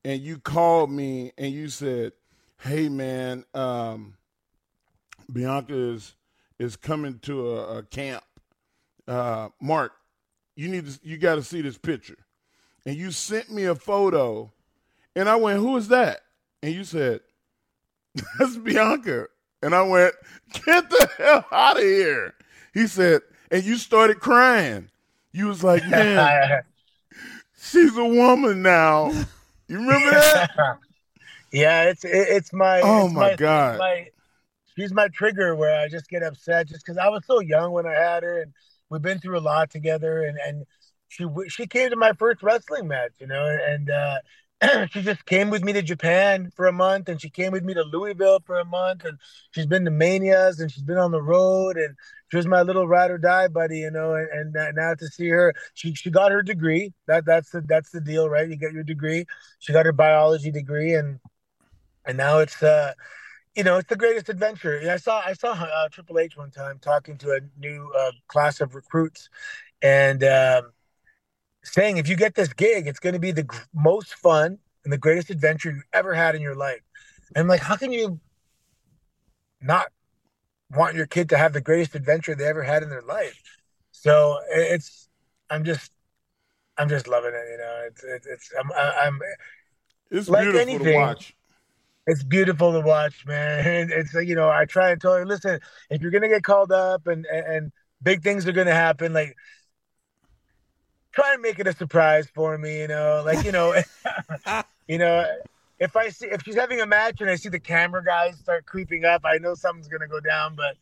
and 0.08 0.22
you 0.22 0.40
called 0.40 0.90
me 0.90 1.34
and 1.38 1.54
you 1.54 1.68
said, 1.68 2.14
"Hey, 2.62 2.88
man, 2.88 3.44
um, 3.54 4.16
Bianca 5.32 5.76
is 5.76 6.16
is 6.60 6.78
coming 6.78 7.20
to 7.20 7.50
a, 7.50 7.80
a 7.80 7.84
camp. 7.84 8.24
Uh, 9.06 9.50
Mark, 9.62 9.92
you 10.56 10.70
need 10.70 10.88
to, 10.88 11.00
you 11.04 11.18
got 11.18 11.36
to 11.36 11.44
see 11.44 11.60
this 11.60 11.78
picture." 11.78 12.18
And 12.86 12.96
you 12.96 13.12
sent 13.12 13.52
me 13.52 13.66
a 13.66 13.76
photo, 13.76 14.54
and 15.14 15.28
I 15.28 15.36
went, 15.36 15.60
"Who 15.60 15.76
is 15.76 15.90
that?" 15.90 16.22
And 16.64 16.74
you 16.74 16.86
said, 16.86 17.20
"That's 18.40 18.56
Bianca." 18.56 19.28
And 19.62 19.74
I 19.74 19.82
went, 19.82 20.14
"Get 20.54 20.90
the 20.90 21.10
hell 21.18 21.46
out 21.52 21.78
of 21.78 21.84
here!" 21.84 22.36
He 22.74 22.88
said, 22.88 23.22
and 23.50 23.64
you 23.64 23.78
started 23.78 24.20
crying. 24.20 24.90
You 25.32 25.48
was 25.48 25.64
like, 25.64 25.88
"Man, 25.90 26.64
she's 27.60 27.98
a 27.98 28.06
woman 28.06 28.62
now." 28.62 29.12
You 29.68 29.80
remember 29.80 30.12
that? 30.12 30.52
yeah, 31.52 31.84
it's 31.84 32.06
it, 32.06 32.12
it's 32.12 32.54
my. 32.54 32.82
Oh 32.82 33.06
it's 33.06 33.14
my, 33.14 33.36
god! 33.36 33.80
My, 33.80 34.08
she's 34.76 34.94
my 34.94 35.08
trigger 35.10 35.56
where 35.56 35.80
I 35.80 35.88
just 35.88 36.10
get 36.10 36.24
upset 36.24 36.68
just 36.68 36.86
because 36.86 36.98
I 36.98 37.10
was 37.10 37.24
so 37.26 37.40
young 37.40 37.72
when 37.72 37.86
I 37.86 37.94
had 37.94 38.24
her, 38.24 38.42
and 38.42 38.54
we've 38.90 39.02
been 39.02 39.20
through 39.20 39.38
a 39.38 39.42
lot 39.42 39.70
together, 39.70 40.24
and 40.24 40.38
and 40.46 40.66
she 41.08 41.26
she 41.50 41.68
came 41.68 41.90
to 41.90 41.96
my 41.96 42.14
first 42.14 42.44
wrestling 42.44 42.88
match, 42.88 43.14
you 43.20 43.28
know, 43.28 43.46
and 43.46 43.90
uh, 43.90 44.20
she 44.92 45.04
just 45.04 45.26
came 45.26 45.50
with 45.50 45.64
me 45.64 45.72
to 45.74 45.82
Japan 45.82 46.52
for 46.56 46.66
a 46.68 46.72
month, 46.74 47.10
and 47.10 47.22
she 47.22 47.30
came 47.30 47.52
with 47.52 47.64
me 47.64 47.74
to 47.76 47.84
Louisville 47.84 48.40
for 48.46 48.60
a 48.60 48.66
month, 48.66 49.06
and 49.06 49.20
she's 49.52 49.68
been 49.68 49.86
to 49.86 49.92
Manias, 49.92 50.60
and 50.60 50.72
she's 50.72 50.84
been 50.84 50.98
on 50.98 51.12
the 51.12 51.22
road, 51.22 51.78
and 51.78 51.96
she 52.30 52.38
was 52.38 52.48
my 52.48 52.64
little 52.64 52.88
ride 52.88 53.12
or 53.12 53.20
die 53.20 53.48
buddy, 53.48 53.80
you 53.80 53.92
know. 53.92 54.16
And, 54.16 54.56
and 54.56 54.76
now 54.76 54.96
to 54.96 55.08
see 55.08 55.28
her, 55.30 55.54
she 55.76 55.94
she 55.94 56.10
got 56.10 56.32
her 56.32 56.42
degree. 56.42 56.94
That 57.08 57.26
that's 57.26 57.52
the 57.52 57.62
that's 57.62 57.92
the 57.92 58.02
deal, 58.02 58.30
right? 58.30 58.50
You 58.50 58.56
get 58.56 58.74
your 58.74 58.84
degree. 58.84 59.26
She 59.60 59.74
got 59.74 59.86
her 59.86 59.92
biology 59.94 60.52
degree, 60.52 60.96
and 60.96 61.20
and 62.06 62.18
now 62.18 62.40
it's 62.40 62.64
uh, 62.64 62.94
you 63.56 63.64
know, 63.64 63.78
it's 63.78 63.90
the 63.90 63.96
greatest 63.96 64.30
adventure. 64.30 64.82
I 64.92 64.98
saw 64.98 65.22
I 65.26 65.34
saw 65.34 65.52
uh, 65.54 65.90
Triple 65.90 66.20
H 66.20 66.38
one 66.38 66.52
time 66.52 66.80
talking 66.80 67.18
to 67.20 67.32
a 67.34 67.40
new 67.60 67.92
uh, 67.98 68.12
class 68.28 68.62
of 68.62 68.76
recruits, 68.76 69.30
and. 69.82 70.24
Um, 70.24 70.72
saying 71.72 71.98
if 71.98 72.08
you 72.08 72.16
get 72.16 72.36
this 72.36 72.54
gig, 72.54 72.88
it's 72.88 73.00
going 73.00 73.14
to 73.14 73.20
be 73.20 73.32
the 73.32 73.48
most 73.74 74.16
fun 74.16 74.58
and 74.84 74.94
the 74.94 74.98
greatest 74.98 75.30
adventure 75.30 75.72
you 75.72 75.82
ever 75.94 76.14
had 76.14 76.36
in 76.36 76.42
your 76.42 76.56
life. 76.56 76.82
And 77.36 77.42
I'm 77.42 77.48
like, 77.48 77.62
how 77.62 77.76
can 77.76 77.92
you 77.92 78.20
not 79.62 79.88
want 80.72 80.96
your 80.96 81.06
kid 81.06 81.30
to 81.30 81.38
have 81.38 81.54
the 81.54 81.62
greatest 81.62 81.96
adventure 81.96 82.36
they 82.36 82.46
ever 82.46 82.64
had 82.64 82.84
in 82.84 82.90
their 82.90 83.02
life? 83.02 83.42
So 83.92 84.38
it's, 84.50 85.10
I'm 85.50 85.64
just, 85.64 85.92
I'm 86.78 86.90
just 86.90 87.08
loving 87.08 87.34
it. 87.34 87.52
You 87.52 87.58
know, 87.58 87.84
it's, 87.88 88.04
it's, 88.04 88.28
it's 88.28 88.52
I'm, 88.58 88.72
I'm, 88.74 89.20
it's 90.12 90.30
like 90.30 90.44
beautiful 90.44 90.62
anything, 90.62 90.94
to 90.94 90.94
watch. 90.94 91.36
It's 92.06 92.24
beautiful 92.24 92.72
to 92.74 92.82
watch, 92.82 93.26
man. 93.26 93.90
It's 93.94 94.14
like, 94.14 94.28
you 94.28 94.36
know, 94.36 94.50
I 94.50 94.66
try 94.66 94.92
and 94.92 95.02
tell 95.02 95.16
her, 95.16 95.26
listen, 95.26 95.60
if 95.90 96.02
you're 96.02 96.12
going 96.12 96.22
to 96.22 96.30
get 96.30 96.44
called 96.44 96.72
up 96.72 97.08
and, 97.08 97.26
and, 97.26 97.46
and 97.46 97.72
big 98.02 98.24
things 98.24 98.48
are 98.48 98.54
going 98.54 98.68
to 98.68 98.74
happen, 98.74 99.12
like, 99.12 99.36
try 101.18 101.34
and 101.34 101.42
make 101.42 101.58
it 101.58 101.66
a 101.66 101.74
surprise 101.74 102.28
for 102.32 102.60
me, 102.60 102.82
you 102.82 102.88
know, 102.88 103.24
like 103.26 103.44
you 103.44 103.52
know, 103.52 103.74
you 104.88 105.00
know, 105.00 105.26
if 105.80 105.96
I 105.96 106.10
see 106.10 106.28
if 106.28 106.44
she's 106.44 106.56
having 106.56 106.80
a 106.80 106.86
match 106.86 107.22
and 107.22 107.30
I 107.30 107.36
see 107.36 107.50
the 107.50 107.60
camera 107.60 108.04
guys 108.04 108.38
start 108.38 108.68
creeping 108.68 109.04
up, 109.04 109.22
I 109.26 109.40
know 109.40 109.56
something's 109.56 109.88
gonna 109.88 110.08
go 110.08 110.20
down. 110.20 110.56
But 110.56 110.76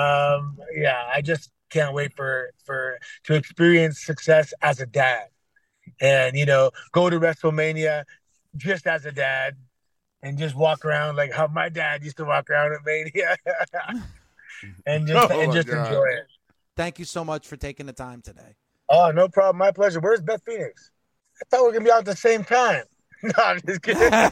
um, 0.00 0.58
yeah, 0.74 1.04
I 1.12 1.20
just 1.20 1.50
can't 1.68 1.92
wait 1.92 2.14
for 2.14 2.50
for 2.64 2.98
to 3.24 3.34
experience 3.34 4.02
success 4.02 4.54
as 4.62 4.80
a 4.80 4.86
dad, 4.86 5.26
and 6.00 6.34
you 6.34 6.46
know, 6.46 6.70
go 6.92 7.10
to 7.10 7.20
WrestleMania 7.20 8.04
just 8.56 8.86
as 8.86 9.04
a 9.04 9.12
dad, 9.12 9.54
and 10.22 10.38
just 10.38 10.54
walk 10.54 10.86
around 10.86 11.16
like 11.16 11.32
how 11.34 11.46
my 11.48 11.68
dad 11.68 12.02
used 12.02 12.16
to 12.16 12.24
walk 12.24 12.48
around 12.48 12.72
at 12.72 12.80
Mania, 12.86 13.36
and 14.86 15.06
just 15.06 15.30
oh 15.30 15.40
and 15.40 15.52
just 15.52 15.68
God. 15.68 15.86
enjoy 15.86 16.04
it. 16.04 16.26
Thank 16.74 16.98
you 16.98 17.04
so 17.04 17.22
much 17.22 17.46
for 17.46 17.56
taking 17.56 17.84
the 17.84 17.92
time 17.92 18.22
today. 18.22 18.56
Oh, 18.88 19.10
no 19.10 19.28
problem. 19.28 19.58
My 19.58 19.70
pleasure. 19.70 20.00
Where's 20.00 20.20
Beth 20.20 20.42
Phoenix? 20.44 20.90
I 21.40 21.44
thought 21.50 21.62
we 21.62 21.66
were 21.68 21.72
gonna 21.72 21.84
be 21.84 21.90
out 21.90 21.98
at 22.00 22.04
the 22.06 22.16
same 22.16 22.44
time. 22.44 22.84
No, 23.22 23.32
I'm 23.38 23.58
just 23.66 23.80
kidding. 23.80 24.12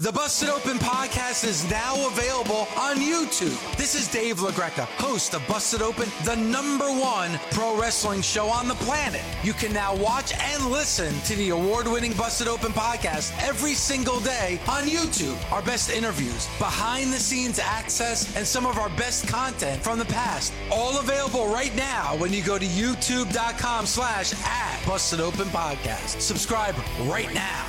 The 0.00 0.12
Busted 0.12 0.48
Open 0.48 0.76
podcast 0.76 1.42
is 1.42 1.68
now 1.68 2.06
available 2.06 2.68
on 2.76 2.98
YouTube. 2.98 3.58
This 3.76 3.96
is 3.96 4.06
Dave 4.06 4.38
LaGreca, 4.38 4.84
host 4.84 5.34
of 5.34 5.44
Busted 5.48 5.82
Open, 5.82 6.08
the 6.22 6.36
number 6.36 6.84
one 6.84 7.32
pro 7.50 7.76
wrestling 7.76 8.22
show 8.22 8.46
on 8.46 8.68
the 8.68 8.76
planet. 8.76 9.22
You 9.42 9.52
can 9.54 9.72
now 9.72 9.96
watch 9.96 10.32
and 10.38 10.66
listen 10.66 11.12
to 11.22 11.34
the 11.34 11.48
award 11.48 11.88
winning 11.88 12.12
Busted 12.12 12.46
Open 12.46 12.70
podcast 12.70 13.32
every 13.44 13.74
single 13.74 14.20
day 14.20 14.60
on 14.68 14.84
YouTube. 14.84 15.36
Our 15.50 15.62
best 15.62 15.90
interviews, 15.90 16.46
behind 16.58 17.12
the 17.12 17.18
scenes 17.18 17.58
access, 17.58 18.36
and 18.36 18.46
some 18.46 18.66
of 18.66 18.78
our 18.78 18.90
best 18.90 19.26
content 19.26 19.82
from 19.82 19.98
the 19.98 20.04
past. 20.04 20.52
All 20.70 20.96
available 21.00 21.48
right 21.48 21.74
now 21.74 22.14
when 22.18 22.32
you 22.32 22.44
go 22.44 22.56
to 22.56 22.66
youtube.com 22.66 23.84
slash 23.84 24.32
at 24.46 24.80
Busted 24.86 25.18
Open 25.18 25.48
Podcast. 25.48 26.20
Subscribe 26.20 26.76
right 27.08 27.34
now 27.34 27.66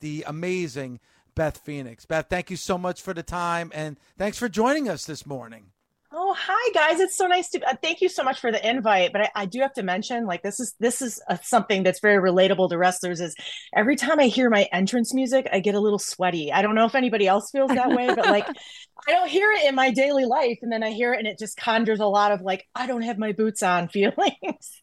the 0.00 0.24
amazing 0.26 1.00
Beth 1.34 1.58
Phoenix. 1.58 2.04
Beth, 2.04 2.26
thank 2.28 2.50
you 2.50 2.56
so 2.56 2.76
much 2.76 3.00
for 3.00 3.14
the 3.14 3.22
time 3.22 3.70
and 3.74 3.96
thanks 4.18 4.38
for 4.38 4.48
joining 4.48 4.88
us 4.88 5.04
this 5.04 5.24
morning. 5.24 5.66
Oh, 6.12 6.34
hi 6.36 6.72
guys! 6.74 6.98
It's 6.98 7.16
so 7.16 7.28
nice 7.28 7.50
to. 7.50 7.62
Uh, 7.64 7.76
thank 7.80 8.00
you 8.00 8.08
so 8.08 8.24
much 8.24 8.40
for 8.40 8.50
the 8.50 8.68
invite. 8.68 9.12
But 9.12 9.22
I, 9.22 9.30
I 9.36 9.46
do 9.46 9.60
have 9.60 9.72
to 9.74 9.84
mention, 9.84 10.26
like 10.26 10.42
this 10.42 10.58
is 10.58 10.74
this 10.80 11.02
is 11.02 11.22
a, 11.28 11.38
something 11.40 11.84
that's 11.84 12.00
very 12.00 12.16
relatable 12.16 12.68
to 12.70 12.78
wrestlers. 12.78 13.20
Is 13.20 13.36
every 13.72 13.94
time 13.94 14.18
I 14.18 14.24
hear 14.24 14.50
my 14.50 14.66
entrance 14.72 15.14
music, 15.14 15.48
I 15.52 15.60
get 15.60 15.76
a 15.76 15.80
little 15.80 16.00
sweaty. 16.00 16.52
I 16.52 16.62
don't 16.62 16.74
know 16.74 16.84
if 16.84 16.96
anybody 16.96 17.28
else 17.28 17.52
feels 17.52 17.70
that 17.70 17.90
way, 17.90 18.08
but 18.08 18.26
like 18.26 18.44
I 19.08 19.12
don't 19.12 19.28
hear 19.28 19.52
it 19.52 19.66
in 19.66 19.76
my 19.76 19.92
daily 19.92 20.24
life, 20.24 20.58
and 20.62 20.72
then 20.72 20.82
I 20.82 20.90
hear 20.90 21.14
it, 21.14 21.20
and 21.20 21.28
it 21.28 21.38
just 21.38 21.56
conjures 21.56 22.00
a 22.00 22.06
lot 22.06 22.32
of 22.32 22.40
like 22.40 22.66
I 22.74 22.88
don't 22.88 23.02
have 23.02 23.16
my 23.16 23.30
boots 23.30 23.62
on 23.62 23.86
feelings. 23.92 24.80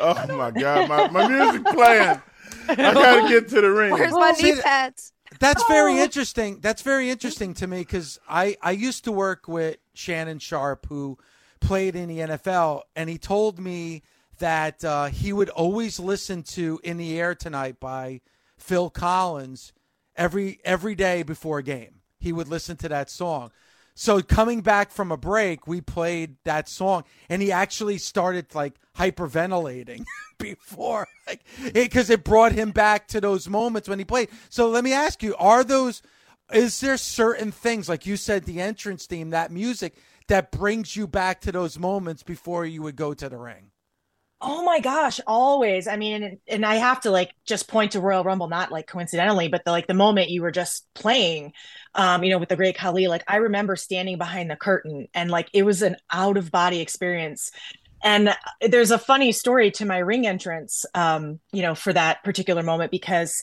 oh 0.00 0.26
my 0.36 0.50
god, 0.50 0.88
my, 0.88 1.08
my 1.08 1.28
music 1.28 1.64
playing. 1.66 2.20
I 2.68 2.74
gotta 2.76 3.28
get 3.28 3.48
to 3.48 3.60
the 3.60 3.70
ring. 3.70 3.92
Where's 3.92 4.12
my 4.12 4.32
knee 4.32 4.60
pads? 4.60 5.12
That's 5.40 5.64
very 5.68 5.98
oh. 5.98 6.02
interesting. 6.02 6.60
That's 6.60 6.82
very 6.82 7.10
interesting 7.10 7.54
to 7.54 7.66
me 7.66 7.80
because 7.80 8.18
I 8.28 8.56
I 8.62 8.72
used 8.72 9.04
to 9.04 9.12
work 9.12 9.48
with 9.48 9.78
Shannon 9.94 10.38
Sharpe 10.38 10.86
who 10.88 11.18
played 11.60 11.96
in 11.96 12.08
the 12.08 12.18
NFL, 12.18 12.82
and 12.94 13.08
he 13.08 13.18
told 13.18 13.58
me 13.58 14.02
that 14.38 14.84
uh, 14.84 15.06
he 15.06 15.32
would 15.32 15.48
always 15.50 15.98
listen 15.98 16.42
to 16.42 16.80
"In 16.84 16.96
the 16.96 17.18
Air 17.18 17.34
Tonight" 17.34 17.80
by 17.80 18.20
Phil 18.56 18.90
Collins 18.90 19.72
every 20.16 20.60
every 20.64 20.94
day 20.94 21.22
before 21.22 21.58
a 21.58 21.62
game. 21.62 22.00
He 22.18 22.32
would 22.32 22.48
listen 22.48 22.76
to 22.78 22.88
that 22.88 23.10
song. 23.10 23.50
So 23.94 24.20
coming 24.20 24.60
back 24.60 24.90
from 24.90 25.12
a 25.12 25.16
break, 25.16 25.66
we 25.66 25.80
played 25.80 26.36
that 26.44 26.68
song, 26.68 27.04
and 27.28 27.40
he 27.40 27.52
actually 27.52 27.98
started 27.98 28.54
like 28.54 28.74
hyperventilating 28.96 30.04
before, 30.38 31.06
like 31.26 31.44
because 31.72 32.10
it, 32.10 32.20
it 32.20 32.24
brought 32.24 32.52
him 32.52 32.72
back 32.72 33.06
to 33.08 33.20
those 33.20 33.48
moments 33.48 33.88
when 33.88 34.00
he 34.00 34.04
played. 34.04 34.30
So 34.48 34.68
let 34.68 34.82
me 34.82 34.92
ask 34.92 35.22
you: 35.22 35.36
Are 35.36 35.62
those? 35.62 36.02
Is 36.52 36.80
there 36.80 36.96
certain 36.96 37.52
things 37.52 37.88
like 37.88 38.04
you 38.04 38.16
said, 38.16 38.44
the 38.44 38.60
entrance 38.60 39.06
theme, 39.06 39.30
that 39.30 39.50
music 39.50 39.94
that 40.28 40.50
brings 40.50 40.96
you 40.96 41.06
back 41.06 41.40
to 41.42 41.52
those 41.52 41.78
moments 41.78 42.22
before 42.22 42.66
you 42.66 42.82
would 42.82 42.96
go 42.96 43.14
to 43.14 43.28
the 43.28 43.36
ring? 43.36 43.70
Oh 44.40 44.62
my 44.62 44.80
gosh, 44.80 45.20
always. 45.26 45.86
I 45.86 45.96
mean, 45.96 46.22
and, 46.22 46.38
and, 46.46 46.66
I 46.66 46.74
have 46.74 47.00
to 47.02 47.10
like 47.10 47.32
just 47.46 47.66
point 47.66 47.92
to 47.92 48.00
Royal 48.00 48.24
Rumble, 48.24 48.48
not 48.48 48.70
like 48.70 48.86
coincidentally, 48.86 49.48
but 49.48 49.64
the, 49.64 49.70
like 49.70 49.86
the 49.86 49.94
moment 49.94 50.28
you 50.28 50.42
were 50.42 50.50
just 50.50 50.86
playing, 50.94 51.54
um, 51.94 52.24
you 52.24 52.30
know, 52.30 52.38
with 52.38 52.48
the 52.48 52.56
great 52.56 52.76
Khali, 52.76 53.08
like 53.08 53.24
I 53.28 53.36
remember 53.36 53.76
standing 53.76 54.18
behind 54.18 54.50
the 54.50 54.56
curtain 54.56 55.06
and 55.14 55.30
like 55.30 55.48
it 55.52 55.62
was 55.62 55.82
an 55.82 55.96
out 56.12 56.36
of 56.36 56.50
body 56.50 56.80
experience. 56.80 57.50
And 58.02 58.34
there's 58.60 58.90
a 58.90 58.98
funny 58.98 59.32
story 59.32 59.70
to 59.72 59.86
my 59.86 59.98
ring 59.98 60.26
entrance, 60.26 60.84
um, 60.94 61.40
you 61.52 61.62
know, 61.62 61.74
for 61.74 61.92
that 61.92 62.22
particular 62.22 62.62
moment 62.62 62.90
because 62.90 63.42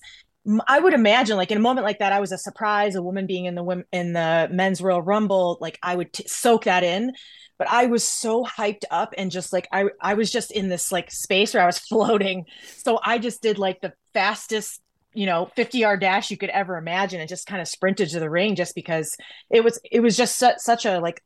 I 0.68 0.80
would 0.80 0.94
imagine, 0.94 1.38
like 1.38 1.52
in 1.52 1.58
a 1.58 1.62
moment 1.62 1.86
like 1.86 2.00
that, 2.00 2.14
I 2.14 2.20
was 2.20 2.32
a 2.32 2.38
surprise, 2.38 2.96
a 2.96 3.02
woman 3.02 3.28
being 3.28 3.46
in 3.46 3.56
the 3.56 3.86
in 3.92 4.14
the 4.14 4.50
men's 4.52 4.82
Royal 4.82 5.02
Rumble. 5.02 5.58
Like 5.62 5.78
I 5.84 5.96
would 5.96 6.12
t- 6.14 6.28
soak 6.28 6.64
that 6.64 6.84
in, 6.84 7.14
but 7.60 7.70
I 7.70 7.86
was 7.86 8.04
so 8.04 8.44
hyped 8.44 8.84
up 8.90 9.14
and 9.18 9.30
just 9.30 9.54
like 9.54 9.68
I 9.72 9.86
I 10.02 10.16
was 10.16 10.32
just 10.32 10.52
in 10.52 10.68
this 10.68 10.92
like 10.92 11.12
space 11.12 11.54
where 11.54 11.62
I 11.62 11.68
was 11.68 11.78
floating. 11.90 12.46
So 12.78 13.00
I 13.04 13.20
just 13.20 13.44
did 13.44 13.60
like 13.60 13.82
the 13.82 13.94
fastest 14.14 14.82
you 15.14 15.26
know 15.26 15.50
50 15.56 15.78
yard 15.78 16.02
dash 16.02 16.32
you 16.32 16.38
could 16.38 16.50
ever 16.50 16.78
imagine 16.78 17.20
and 17.20 17.30
just 17.30 17.48
kind 17.48 17.62
of 17.62 17.68
sprinted 17.68 18.10
to 18.10 18.20
the 18.20 18.30
ring 18.30 18.56
just 18.56 18.76
because 18.76 19.16
it 19.50 19.64
was 19.64 19.80
it 19.90 20.00
was 20.00 20.16
just 20.16 20.38
su- 20.38 20.58
such 20.58 20.86
a 20.86 21.00
like 21.00 21.22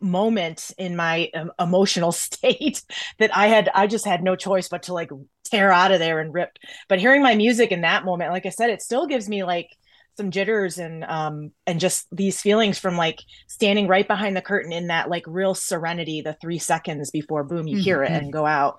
moment 0.00 0.70
in 0.78 0.94
my 0.96 1.30
um, 1.34 1.50
emotional 1.58 2.12
state 2.12 2.82
that 3.18 3.36
I 3.36 3.48
had 3.48 3.70
I 3.74 3.86
just 3.86 4.06
had 4.06 4.22
no 4.22 4.36
choice 4.36 4.68
but 4.68 4.84
to 4.84 4.94
like 4.94 5.10
tear 5.44 5.72
out 5.72 5.92
of 5.92 5.98
there 5.98 6.20
and 6.20 6.32
rip 6.32 6.56
but 6.88 7.00
hearing 7.00 7.22
my 7.22 7.34
music 7.34 7.72
in 7.72 7.82
that 7.82 8.04
moment 8.04 8.30
like 8.30 8.46
I 8.46 8.50
said 8.50 8.70
it 8.70 8.82
still 8.82 9.06
gives 9.06 9.28
me 9.28 9.44
like 9.44 9.68
some 10.16 10.30
jitters 10.30 10.78
and 10.78 11.04
um 11.04 11.50
and 11.66 11.80
just 11.80 12.06
these 12.12 12.40
feelings 12.40 12.78
from 12.78 12.96
like 12.96 13.20
standing 13.48 13.88
right 13.88 14.06
behind 14.06 14.36
the 14.36 14.42
curtain 14.42 14.72
in 14.72 14.86
that 14.86 15.10
like 15.10 15.24
real 15.26 15.54
serenity 15.54 16.20
the 16.20 16.36
3 16.40 16.58
seconds 16.58 17.10
before 17.10 17.42
boom 17.42 17.66
you 17.66 17.78
hear 17.78 17.98
mm-hmm. 17.98 18.14
it 18.14 18.22
and 18.22 18.32
go 18.32 18.46
out 18.46 18.78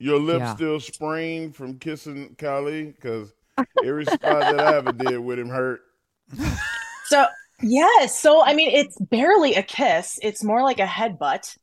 Your 0.00 0.18
lips 0.18 0.40
Yeah. 0.40 0.54
still 0.56 0.80
sprained 0.80 1.54
from 1.54 1.78
kissing 1.78 2.34
Khali? 2.36 2.86
Because 2.86 3.32
every 3.84 4.06
spot 4.06 4.20
that 4.22 4.58
I 4.58 4.76
ever 4.76 4.92
did 4.92 5.18
with 5.18 5.38
him 5.38 5.50
hurt. 5.50 5.82
So 7.06 7.26
yes, 7.62 8.18
so 8.18 8.42
I 8.42 8.54
mean, 8.54 8.70
it's 8.70 8.98
barely 8.98 9.54
a 9.54 9.62
kiss. 9.62 10.18
It's 10.22 10.42
more 10.42 10.62
like 10.62 10.80
a 10.80 10.86
headbutt. 10.86 11.56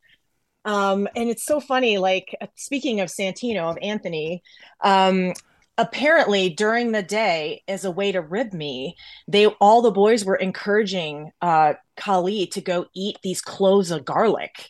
Um, 0.65 1.07
and 1.15 1.29
it's 1.29 1.45
so 1.45 1.59
funny. 1.59 1.97
Like 1.97 2.35
uh, 2.39 2.47
speaking 2.55 2.99
of 2.99 3.09
Santino, 3.09 3.71
of 3.71 3.77
Anthony, 3.81 4.43
um, 4.83 5.33
apparently 5.77 6.49
during 6.49 6.91
the 6.91 7.01
day, 7.03 7.63
as 7.67 7.85
a 7.85 7.91
way 7.91 8.11
to 8.11 8.21
rib 8.21 8.53
me, 8.53 8.95
they 9.27 9.47
all 9.47 9.81
the 9.81 9.91
boys 9.91 10.25
were 10.25 10.35
encouraging 10.35 11.31
uh, 11.41 11.73
Khali 11.95 12.47
to 12.47 12.61
go 12.61 12.85
eat 12.93 13.17
these 13.23 13.41
cloves 13.41 13.89
of 13.89 14.05
garlic, 14.05 14.69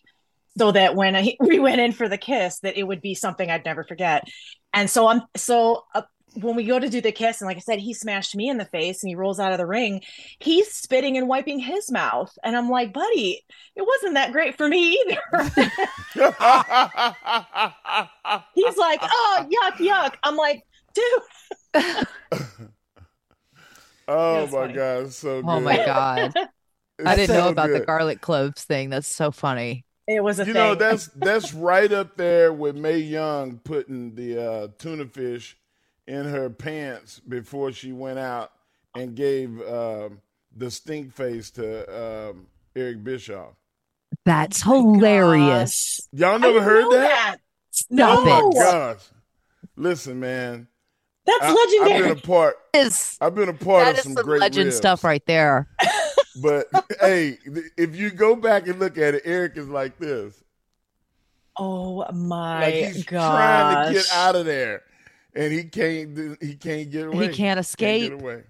so 0.57 0.71
that 0.71 0.95
when 0.95 1.15
I, 1.15 1.35
we 1.39 1.59
went 1.59 1.81
in 1.81 1.91
for 1.91 2.09
the 2.09 2.17
kiss, 2.17 2.59
that 2.59 2.77
it 2.77 2.83
would 2.83 3.01
be 3.01 3.15
something 3.15 3.49
I'd 3.49 3.65
never 3.65 3.83
forget. 3.83 4.27
And 4.73 4.89
so 4.89 5.07
I'm 5.07 5.21
so. 5.35 5.85
Uh, 5.93 6.03
when 6.41 6.55
we 6.55 6.65
go 6.65 6.77
to 6.77 6.89
do 6.89 7.01
the 7.01 7.11
kiss, 7.11 7.41
and 7.41 7.47
like 7.47 7.57
I 7.57 7.61
said, 7.61 7.79
he 7.79 7.95
smashed 7.95 8.35
me 8.35 8.47
in 8.47 8.57
the 8.57 8.65
face 8.65 9.01
and 9.01 9.09
he 9.09 9.15
rolls 9.15 9.39
out 9.39 9.53
of 9.53 9.57
the 9.57 9.65
ring. 9.65 10.01
He's 10.39 10.71
spitting 10.71 11.17
and 11.17 11.27
wiping 11.27 11.57
his 11.57 11.89
mouth. 11.89 12.31
And 12.43 12.55
I'm 12.55 12.69
like, 12.69 12.93
buddy, 12.93 13.43
it 13.75 13.81
wasn't 13.81 14.13
that 14.15 14.33
great 14.33 14.55
for 14.55 14.67
me 14.67 15.01
either. 15.01 15.19
He's 18.53 18.77
like, 18.77 18.99
oh, 19.03 19.47
yuck, 19.49 19.77
yuck. 19.77 20.15
I'm 20.23 20.35
like, 20.35 20.63
dude. 20.93 21.21
Oh 24.07 24.43
was 24.43 24.51
my 24.51 24.59
funny. 24.59 24.67
god, 24.67 25.13
so 25.13 25.43
good. 25.43 25.49
Oh 25.49 25.59
my 25.59 25.77
god. 25.77 26.33
I 27.05 27.15
didn't 27.15 27.35
know 27.35 27.47
so 27.47 27.49
about 27.49 27.73
the 27.73 27.81
garlic 27.81 28.21
cloves 28.21 28.65
thing. 28.65 28.91
That's 28.91 29.09
so 29.09 29.31
funny. 29.31 29.86
It 30.07 30.23
was 30.23 30.39
a 30.39 30.43
You 30.45 30.53
thing. 30.53 30.61
know 30.61 30.75
that's 30.75 31.07
that's 31.15 31.53
right 31.53 31.91
up 31.91 32.15
there 32.17 32.53
with 32.53 32.75
Mae 32.77 32.97
Young 32.99 33.59
putting 33.63 34.15
the 34.15 34.41
uh, 34.41 34.67
tuna 34.77 35.05
fish 35.05 35.57
in 36.07 36.25
her 36.25 36.49
pants 36.49 37.19
before 37.19 37.71
she 37.73 37.91
went 37.91 38.17
out 38.19 38.51
and 38.95 39.15
gave 39.15 39.59
um 39.67 40.21
the 40.55 40.71
stink 40.71 41.13
face 41.13 41.51
to 41.51 42.29
um, 42.31 42.47
Eric 42.75 43.03
Bischoff. 43.03 43.53
That's 44.25 44.63
Oh 44.65 44.93
hilarious. 44.93 46.07
Y'all 46.13 46.39
never 46.39 46.53
didn't 46.53 46.63
heard 46.63 46.81
know 46.83 46.91
that? 46.91 47.37
Stop 47.71 48.19
oh 48.19 48.23
No. 48.23 48.49
it. 48.49 48.55
my 48.55 48.63
gosh! 48.63 49.01
Listen, 49.75 50.19
man, 50.21 50.67
That's 51.25 51.43
I, 51.43 51.53
legendary. 51.53 51.93
I've 51.93 52.03
been 52.15 52.17
a 52.17 52.21
part. 52.27 52.55
Is 52.73 53.17
I've 53.19 53.35
been 53.35 53.49
a 53.49 53.53
part 53.53 53.83
that 53.85 53.91
of 53.91 53.97
is 53.97 54.03
some 54.05 54.13
some 54.13 54.23
great 54.23 54.39
legend 54.41 54.65
ribs. 54.67 54.77
stuff 54.77 55.03
right 55.03 55.23
there. 55.27 55.67
But 56.41 56.67
hey, 57.01 57.37
if 57.77 57.95
you 57.95 58.09
go 58.11 58.35
back 58.35 58.67
and 58.67 58.79
look 58.79 58.97
at 58.97 59.15
it, 59.15 59.23
Eric 59.25 59.57
is 59.57 59.67
like 59.67 59.97
this. 59.97 60.43
oh 61.57 62.09
my 62.11 62.61
Like 62.61 62.73
he's 62.73 63.03
gosh. 63.05 63.31
trying 63.31 63.87
to 63.87 63.93
get 63.93 64.11
out 64.13 64.35
of 64.35 64.45
there, 64.45 64.83
and 65.35 65.51
he 65.53 65.63
can't. 65.65 66.13
do- 66.15 66.37
He 66.41 66.55
can't 66.55 66.89
get 66.91 67.07
away. 67.07 67.27
He 67.27 67.33
can't 67.33 67.59
escape. 67.59 68.11
get 68.11 68.21
away. 68.21 68.43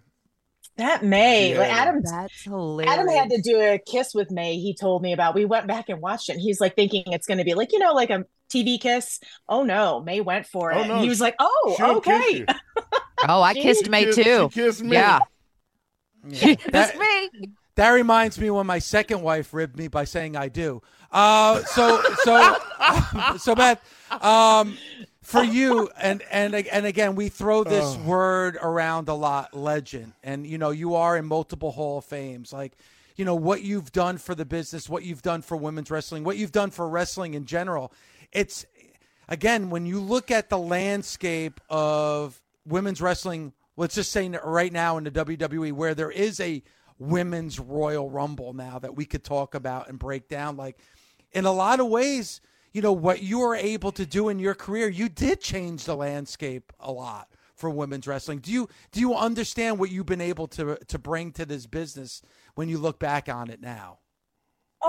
That 0.77 1.03
Mae, 1.03 1.53
Yeah. 1.53 1.59
like 1.59 1.71
Adam 1.71 2.01
That's 2.03 2.43
hilarious. 2.43 2.93
Adam 2.93 3.07
had 3.07 3.29
to 3.31 3.41
do 3.41 3.59
a 3.59 3.79
kiss 3.79 4.13
with 4.13 4.29
Mae. 4.29 4.59
He 4.59 4.75
told 4.75 5.01
me 5.01 5.11
about. 5.11 5.33
We 5.33 5.43
went 5.45 5.65
back 5.65 5.89
and 5.89 5.99
watched 6.01 6.29
it. 6.29 6.33
And 6.33 6.41
he's 6.41 6.61
like 6.61 6.75
thinking 6.75 7.01
it's 7.07 7.25
going 7.25 7.39
to 7.39 7.43
be 7.43 7.55
like 7.55 7.71
you 7.71 7.79
know 7.79 7.93
like 7.93 8.11
a 8.11 8.25
TV 8.53 8.79
kiss. 8.79 9.19
Oh 9.49 9.63
no, 9.63 10.01
Mae 10.01 10.21
went 10.21 10.45
for 10.45 10.71
oh, 10.71 10.79
it. 10.79 10.85
Oh, 10.85 10.87
no, 10.97 11.01
he 11.01 11.09
was 11.09 11.19
like, 11.19 11.35
oh 11.39 11.73
She'll 11.77 11.97
okay. 11.97 12.45
Oh, 13.27 13.41
I 13.41 13.53
She 13.53 13.61
kissed 13.63 13.89
May 13.89 14.05
Kiss- 14.05 14.15
too. 14.17 14.49
She 14.53 14.59
kissed 14.61 14.83
me. 14.83 14.91
Yeah. 14.93 15.19
Yeah. 16.27 16.53
That's 16.69 16.91
That, 16.91 16.99
me. 16.99 17.49
That 17.77 17.89
reminds 17.91 18.37
me 18.39 18.49
when 18.49 18.67
my 18.67 18.79
second 18.79 19.21
wife 19.21 19.53
ribbed 19.53 19.77
me 19.77 19.87
by 19.87 20.03
saying 20.03 20.35
I 20.35 20.49
do. 20.49 20.81
Uh, 21.11 21.63
so 21.63 22.01
so 22.23 22.57
so 23.37 23.55
Beth, 23.55 23.81
um, 24.21 24.77
for 25.23 25.43
you 25.43 25.89
and 25.99 26.21
and 26.29 26.53
and 26.53 26.85
again 26.85 27.15
we 27.15 27.29
throw 27.29 27.63
this 27.63 27.95
Oh. 27.95 27.99
word 28.03 28.57
around 28.61 29.07
a 29.09 29.13
lot, 29.13 29.53
legend, 29.55 30.13
and 30.23 30.45
you 30.45 30.57
know 30.57 30.71
you 30.71 30.95
are 30.95 31.15
in 31.17 31.25
multiple 31.25 31.71
Hall 31.71 31.97
of 31.99 32.05
Fames, 32.05 32.51
like. 32.53 32.73
You 33.15 33.25
know 33.25 33.33
what 33.33 33.63
you've 33.63 33.91
done 33.91 34.19
for 34.19 34.35
the 34.35 34.45
business, 34.45 34.87
what 34.87 35.01
you've 35.01 35.23
done 35.23 35.41
for 35.41 35.57
women's 35.57 35.89
wrestling, 35.89 36.23
what 36.23 36.37
you've 36.37 36.51
done 36.51 36.69
for 36.69 36.87
wrestling 36.87 37.33
in 37.33 37.45
general. 37.45 37.91
It's 38.31 38.63
again 39.27 39.71
when 39.71 39.87
you 39.87 39.99
look 39.99 40.29
at 40.29 40.49
the 40.49 40.57
landscape 40.59 41.59
of 41.67 42.39
women's 42.63 43.01
wrestling 43.01 43.53
let's 43.75 43.95
just 43.95 44.11
say 44.11 44.29
right 44.43 44.71
now 44.71 44.97
in 44.99 45.03
the 45.03 45.09
WWE 45.09 45.71
where 45.73 45.95
there 45.95 46.11
is 46.11 46.39
a 46.39 46.61
women's 46.99 47.59
Royal 47.59 48.09
Rumble 48.09 48.53
now 48.53 48.79
that 48.79 48.95
we 48.95 49.05
could 49.05 49.23
talk 49.23 49.55
about 49.55 49.89
and 49.89 49.99
break 49.99 50.27
down. 50.27 50.57
Like 50.57 50.77
in 51.31 51.45
a 51.45 51.51
lot 51.51 51.79
of 51.79 51.87
ways 51.87 52.41
you 52.73 52.81
know 52.81 52.93
what 52.93 53.23
you 53.23 53.39
were 53.39 53.55
able 53.55 53.91
to 53.93 54.05
do 54.05 54.29
in 54.29 54.39
your 54.39 54.53
career 54.53 54.87
you 54.87 55.09
did 55.09 55.41
change 55.41 55.85
the 55.85 55.95
landscape 55.95 56.71
a 56.79 56.91
lot 56.91 57.29
for 57.55 57.69
women's 57.71 58.05
wrestling. 58.05 58.39
Do 58.39 58.51
you 58.51 58.69
do 58.91 58.99
you 58.99 59.15
understand 59.15 59.79
what 59.79 59.91
you've 59.91 60.05
been 60.05 60.21
able 60.21 60.47
to 60.49 60.77
to 60.87 60.99
bring 60.99 61.31
to 61.33 61.45
this 61.45 61.65
business 61.65 62.21
when 62.55 62.69
you 62.69 62.77
look 62.77 62.99
back 62.99 63.29
on 63.29 63.49
it 63.49 63.61
now 63.61 63.99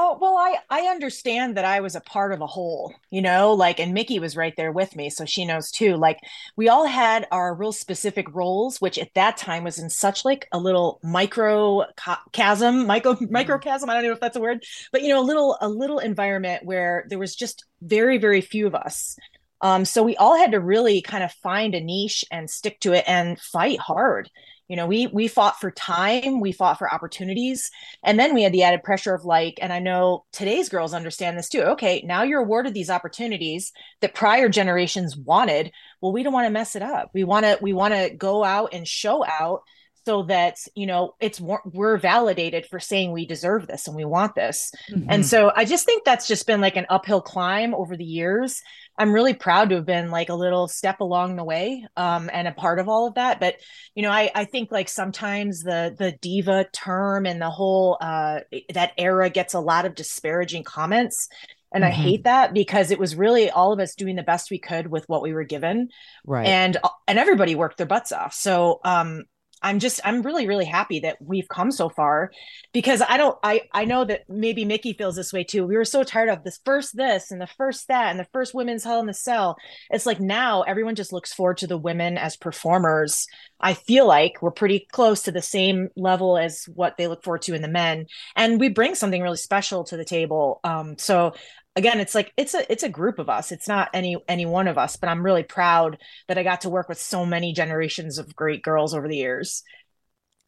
Oh, 0.00 0.16
well, 0.20 0.36
I 0.36 0.58
I 0.70 0.82
understand 0.88 1.56
that 1.56 1.64
I 1.64 1.80
was 1.80 1.96
a 1.96 2.00
part 2.00 2.32
of 2.32 2.40
a 2.40 2.46
whole, 2.46 2.94
you 3.10 3.20
know, 3.20 3.52
like 3.54 3.80
and 3.80 3.92
Mickie 3.92 4.20
was 4.20 4.36
right 4.36 4.54
there 4.56 4.70
with 4.70 4.94
me, 4.94 5.10
so 5.10 5.24
she 5.24 5.44
knows 5.44 5.72
too. 5.72 5.96
Like 5.96 6.20
we 6.56 6.68
all 6.68 6.86
had 6.86 7.26
our 7.32 7.52
real 7.54 7.72
specific 7.72 8.32
roles, 8.32 8.80
which 8.80 8.96
at 8.98 9.12
that 9.14 9.36
time 9.36 9.64
was 9.64 9.78
in 9.78 9.90
such 9.90 10.24
like 10.24 10.46
a 10.52 10.58
little 10.58 11.00
micro 11.02 11.84
chasm, 12.32 12.86
micro 12.86 13.16
microcosm, 13.30 13.90
I 13.90 13.94
don't 13.94 14.04
know 14.04 14.12
if 14.12 14.20
that's 14.20 14.36
a 14.36 14.40
word, 14.40 14.62
but 14.92 15.02
you 15.02 15.08
know, 15.08 15.20
a 15.20 15.26
little 15.26 15.58
a 15.60 15.68
little 15.68 15.98
environment 15.98 16.64
where 16.64 17.04
there 17.08 17.18
was 17.18 17.34
just 17.34 17.64
very 17.82 18.18
very 18.18 18.40
few 18.40 18.66
of 18.68 18.74
us. 18.76 19.16
Um, 19.60 19.84
so 19.84 20.04
we 20.04 20.16
all 20.16 20.36
had 20.36 20.52
to 20.52 20.60
really 20.60 21.02
kind 21.02 21.24
of 21.24 21.32
find 21.32 21.74
a 21.74 21.80
niche 21.80 22.24
and 22.30 22.48
stick 22.48 22.78
to 22.80 22.92
it 22.92 23.04
and 23.08 23.40
fight 23.40 23.80
hard. 23.80 24.30
You 24.68 24.76
know, 24.76 24.86
we 24.86 25.06
we 25.06 25.28
fought 25.28 25.58
for 25.58 25.70
time, 25.70 26.40
we 26.40 26.52
fought 26.52 26.78
for 26.78 26.92
opportunities, 26.92 27.70
and 28.04 28.18
then 28.18 28.34
we 28.34 28.42
had 28.42 28.52
the 28.52 28.62
added 28.62 28.82
pressure 28.82 29.14
of 29.14 29.24
like, 29.24 29.58
and 29.62 29.72
I 29.72 29.78
know 29.78 30.24
today's 30.32 30.68
girls 30.68 30.92
understand 30.92 31.38
this 31.38 31.48
too. 31.48 31.62
Okay, 31.62 32.02
now 32.06 32.22
you're 32.22 32.42
awarded 32.42 32.74
these 32.74 32.90
opportunities 32.90 33.72
that 34.00 34.14
prior 34.14 34.48
generations 34.48 35.16
wanted. 35.16 35.72
Well, 36.00 36.12
we 36.12 36.22
don't 36.22 36.34
want 36.34 36.46
to 36.46 36.50
mess 36.50 36.76
it 36.76 36.82
up. 36.82 37.10
We 37.14 37.24
want 37.24 37.46
to 37.46 37.58
we 37.62 37.72
want 37.72 37.94
to 37.94 38.10
go 38.14 38.44
out 38.44 38.74
and 38.74 38.86
show 38.86 39.24
out 39.24 39.62
so 40.04 40.22
that 40.22 40.56
you 40.74 40.86
know 40.86 41.14
it's 41.20 41.40
we're- 41.40 41.58
we're 41.66 41.98
validated 41.98 42.64
for 42.66 42.80
saying 42.80 43.12
we 43.12 43.26
deserve 43.26 43.66
this 43.66 43.86
and 43.86 43.96
we 43.96 44.04
want 44.04 44.34
this. 44.34 44.72
And 44.88 45.06
mm-hmm. 45.06 45.22
so 45.22 45.52
I 45.54 45.64
just 45.64 45.84
think 45.84 46.04
that's 46.04 46.26
just 46.26 46.46
been 46.46 46.60
like 46.60 46.76
an 46.76 46.86
uphill 46.88 47.20
climb 47.20 47.74
over 47.74 47.96
the 47.96 48.04
years. 48.04 48.62
I'm 48.98 49.12
really 49.12 49.34
proud 49.34 49.68
to 49.70 49.76
have 49.76 49.86
been 49.86 50.10
like 50.10 50.28
a 50.28 50.34
little 50.34 50.66
step 50.68 51.00
along 51.00 51.36
the 51.36 51.44
way 51.44 51.86
um, 51.96 52.28
and 52.32 52.48
a 52.48 52.52
part 52.52 52.80
of 52.80 52.88
all 52.88 53.06
of 53.06 53.14
that. 53.14 53.38
But 53.40 53.56
you 53.94 54.02
know, 54.02 54.10
I, 54.10 54.30
I 54.34 54.44
think 54.44 54.72
like 54.72 54.88
sometimes 54.88 55.62
the 55.62 55.94
the 55.96 56.12
diva 56.20 56.66
term 56.72 57.24
and 57.26 57.40
the 57.40 57.50
whole 57.50 57.96
uh, 58.00 58.40
that 58.74 58.92
era 58.98 59.30
gets 59.30 59.54
a 59.54 59.60
lot 59.60 59.86
of 59.86 59.94
disparaging 59.94 60.64
comments. 60.64 61.28
And 61.72 61.84
I 61.84 61.90
Mhm. 61.90 61.94
hate 61.94 62.24
that 62.24 62.54
because 62.54 62.90
it 62.90 62.98
was 62.98 63.14
really 63.14 63.50
all 63.50 63.72
of 63.72 63.78
us 63.80 63.94
doing 63.94 64.16
the 64.16 64.22
best 64.22 64.50
we 64.50 64.58
could 64.58 64.86
with 64.88 65.04
what 65.08 65.22
we 65.22 65.32
were 65.32 65.44
given 65.44 65.88
Right. 66.24 66.46
and 66.46 66.76
and 67.06 67.18
everybody 67.18 67.54
worked 67.54 67.78
their 67.78 67.86
butts 67.86 68.12
off 68.12 68.32
so 68.32 68.80
um 68.84 69.24
i'm 69.62 69.78
just 69.78 70.00
i'm 70.04 70.22
really 70.22 70.46
really 70.46 70.64
happy 70.64 71.00
that 71.00 71.16
we've 71.20 71.48
come 71.48 71.70
so 71.70 71.88
far 71.88 72.30
because 72.72 73.02
i 73.08 73.16
don't 73.16 73.38
i 73.42 73.62
i 73.72 73.84
know 73.84 74.04
that 74.04 74.22
maybe 74.28 74.64
mickie 74.64 74.92
feels 74.92 75.16
this 75.16 75.32
way 75.32 75.44
too. 75.44 75.66
We 75.66 75.76
were 75.76 75.84
so 75.84 76.02
tired 76.04 76.28
of 76.28 76.44
this 76.44 76.60
first 76.64 76.96
this 76.96 77.30
and 77.30 77.40
the 77.40 77.46
first 77.46 77.88
that 77.88 78.10
and 78.10 78.20
the 78.20 78.28
first 78.32 78.54
women's 78.54 78.84
hell 78.84 79.00
in 79.00 79.06
the 79.06 79.14
cell. 79.14 79.56
It's 79.90 80.06
like 80.06 80.20
now 80.20 80.62
everyone 80.62 80.94
just 80.94 81.12
looks 81.12 81.32
forward 81.32 81.58
to 81.58 81.66
the 81.66 81.78
women 81.78 82.18
as 82.18 82.36
performers. 82.36 83.26
I 83.60 83.74
feel 83.74 84.06
like 84.06 84.40
we're 84.40 84.50
pretty 84.50 84.86
close 84.92 85.22
to 85.22 85.32
the 85.32 85.42
same 85.42 85.88
level 85.96 86.38
as 86.38 86.64
what 86.74 86.96
they 86.96 87.08
look 87.08 87.24
forward 87.24 87.42
to 87.42 87.54
in 87.54 87.62
the 87.62 87.68
men. 87.68 88.06
And 88.36 88.60
we 88.60 88.68
bring 88.68 88.94
something 88.94 89.22
really 89.22 89.36
special 89.36 89.84
to 89.84 89.96
the 89.96 90.04
table. 90.04 90.60
Um 90.64 90.96
so 90.98 91.34
again 91.78 92.00
it's 92.00 92.14
like 92.14 92.32
it's 92.36 92.54
a 92.54 92.70
it's 92.70 92.82
a 92.82 92.88
group 92.88 93.18
of 93.18 93.28
us 93.30 93.52
it's 93.52 93.68
not 93.68 93.88
any 93.94 94.16
any 94.28 94.44
one 94.44 94.66
of 94.68 94.76
us 94.76 94.96
but 94.96 95.08
i'm 95.08 95.24
really 95.24 95.44
proud 95.44 95.96
that 96.26 96.36
i 96.36 96.42
got 96.42 96.60
to 96.62 96.68
work 96.68 96.88
with 96.88 96.98
so 97.00 97.24
many 97.24 97.52
generations 97.52 98.18
of 98.18 98.34
great 98.36 98.62
girls 98.62 98.92
over 98.94 99.08
the 99.08 99.16
years 99.16 99.62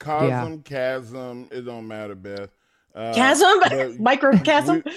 Cosm, 0.01 0.64
chasm, 0.64 1.49
it 1.53 1.61
don't 1.66 1.87
matter, 1.87 2.14
Beth. 2.14 2.49
Uh, 2.95 3.12
chasm 3.14 3.61
but 3.62 3.72
microchasm 3.99 4.83
we- 4.85 4.93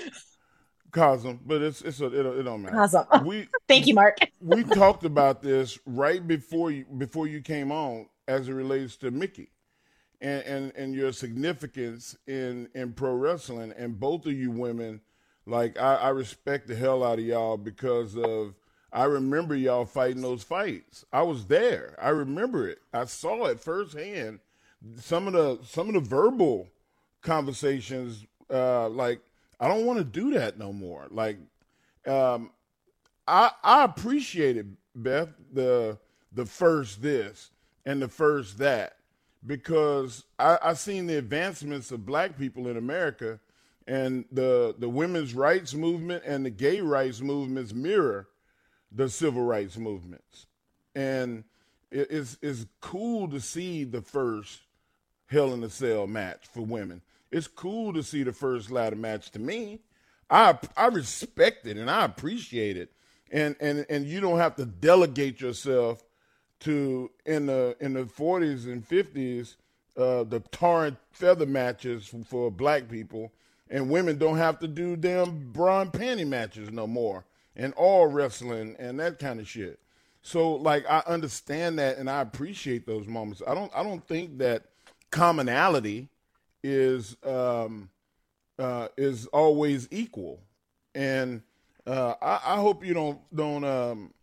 Cosm, 0.92 1.40
but 1.46 1.62
it's 1.62 1.82
it's 1.82 2.00
a, 2.00 2.06
it, 2.06 2.24
don't- 2.24 2.40
it 2.40 2.44
don't 2.44 2.62
matter. 2.62 2.76
Chasm. 2.78 3.06
We 3.26 3.48
thank 3.68 3.86
you 3.88 3.96
mark 3.96 4.18
we 4.40 4.64
talked 4.64 5.04
about 5.04 5.42
this 5.42 5.78
right 5.86 6.26
before 6.26 6.72
you 6.72 6.86
before 6.98 7.28
you 7.28 7.42
came 7.42 7.72
on 7.72 8.08
as 8.28 8.48
it 8.48 8.54
relates 8.54 8.96
to 8.98 9.12
Mickie 9.12 9.52
and 10.22 10.42
and, 10.44 10.72
and 10.78 10.96
your 10.96 11.12
significance 11.12 12.16
in 12.26 12.70
in 12.74 12.94
pro 12.94 13.14
wrestling 13.14 13.74
and 13.78 14.00
both 14.00 14.26
of 14.26 14.32
you 14.34 14.52
women 14.52 15.02
like 15.46 15.80
I, 15.80 15.96
I 15.96 16.10
respect 16.10 16.68
the 16.68 16.76
hell 16.76 17.04
out 17.04 17.20
of 17.20 17.26
y'all 17.26 17.58
because 17.58 18.18
of 18.18 18.56
I 18.92 19.06
remember 19.06 19.56
y'all 19.56 19.86
fighting 19.86 20.22
those 20.22 20.44
fights. 20.44 21.04
I 21.12 21.24
was 21.24 21.46
there. 21.46 21.96
I 22.02 22.10
remember 22.10 22.68
it. 22.68 22.80
I 22.94 23.06
saw 23.06 23.46
it 23.46 23.60
firsthand. 23.60 24.40
Some 24.98 25.28
of 25.28 25.34
the 25.34 25.60
some 25.66 25.88
of 25.88 25.96
the 25.96 26.00
verbal 26.00 26.68
conversations 27.22 28.26
uh 28.50 28.90
like 28.90 29.22
I 29.60 29.68
don't 29.68 29.86
want 29.86 30.00
to 30.00 30.06
do 30.06 30.32
that 30.34 30.58
no 30.58 30.72
more. 30.72 31.08
Like 31.10 31.38
um 32.08 32.52
I 33.28 33.52
I 33.64 33.84
appreciate 33.86 34.58
it, 34.58 34.66
Beth, 34.96 35.30
the 35.52 35.98
the 36.32 36.46
first 36.46 37.02
this 37.02 37.52
and 37.86 38.02
the 38.02 38.08
first 38.08 38.58
that 38.60 38.98
because 39.46 40.24
I, 40.40 40.58
I 40.62 40.74
seen 40.74 41.08
the 41.08 41.18
advancements 41.18 41.92
of 41.92 42.06
black 42.06 42.38
people 42.38 42.68
in 42.68 42.78
America 42.78 43.40
and 43.88 44.26
the 44.32 44.76
the 44.78 44.90
women's 44.90 45.34
rights 45.34 45.74
movement 45.74 46.24
and 46.26 46.46
the 46.46 46.50
gay 46.50 46.82
rights 46.82 47.22
movements 47.22 47.74
mirror 47.74 48.28
the 48.92 49.10
civil 49.10 49.44
rights 49.44 49.78
movements. 49.78 50.46
And 50.96 51.44
it, 51.92 52.08
it's 52.10 52.38
it's 52.42 52.66
cool 52.82 53.28
to 53.30 53.40
see 53.40 53.84
the 53.84 54.02
first 54.02 54.62
Hell 55.28 55.54
in 55.54 55.64
a 55.64 55.70
Cell 55.70 56.08
match 56.08 56.46
for 56.54 56.62
women. 56.62 57.02
It's 57.32 57.48
cool 57.48 57.94
to 57.94 58.04
see 58.04 58.24
the 58.24 58.34
first 58.34 58.70
ladder 58.70 58.96
match 58.96 59.32
to 59.32 59.40
me. 59.40 59.80
I 60.30 60.58
I 60.78 60.88
respect 60.88 61.66
it 61.66 61.78
and 61.78 61.90
I 61.90 62.06
appreciate 62.06 62.78
it. 62.78 62.92
And 63.32 63.56
and 63.60 63.86
and 63.90 64.06
you 64.06 64.22
don't 64.22 64.40
have 64.40 64.56
to 64.58 64.66
delegate 64.66 65.42
yourself 65.42 66.04
to 66.62 67.12
in 67.26 67.48
the 67.48 67.76
in 67.80 67.94
the 67.94 68.04
40s 68.04 68.66
and 68.66 68.88
50s 68.88 69.56
uh, 69.96 70.24
the 70.24 70.40
torrent 70.52 70.98
feather 71.12 71.46
matches 71.46 72.12
for 72.26 72.50
black 72.50 72.90
people 72.90 73.32
and 73.74 73.90
women 73.90 74.20
don't 74.20 74.38
have 74.38 74.60
to 74.60 74.68
do 74.68 74.96
damn 74.96 75.52
bra 75.52 75.82
and 75.82 75.92
panty 75.92 76.26
matches 76.26 76.72
no 76.72 76.86
more 76.86 77.26
and 77.56 77.74
all 77.74 78.06
wrestling 78.06 78.76
and 78.78 79.00
that 79.00 79.18
kind 79.18 79.40
of 79.40 79.50
shit. 79.50 79.80
So 80.22 80.54
like 80.54 80.86
I 80.88 81.02
understand 81.08 81.80
that 81.80 81.98
and 81.98 82.10
I 82.10 82.22
appreciate 82.22 82.86
those 82.86 83.08
moments. 83.08 83.42
I 83.46 83.56
don't 83.56 83.72
I 83.76 83.82
don't 83.84 84.08
think 84.08 84.38
that 84.38 84.66
commonality 85.10 86.08
is 86.64 87.18
um, 87.26 87.90
uh, 88.60 88.90
is 88.96 89.26
always 89.28 89.88
equal, 89.92 90.40
and 90.94 91.42
uh, 91.88 92.14
I, 92.22 92.40
I, 92.46 92.56
hope 92.58 92.86
you 92.86 92.94
don't 92.94 93.20
don't 93.36 93.66
um, 93.66 94.14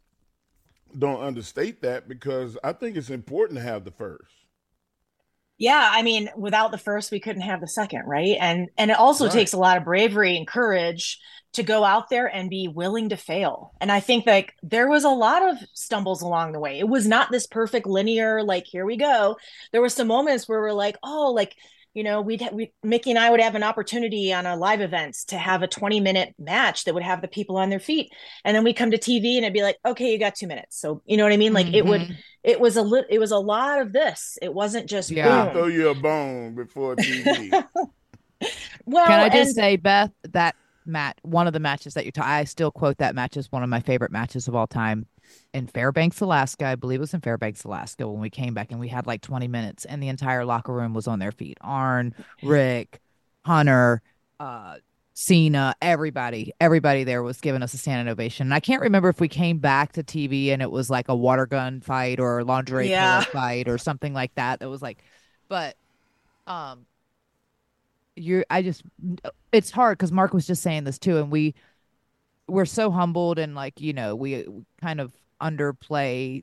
don't 0.97 1.21
understate 1.21 1.83
that 1.83 2.09
because 2.09 2.57
I 2.65 2.73
think 2.73 2.97
it's 2.97 3.11
important 3.11 3.59
to 3.59 3.63
have 3.65 3.85
the 3.85 3.91
first. 3.91 4.40
Yeah, 5.61 5.91
I 5.93 6.03
mean, 6.03 6.31
without 6.39 6.73
the 6.73 6.79
first, 6.79 7.13
we 7.13 7.21
couldn't 7.21 7.43
have 7.43 7.61
the 7.61 7.69
second, 7.69 8.05
right? 8.07 8.39
And 8.41 8.71
and 8.79 8.91
it 8.91 8.99
also 8.99 9.25
right. 9.25 9.33
takes 9.33 9.53
a 9.53 9.59
lot 9.59 9.77
of 9.77 9.85
bravery 9.85 10.39
and 10.39 10.47
courage 10.47 11.19
to 11.53 11.63
go 11.63 11.85
out 11.85 12.09
there 12.09 12.27
and 12.27 12.49
be 12.49 12.67
willing 12.67 13.11
to 13.11 13.17
fail. 13.17 13.75
And 13.79 13.93
I 13.93 14.01
think 14.01 14.27
like 14.27 14.55
there 14.63 14.89
was 14.89 15.05
a 15.05 15.11
lot 15.11 15.47
of 15.47 15.59
stumbles 15.75 16.23
along 16.23 16.53
the 16.53 16.61
way. 16.61 16.79
It 16.79 16.89
was 16.89 17.07
not 17.07 17.31
this 17.31 17.47
perfect 17.47 17.87
linear 17.87 18.43
like 18.43 18.65
here 18.67 18.87
we 18.87 18.97
go. 18.97 19.37
There 19.71 19.83
were 19.83 19.91
some 19.91 20.09
moments 20.09 20.49
where 20.49 20.61
we're 20.61 20.73
like, 20.73 20.97
oh, 21.03 21.33
like 21.33 21.55
you 21.95 22.05
know, 22.05 22.21
we'd 22.21 22.49
we 22.53 22.73
Mickie 22.83 23.11
and 23.11 23.19
I 23.19 23.31
would 23.31 23.41
have 23.41 23.57
an 23.57 23.63
opportunity 23.63 24.33
on 24.33 24.47
a 24.47 24.57
live 24.57 24.81
events 24.81 25.25
to 25.27 25.39
have 25.39 25.63
a 25.63 25.67
20 25.67 26.01
minute 26.01 26.35
match 26.39 26.85
that 26.85 26.95
would 26.95 27.03
have 27.03 27.21
the 27.21 27.29
people 27.29 27.57
on 27.57 27.69
their 27.69 27.81
feet. 27.81 28.13
And 28.45 28.57
then 28.57 28.63
we 28.63 28.73
come 28.73 28.93
to 28.93 28.99
TV 28.99 29.37
and 29.37 29.45
it'd 29.45 29.53
be 29.53 29.63
like, 29.63 29.77
okay, 29.85 30.13
you 30.13 30.19
got 30.19 30.37
two 30.37 30.47
minutes. 30.47 30.79
So 30.79 31.03
you 31.05 31.17
know 31.17 31.25
what 31.25 31.33
I 31.33 31.37
mean? 31.37 31.53
Like 31.53 31.67
mm-hmm. 31.67 31.75
it 31.75 31.87
would 31.87 32.01
mm-hmm. 32.03 32.13
it 32.45 32.61
was 32.61 32.77
a 32.77 32.83
lit 32.83 33.07
it 33.11 33.19
was 33.19 33.33
a 33.33 33.39
lot 33.39 33.81
of 33.81 33.93
this. 33.93 34.39
It 34.41 34.55
wasn't 34.55 34.89
just 34.89 35.11
yeah. 35.11 35.47
Boom. 35.47 35.53
throw 35.53 35.67
you 35.67 35.89
a 35.89 35.95
bone 35.95 36.55
before 36.55 36.95
TV. 36.95 37.51
well 38.85 39.07
Can 39.07 39.21
I 39.21 39.29
just 39.29 39.49
and, 39.49 39.55
say, 39.57 39.77
Beth, 39.77 40.13
that 40.31 40.55
match, 40.87 41.17
one 41.23 41.49
of 41.49 41.53
the 41.53 41.61
matches 41.61 41.95
that 41.95 42.07
you 42.07 42.13
talk, 42.13 42.27
I 42.27 42.45
still 42.45 42.71
quote 42.71 42.99
that 42.99 43.17
match 43.17 43.37
as 43.37 43.51
one 43.51 43.65
of 43.65 43.69
my 43.69 43.81
favorite 43.81 44.13
matches 44.13 44.47
of 44.47 44.55
all 44.55 44.69
time 44.69 45.07
in 45.53 45.67
Fairbanks, 45.67 46.21
Alaska. 46.21 46.67
I 46.67 46.75
believe 46.75 47.01
it 47.01 47.01
was 47.01 47.15
in 47.15 47.21
Fairbanks, 47.21 47.65
Alaska 47.65 48.09
when 48.09 48.21
we 48.21 48.31
came 48.31 48.55
back 48.55 48.71
and 48.71 48.81
we 48.81 48.89
had 48.89 49.07
like 49.07 49.23
20 49.23 49.49
minutes 49.49 49.85
and 49.85 50.03
the 50.03 50.09
entire 50.09 50.45
locker 50.45 50.73
room 50.73 50.95
was 50.95 51.07
on 51.07 51.19
their 51.19 51.33
feet. 51.33 51.59
Arn, 51.61 52.15
Rick, 52.43 53.01
Hunter, 53.45 54.03
uh, 54.39 54.77
Cena, 55.15 55.75
everybody, 55.83 56.53
everybody 56.61 57.05
there 57.05 57.23
was 57.23 57.41
giving 57.41 57.63
us 57.63 57.75
a 57.75 57.79
standing 57.79 58.11
ovation. 58.11 58.47
And 58.47 58.55
I 58.55 58.61
can't 58.61 58.81
remember 58.81 59.09
if 59.09 59.21
we 59.21 59.29
came 59.29 59.59
back 59.59 59.93
to 59.93 60.03
TV 60.03 60.49
and 60.49 60.63
it 60.63 60.71
was 60.71 60.89
like 60.89 61.09
a 61.09 61.15
water 61.15 61.47
gun 61.47 61.81
fight 61.81 62.21
or 62.21 62.39
a 62.39 62.45
lingerie 62.45 62.89
yeah. 62.89 63.21
fight 63.21 63.69
or 63.69 63.77
something 63.77 64.15
like 64.15 64.35
that. 64.37 64.61
That 64.61 64.71
was 64.71 64.81
like, 64.81 64.99
but 65.49 65.77
um, 66.47 66.87
you're, 68.17 68.47
I 68.49 68.63
just 68.63 68.83
it's 69.53 69.71
hard 69.71 69.99
because 69.99 70.13
Mark 70.13 70.33
was 70.33 70.47
just 70.47 70.63
saying 70.63 70.85
this 70.85 70.99
too, 70.99 71.19
and 71.19 71.31
we 71.31 71.55
we're 72.51 72.65
so 72.65 72.91
humbled 72.91 73.39
and 73.39 73.55
like 73.55 73.81
you 73.81 73.93
know 73.93 74.15
we, 74.15 74.45
we 74.49 74.65
kind 74.81 75.01
of 75.01 75.13
underplay 75.41 76.43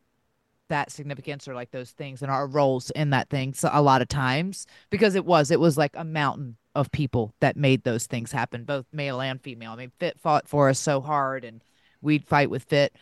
that 0.69 0.91
significance 0.91 1.47
or 1.47 1.55
like 1.55 1.71
those 1.71 1.91
things 1.91 2.21
and 2.21 2.31
our 2.31 2.47
roles 2.47 2.89
in 2.91 3.11
that 3.11 3.29
thing 3.29 3.53
so 3.53 3.69
a 3.71 3.81
lot 3.81 4.01
of 4.01 4.07
times 4.07 4.67
because 4.89 5.15
it 5.15 5.25
was 5.25 5.51
it 5.51 5.59
was 5.59 5.77
like 5.77 5.95
a 5.95 6.03
mountain 6.03 6.57
of 6.75 6.91
people 6.91 7.33
that 7.39 7.55
made 7.55 7.83
those 7.83 8.05
things 8.05 8.31
happen 8.31 8.63
both 8.63 8.85
male 8.91 9.21
and 9.21 9.41
female 9.41 9.71
i 9.71 9.75
mean 9.75 9.91
fit 9.99 10.19
fought 10.19 10.47
for 10.47 10.69
us 10.69 10.79
so 10.79 10.99
hard 10.99 11.43
and 11.43 11.63
we'd 12.01 12.25
fight 12.25 12.49
with 12.49 12.63
fit 12.63 12.95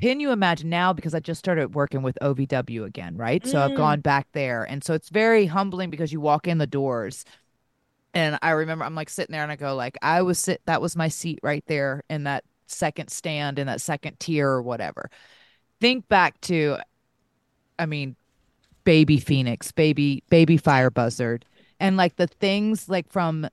can 0.00 0.20
you 0.20 0.30
imagine 0.30 0.68
now 0.70 0.92
because 0.92 1.14
i 1.14 1.20
just 1.20 1.38
started 1.38 1.74
working 1.74 2.02
with 2.02 2.16
ovw 2.22 2.84
again 2.84 3.16
right 3.16 3.42
mm. 3.42 3.50
so 3.50 3.60
i've 3.60 3.76
gone 3.76 3.98
mm. 3.98 4.04
back 4.04 4.26
there 4.32 4.62
and 4.64 4.84
so 4.84 4.94
it's 4.94 5.08
very 5.08 5.46
humbling 5.46 5.90
because 5.90 6.12
you 6.12 6.20
walk 6.20 6.46
in 6.46 6.58
the 6.58 6.66
doors 6.66 7.24
and 8.14 8.38
I 8.42 8.50
remember 8.50 8.84
I'm 8.84 8.94
like 8.94 9.10
sitting 9.10 9.32
there 9.32 9.42
and 9.42 9.52
I 9.52 9.56
go 9.56 9.74
like 9.74 9.98
I 10.02 10.22
was 10.22 10.38
sit 10.38 10.62
that 10.66 10.80
was 10.80 10.96
my 10.96 11.08
seat 11.08 11.40
right 11.42 11.64
there 11.66 12.02
in 12.08 12.24
that 12.24 12.44
second 12.66 13.10
stand 13.10 13.58
in 13.58 13.66
that 13.66 13.80
second 13.80 14.18
tier 14.20 14.48
or 14.48 14.62
whatever. 14.62 15.10
Think 15.80 16.08
back 16.08 16.40
to 16.42 16.78
I 17.78 17.86
mean 17.86 18.16
baby 18.84 19.18
Phoenix, 19.18 19.72
baby 19.72 20.22
baby 20.30 20.56
fire 20.56 20.90
buzzard 20.90 21.44
and 21.80 21.96
like 21.96 22.16
the 22.16 22.26
things 22.26 22.88
like 22.88 23.10
from 23.10 23.48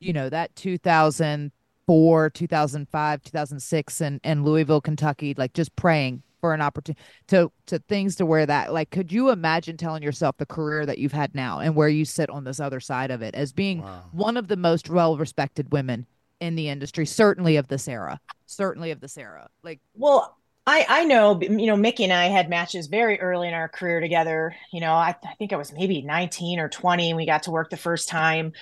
you 0.00 0.12
know 0.12 0.28
that 0.28 0.54
2004, 0.56 2.30
2005, 2.30 3.22
2006 3.22 4.00
and 4.00 4.20
and 4.24 4.44
Louisville, 4.44 4.80
Kentucky 4.80 5.34
like 5.36 5.52
just 5.52 5.74
praying 5.76 6.22
for 6.46 6.54
an 6.54 6.62
opportunity 6.62 7.02
to 7.26 7.50
to 7.66 7.80
things 7.88 8.14
to 8.14 8.24
where 8.24 8.46
that 8.46 8.72
like 8.72 8.90
could 8.90 9.10
you 9.10 9.30
imagine 9.30 9.76
telling 9.76 10.00
yourself 10.00 10.36
the 10.36 10.46
career 10.46 10.86
that 10.86 10.98
you've 10.98 11.10
had 11.10 11.34
now 11.34 11.58
and 11.58 11.74
where 11.74 11.88
you 11.88 12.04
sit 12.04 12.30
on 12.30 12.44
this 12.44 12.60
other 12.60 12.78
side 12.78 13.10
of 13.10 13.20
it 13.20 13.34
as 13.34 13.52
being 13.52 13.82
wow. 13.82 14.04
one 14.12 14.36
of 14.36 14.46
the 14.46 14.56
most 14.56 14.88
well 14.88 15.16
respected 15.16 15.72
women 15.72 16.06
in 16.38 16.54
the 16.54 16.68
industry 16.68 17.04
certainly 17.04 17.56
of 17.56 17.66
this 17.66 17.88
era 17.88 18.20
certainly 18.46 18.92
of 18.92 19.00
this 19.00 19.18
era 19.18 19.48
like 19.64 19.80
well 19.94 20.38
I, 20.68 20.84
I 20.88 21.04
know, 21.04 21.40
you 21.40 21.66
know, 21.66 21.76
Mickie 21.76 22.02
and 22.02 22.12
I 22.12 22.24
had 22.24 22.50
matches 22.50 22.88
very 22.88 23.20
early 23.20 23.46
in 23.46 23.54
our 23.54 23.68
career 23.68 24.00
together. 24.00 24.56
You 24.72 24.80
know, 24.80 24.94
I, 24.94 25.14
I 25.22 25.34
think 25.38 25.52
I 25.52 25.56
was 25.56 25.72
maybe 25.72 26.02
19 26.02 26.58
or 26.58 26.68
20 26.68 27.10
and 27.10 27.16
we 27.16 27.24
got 27.24 27.44
to 27.44 27.52
work 27.52 27.70
the 27.70 27.76
first 27.76 28.08
time. 28.08 28.52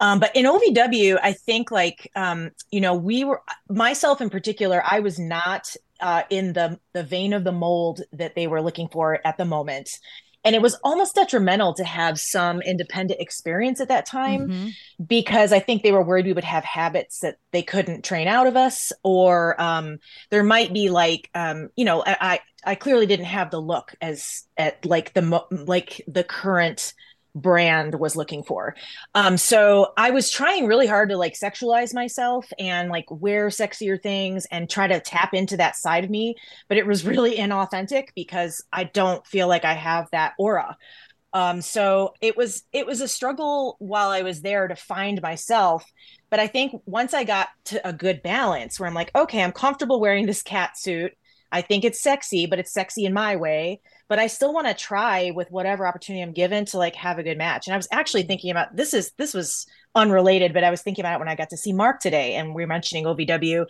Um, 0.00 0.18
but 0.18 0.34
in 0.34 0.44
OVW, 0.44 1.20
I 1.22 1.34
think 1.34 1.70
like, 1.70 2.10
um, 2.16 2.50
you 2.72 2.80
know, 2.80 2.96
we 2.96 3.22
were, 3.22 3.42
myself 3.68 4.20
in 4.20 4.28
particular, 4.28 4.82
I 4.84 4.98
was 4.98 5.20
not 5.20 5.76
uh, 6.02 6.22
in 6.28 6.52
the 6.52 6.78
the 6.92 7.02
vein 7.02 7.32
of 7.32 7.44
the 7.44 7.52
mold 7.52 8.02
that 8.12 8.34
they 8.34 8.46
were 8.46 8.60
looking 8.60 8.88
for 8.88 9.18
at 9.24 9.38
the 9.38 9.44
moment 9.44 9.88
and 10.44 10.56
it 10.56 10.62
was 10.62 10.74
almost 10.82 11.14
detrimental 11.14 11.72
to 11.74 11.84
have 11.84 12.18
some 12.18 12.60
independent 12.62 13.20
experience 13.20 13.80
at 13.80 13.88
that 13.88 14.06
time 14.06 14.48
mm-hmm. 14.48 14.68
because 15.06 15.52
i 15.52 15.58
think 15.58 15.82
they 15.82 15.92
were 15.92 16.04
worried 16.04 16.26
we 16.26 16.32
would 16.32 16.44
have 16.44 16.64
habits 16.64 17.20
that 17.20 17.36
they 17.52 17.62
couldn't 17.62 18.04
train 18.04 18.28
out 18.28 18.46
of 18.46 18.56
us 18.56 18.92
or 19.02 19.60
um, 19.60 19.98
there 20.30 20.44
might 20.44 20.72
be 20.72 20.90
like 20.90 21.30
um, 21.34 21.68
you 21.76 21.84
know 21.84 22.02
i 22.06 22.40
i 22.64 22.74
clearly 22.74 23.06
didn't 23.06 23.26
have 23.26 23.50
the 23.50 23.60
look 23.60 23.94
as 24.00 24.44
at 24.56 24.84
like 24.84 25.12
the 25.14 25.44
like 25.50 26.02
the 26.06 26.24
current 26.24 26.92
brand 27.34 27.94
was 27.94 28.16
looking 28.16 28.42
for. 28.42 28.74
Um, 29.14 29.36
so 29.36 29.92
I 29.96 30.10
was 30.10 30.30
trying 30.30 30.66
really 30.66 30.86
hard 30.86 31.10
to 31.10 31.16
like 31.16 31.34
sexualize 31.34 31.94
myself 31.94 32.46
and 32.58 32.90
like 32.90 33.06
wear 33.10 33.48
sexier 33.48 34.00
things 34.00 34.46
and 34.50 34.68
try 34.68 34.86
to 34.86 35.00
tap 35.00 35.34
into 35.34 35.56
that 35.56 35.76
side 35.76 36.04
of 36.04 36.10
me, 36.10 36.36
but 36.68 36.78
it 36.78 36.86
was 36.86 37.04
really 37.06 37.36
inauthentic 37.36 38.08
because 38.14 38.62
I 38.72 38.84
don't 38.84 39.26
feel 39.26 39.48
like 39.48 39.64
I 39.64 39.74
have 39.74 40.08
that 40.12 40.34
aura. 40.38 40.76
Um, 41.34 41.62
so 41.62 42.12
it 42.20 42.36
was 42.36 42.62
it 42.74 42.86
was 42.86 43.00
a 43.00 43.08
struggle 43.08 43.76
while 43.78 44.10
I 44.10 44.20
was 44.20 44.42
there 44.42 44.68
to 44.68 44.76
find 44.76 45.22
myself. 45.22 45.84
But 46.28 46.40
I 46.40 46.46
think 46.46 46.82
once 46.84 47.14
I 47.14 47.24
got 47.24 47.48
to 47.66 47.88
a 47.88 47.92
good 47.92 48.22
balance 48.22 48.78
where 48.78 48.86
I'm 48.86 48.94
like, 48.94 49.10
okay, 49.14 49.42
I'm 49.42 49.52
comfortable 49.52 50.00
wearing 50.00 50.26
this 50.26 50.42
cat 50.42 50.76
suit. 50.76 51.12
I 51.50 51.62
think 51.62 51.84
it's 51.84 52.02
sexy, 52.02 52.46
but 52.46 52.58
it's 52.58 52.72
sexy 52.72 53.04
in 53.04 53.14
my 53.14 53.36
way 53.36 53.80
but 54.12 54.18
I 54.18 54.26
still 54.26 54.52
want 54.52 54.66
to 54.66 54.74
try 54.74 55.30
with 55.30 55.50
whatever 55.50 55.86
opportunity 55.86 56.22
I'm 56.22 56.34
given 56.34 56.66
to 56.66 56.76
like 56.76 56.94
have 56.96 57.18
a 57.18 57.22
good 57.22 57.38
match. 57.38 57.66
And 57.66 57.72
I 57.72 57.78
was 57.78 57.88
actually 57.90 58.24
thinking 58.24 58.50
about 58.50 58.76
this 58.76 58.92
is 58.92 59.10
this 59.16 59.32
was 59.32 59.66
unrelated, 59.94 60.52
but 60.52 60.64
I 60.64 60.70
was 60.70 60.82
thinking 60.82 61.02
about 61.02 61.14
it 61.14 61.18
when 61.20 61.30
I 61.30 61.34
got 61.34 61.48
to 61.48 61.56
see 61.56 61.72
Mark 61.72 61.98
today 61.98 62.34
and 62.34 62.54
we 62.54 62.62
are 62.62 62.66
mentioning 62.66 63.06
OVW. 63.06 63.64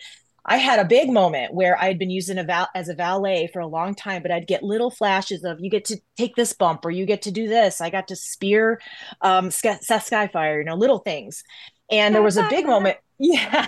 I 0.45 0.57
had 0.57 0.81
a 0.81 0.85
big 0.85 1.11
moment 1.11 1.55
where 1.55 1.81
I'd 1.81 1.97
been 1.97 2.11
using 2.11 2.39
a 2.39 2.43
val- 2.43 2.71
as 2.75 2.89
a 2.89 2.95
valet 2.97 3.51
for 3.53 3.61
a 3.61 3.69
long 3.69 3.95
time, 3.95 4.21
but 4.21 4.33
I'd 4.33 4.49
get 4.49 4.65
little 4.65 4.91
flashes 4.91 5.45
of 5.45 5.61
you 5.61 5.71
get 5.71 5.85
to 5.85 6.01
take 6.17 6.35
this 6.35 6.53
bump 6.55 6.85
or 6.85 6.91
you 6.91 7.07
get 7.07 7.23
to 7.23 7.31
do 7.31 7.47
this. 7.47 7.81
I 7.81 7.91
got 7.91 8.09
to 8.09 8.17
spear 8.17 8.81
um, 9.21 9.53
Seth 9.53 9.87
Skyfire, 9.87 10.59
you 10.59 10.65
know, 10.65 10.75
little 10.75 10.99
things. 10.99 11.45
And 11.89 12.17
there 12.17 12.21
was 12.21 12.37
a 12.37 12.49
big 12.49 12.67
moment. 12.75 12.99
Yeah 13.21 13.67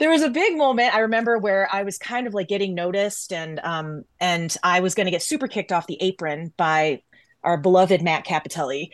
there 0.00 0.10
was 0.10 0.22
a 0.22 0.30
big 0.30 0.56
moment 0.56 0.92
I 0.94 1.00
remember 1.00 1.38
where 1.38 1.68
I 1.72 1.84
was 1.84 1.98
kind 1.98 2.26
of 2.26 2.34
like 2.34 2.48
getting 2.48 2.74
noticed 2.74 3.32
and 3.32 3.60
um 3.60 4.04
and 4.18 4.54
I 4.64 4.80
was 4.80 4.94
going 4.94 5.04
to 5.04 5.12
get 5.12 5.22
super 5.22 5.46
kicked 5.46 5.70
off 5.70 5.86
the 5.86 6.02
apron 6.02 6.52
by 6.56 7.02
our 7.42 7.56
beloved 7.56 8.02
Matt 8.02 8.26
Cappotelli. 8.26 8.90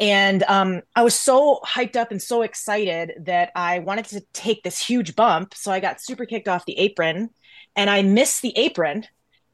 And 0.00 0.44
um, 0.44 0.82
I 0.94 1.02
was 1.02 1.18
so 1.18 1.60
hyped 1.66 1.96
up 1.96 2.12
and 2.12 2.22
so 2.22 2.42
excited 2.42 3.14
that 3.24 3.50
I 3.56 3.80
wanted 3.80 4.04
to 4.06 4.20
take 4.32 4.62
this 4.62 4.78
huge 4.78 5.16
bump. 5.16 5.54
So 5.54 5.72
I 5.72 5.80
got 5.80 6.00
super 6.00 6.24
kicked 6.24 6.46
off 6.46 6.66
the 6.66 6.78
apron 6.78 7.30
and 7.74 7.90
I 7.90 8.02
missed 8.02 8.42
the 8.42 8.56
apron 8.56 9.06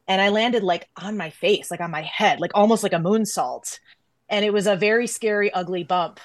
and 0.07 0.21
I 0.21 0.29
landed 0.29 0.61
like 0.61 0.87
on 0.95 1.17
my 1.17 1.31
face, 1.31 1.71
like 1.71 1.81
on 1.81 1.89
my 1.89 2.03
head, 2.03 2.39
like 2.39 2.51
almost 2.53 2.83
like 2.83 2.93
a 2.93 2.97
moonsault. 2.97 3.79
And 4.29 4.45
it 4.45 4.53
was 4.53 4.67
a 4.67 4.75
very 4.75 5.07
scary, 5.07 5.51
ugly 5.51 5.83
bump. 5.83 6.19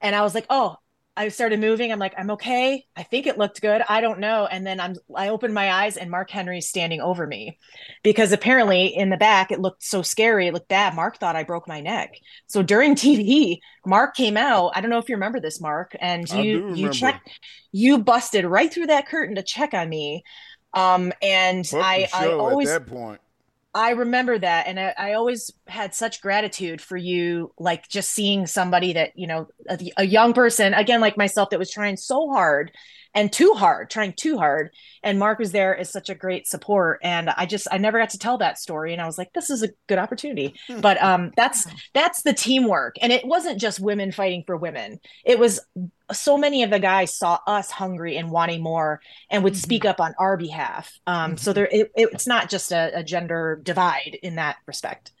And 0.00 0.16
I 0.16 0.22
was 0.22 0.34
like, 0.34 0.46
oh, 0.50 0.76
I 1.16 1.28
started 1.28 1.60
moving. 1.60 1.92
I'm 1.92 1.98
like, 1.98 2.14
I'm 2.16 2.30
okay. 2.30 2.86
I 2.96 3.02
think 3.02 3.26
it 3.26 3.36
looked 3.36 3.60
good. 3.60 3.82
I 3.86 4.00
don't 4.00 4.18
know. 4.18 4.46
And 4.46 4.66
then 4.66 4.80
I'm 4.80 4.94
I 5.14 5.28
opened 5.28 5.52
my 5.52 5.70
eyes 5.70 5.98
and 5.98 6.10
Mark 6.10 6.30
Henry's 6.30 6.68
standing 6.68 7.02
over 7.02 7.26
me 7.26 7.58
because 8.02 8.32
apparently 8.32 8.86
in 8.86 9.10
the 9.10 9.18
back 9.18 9.50
it 9.50 9.60
looked 9.60 9.82
so 9.82 10.00
scary. 10.00 10.46
It 10.46 10.54
looked 10.54 10.68
bad. 10.68 10.94
Mark 10.94 11.18
thought 11.18 11.36
I 11.36 11.42
broke 11.42 11.68
my 11.68 11.80
neck. 11.80 12.14
So 12.46 12.62
during 12.62 12.94
TV, 12.96 13.58
Mark 13.84 14.16
came 14.16 14.36
out. 14.36 14.72
I 14.74 14.80
don't 14.80 14.90
know 14.90 14.98
if 14.98 15.08
you 15.08 15.16
remember 15.16 15.40
this, 15.40 15.60
Mark, 15.60 15.94
and 16.00 16.28
you 16.30 16.74
you 16.74 16.88
checked 16.90 17.28
you 17.72 17.98
busted 17.98 18.44
right 18.44 18.72
through 18.72 18.86
that 18.86 19.06
curtain 19.06 19.34
to 19.36 19.42
check 19.42 19.74
on 19.74 19.88
me. 19.88 20.22
Um 20.72 21.12
and 21.20 21.70
I 21.74 22.08
I 22.14 22.28
always 22.28 22.70
at 22.70 22.86
that 22.86 22.90
point 22.90 23.20
I 23.74 23.90
remember 23.90 24.38
that. 24.38 24.66
And 24.66 24.78
I, 24.78 24.94
I, 24.98 25.12
always 25.14 25.50
had 25.66 25.94
such 25.94 26.20
gratitude 26.20 26.80
for 26.80 26.96
you, 26.96 27.52
like 27.58 27.88
just 27.88 28.10
seeing 28.10 28.46
somebody 28.46 28.92
that, 28.92 29.12
you 29.18 29.26
know, 29.26 29.48
a, 29.68 29.78
a, 29.96 30.04
young 30.04 30.34
person, 30.34 30.74
again, 30.74 31.00
like 31.00 31.16
myself, 31.16 31.50
that 31.50 31.58
was 31.58 31.70
trying 31.70 31.96
so 31.96 32.28
hard 32.30 32.72
and 33.14 33.32
too 33.32 33.52
hard, 33.54 33.88
trying 33.88 34.12
too 34.12 34.36
hard. 34.36 34.70
And 35.02 35.18
Mark 35.18 35.38
was 35.38 35.52
there 35.52 35.76
as 35.76 35.90
such 35.90 36.10
a 36.10 36.14
great 36.14 36.46
support. 36.46 37.00
And 37.02 37.30
I 37.30 37.46
just, 37.46 37.66
I 37.70 37.78
never 37.78 37.98
got 37.98 38.10
to 38.10 38.18
tell 38.18 38.38
that 38.38 38.58
story. 38.58 38.92
And 38.92 39.00
I 39.00 39.06
was 39.06 39.16
like, 39.16 39.32
this 39.32 39.48
is 39.48 39.62
a 39.62 39.70
good 39.86 39.98
opportunity. 39.98 40.54
But 40.80 41.02
um, 41.02 41.32
that's, 41.36 41.66
that's 41.94 42.22
the 42.22 42.34
teamwork. 42.34 42.96
And 43.00 43.12
it 43.12 43.26
wasn't 43.26 43.60
just 43.60 43.80
women 43.80 44.12
fighting 44.12 44.44
for 44.46 44.56
women. 44.56 45.00
It 45.24 45.38
was 45.38 45.60
so 46.12 46.36
many 46.38 46.62
of 46.62 46.70
the 46.70 46.78
guys 46.78 47.14
saw 47.14 47.38
us 47.46 47.70
hungry 47.70 48.16
and 48.16 48.30
wanting 48.30 48.62
more 48.62 49.00
and 49.30 49.44
would 49.44 49.54
mm-hmm. 49.54 49.60
speak 49.60 49.84
up 49.84 50.00
on 50.00 50.14
our 50.18 50.36
behalf. 50.36 50.98
Um, 51.06 51.32
mm-hmm. 51.32 51.36
So 51.38 51.52
there, 51.52 51.68
it, 51.70 51.90
it's 51.94 52.26
not 52.26 52.50
just 52.50 52.72
a, 52.72 52.90
a 52.98 53.02
gender 53.02 53.60
divide 53.62 54.18
in 54.22 54.36
that 54.36 54.56
respect. 54.66 55.12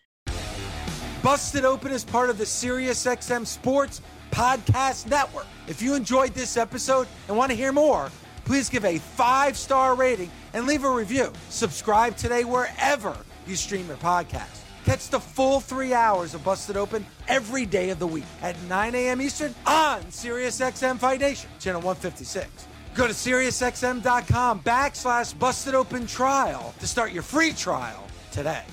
Busted 1.22 1.64
Open 1.64 1.92
is 1.92 2.04
part 2.04 2.30
of 2.30 2.38
the 2.38 2.44
SiriusXM 2.44 3.46
Sports 3.46 4.00
Podcast 4.32 5.08
Network. 5.08 5.46
If 5.68 5.80
you 5.80 5.94
enjoyed 5.94 6.34
this 6.34 6.56
episode 6.56 7.06
and 7.28 7.36
want 7.36 7.50
to 7.50 7.56
hear 7.56 7.70
more, 7.70 8.10
please 8.44 8.68
give 8.68 8.84
a 8.84 8.98
five 8.98 9.56
star 9.56 9.94
rating 9.94 10.30
and 10.52 10.66
leave 10.66 10.84
a 10.84 10.90
review. 10.90 11.32
Subscribe 11.48 12.16
today 12.16 12.44
wherever 12.44 13.16
you 13.46 13.54
stream 13.54 13.86
your 13.86 13.98
podcast. 13.98 14.61
Catch 14.84 15.08
the 15.08 15.20
full 15.20 15.60
three 15.60 15.94
hours 15.94 16.34
of 16.34 16.42
Busted 16.44 16.76
Open 16.76 17.06
every 17.28 17.66
day 17.66 17.90
of 17.90 17.98
the 17.98 18.06
week 18.06 18.24
at 18.42 18.60
9 18.64 18.94
a.m. 18.94 19.22
Eastern 19.22 19.54
on 19.66 20.02
SiriusXM 20.02 20.98
Fight 20.98 21.20
Nation, 21.20 21.48
channel 21.60 21.80
156. 21.80 22.66
Go 22.94 23.06
to 23.06 23.12
SiriusXM.com 23.12 24.60
backslash 24.60 25.38
Busted 25.38 25.74
Open 25.74 26.06
Trial 26.06 26.74
to 26.80 26.86
start 26.86 27.12
your 27.12 27.22
free 27.22 27.52
trial 27.52 28.06
today. 28.30 28.64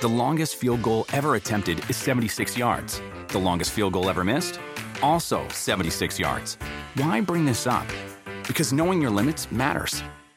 The 0.00 0.08
longest 0.08 0.56
field 0.56 0.82
goal 0.82 1.04
ever 1.12 1.34
attempted 1.34 1.82
is 1.90 1.96
76 1.96 2.56
yards. 2.56 3.02
The 3.28 3.38
longest 3.38 3.72
field 3.72 3.92
goal 3.92 4.08
ever 4.08 4.24
missed? 4.24 4.58
Also 5.02 5.46
76 5.48 6.18
yards. 6.18 6.56
Why 6.94 7.20
bring 7.20 7.44
this 7.44 7.66
up? 7.66 7.86
Because 8.46 8.72
knowing 8.72 9.02
your 9.02 9.10
limits 9.10 9.52
matters, 9.52 10.02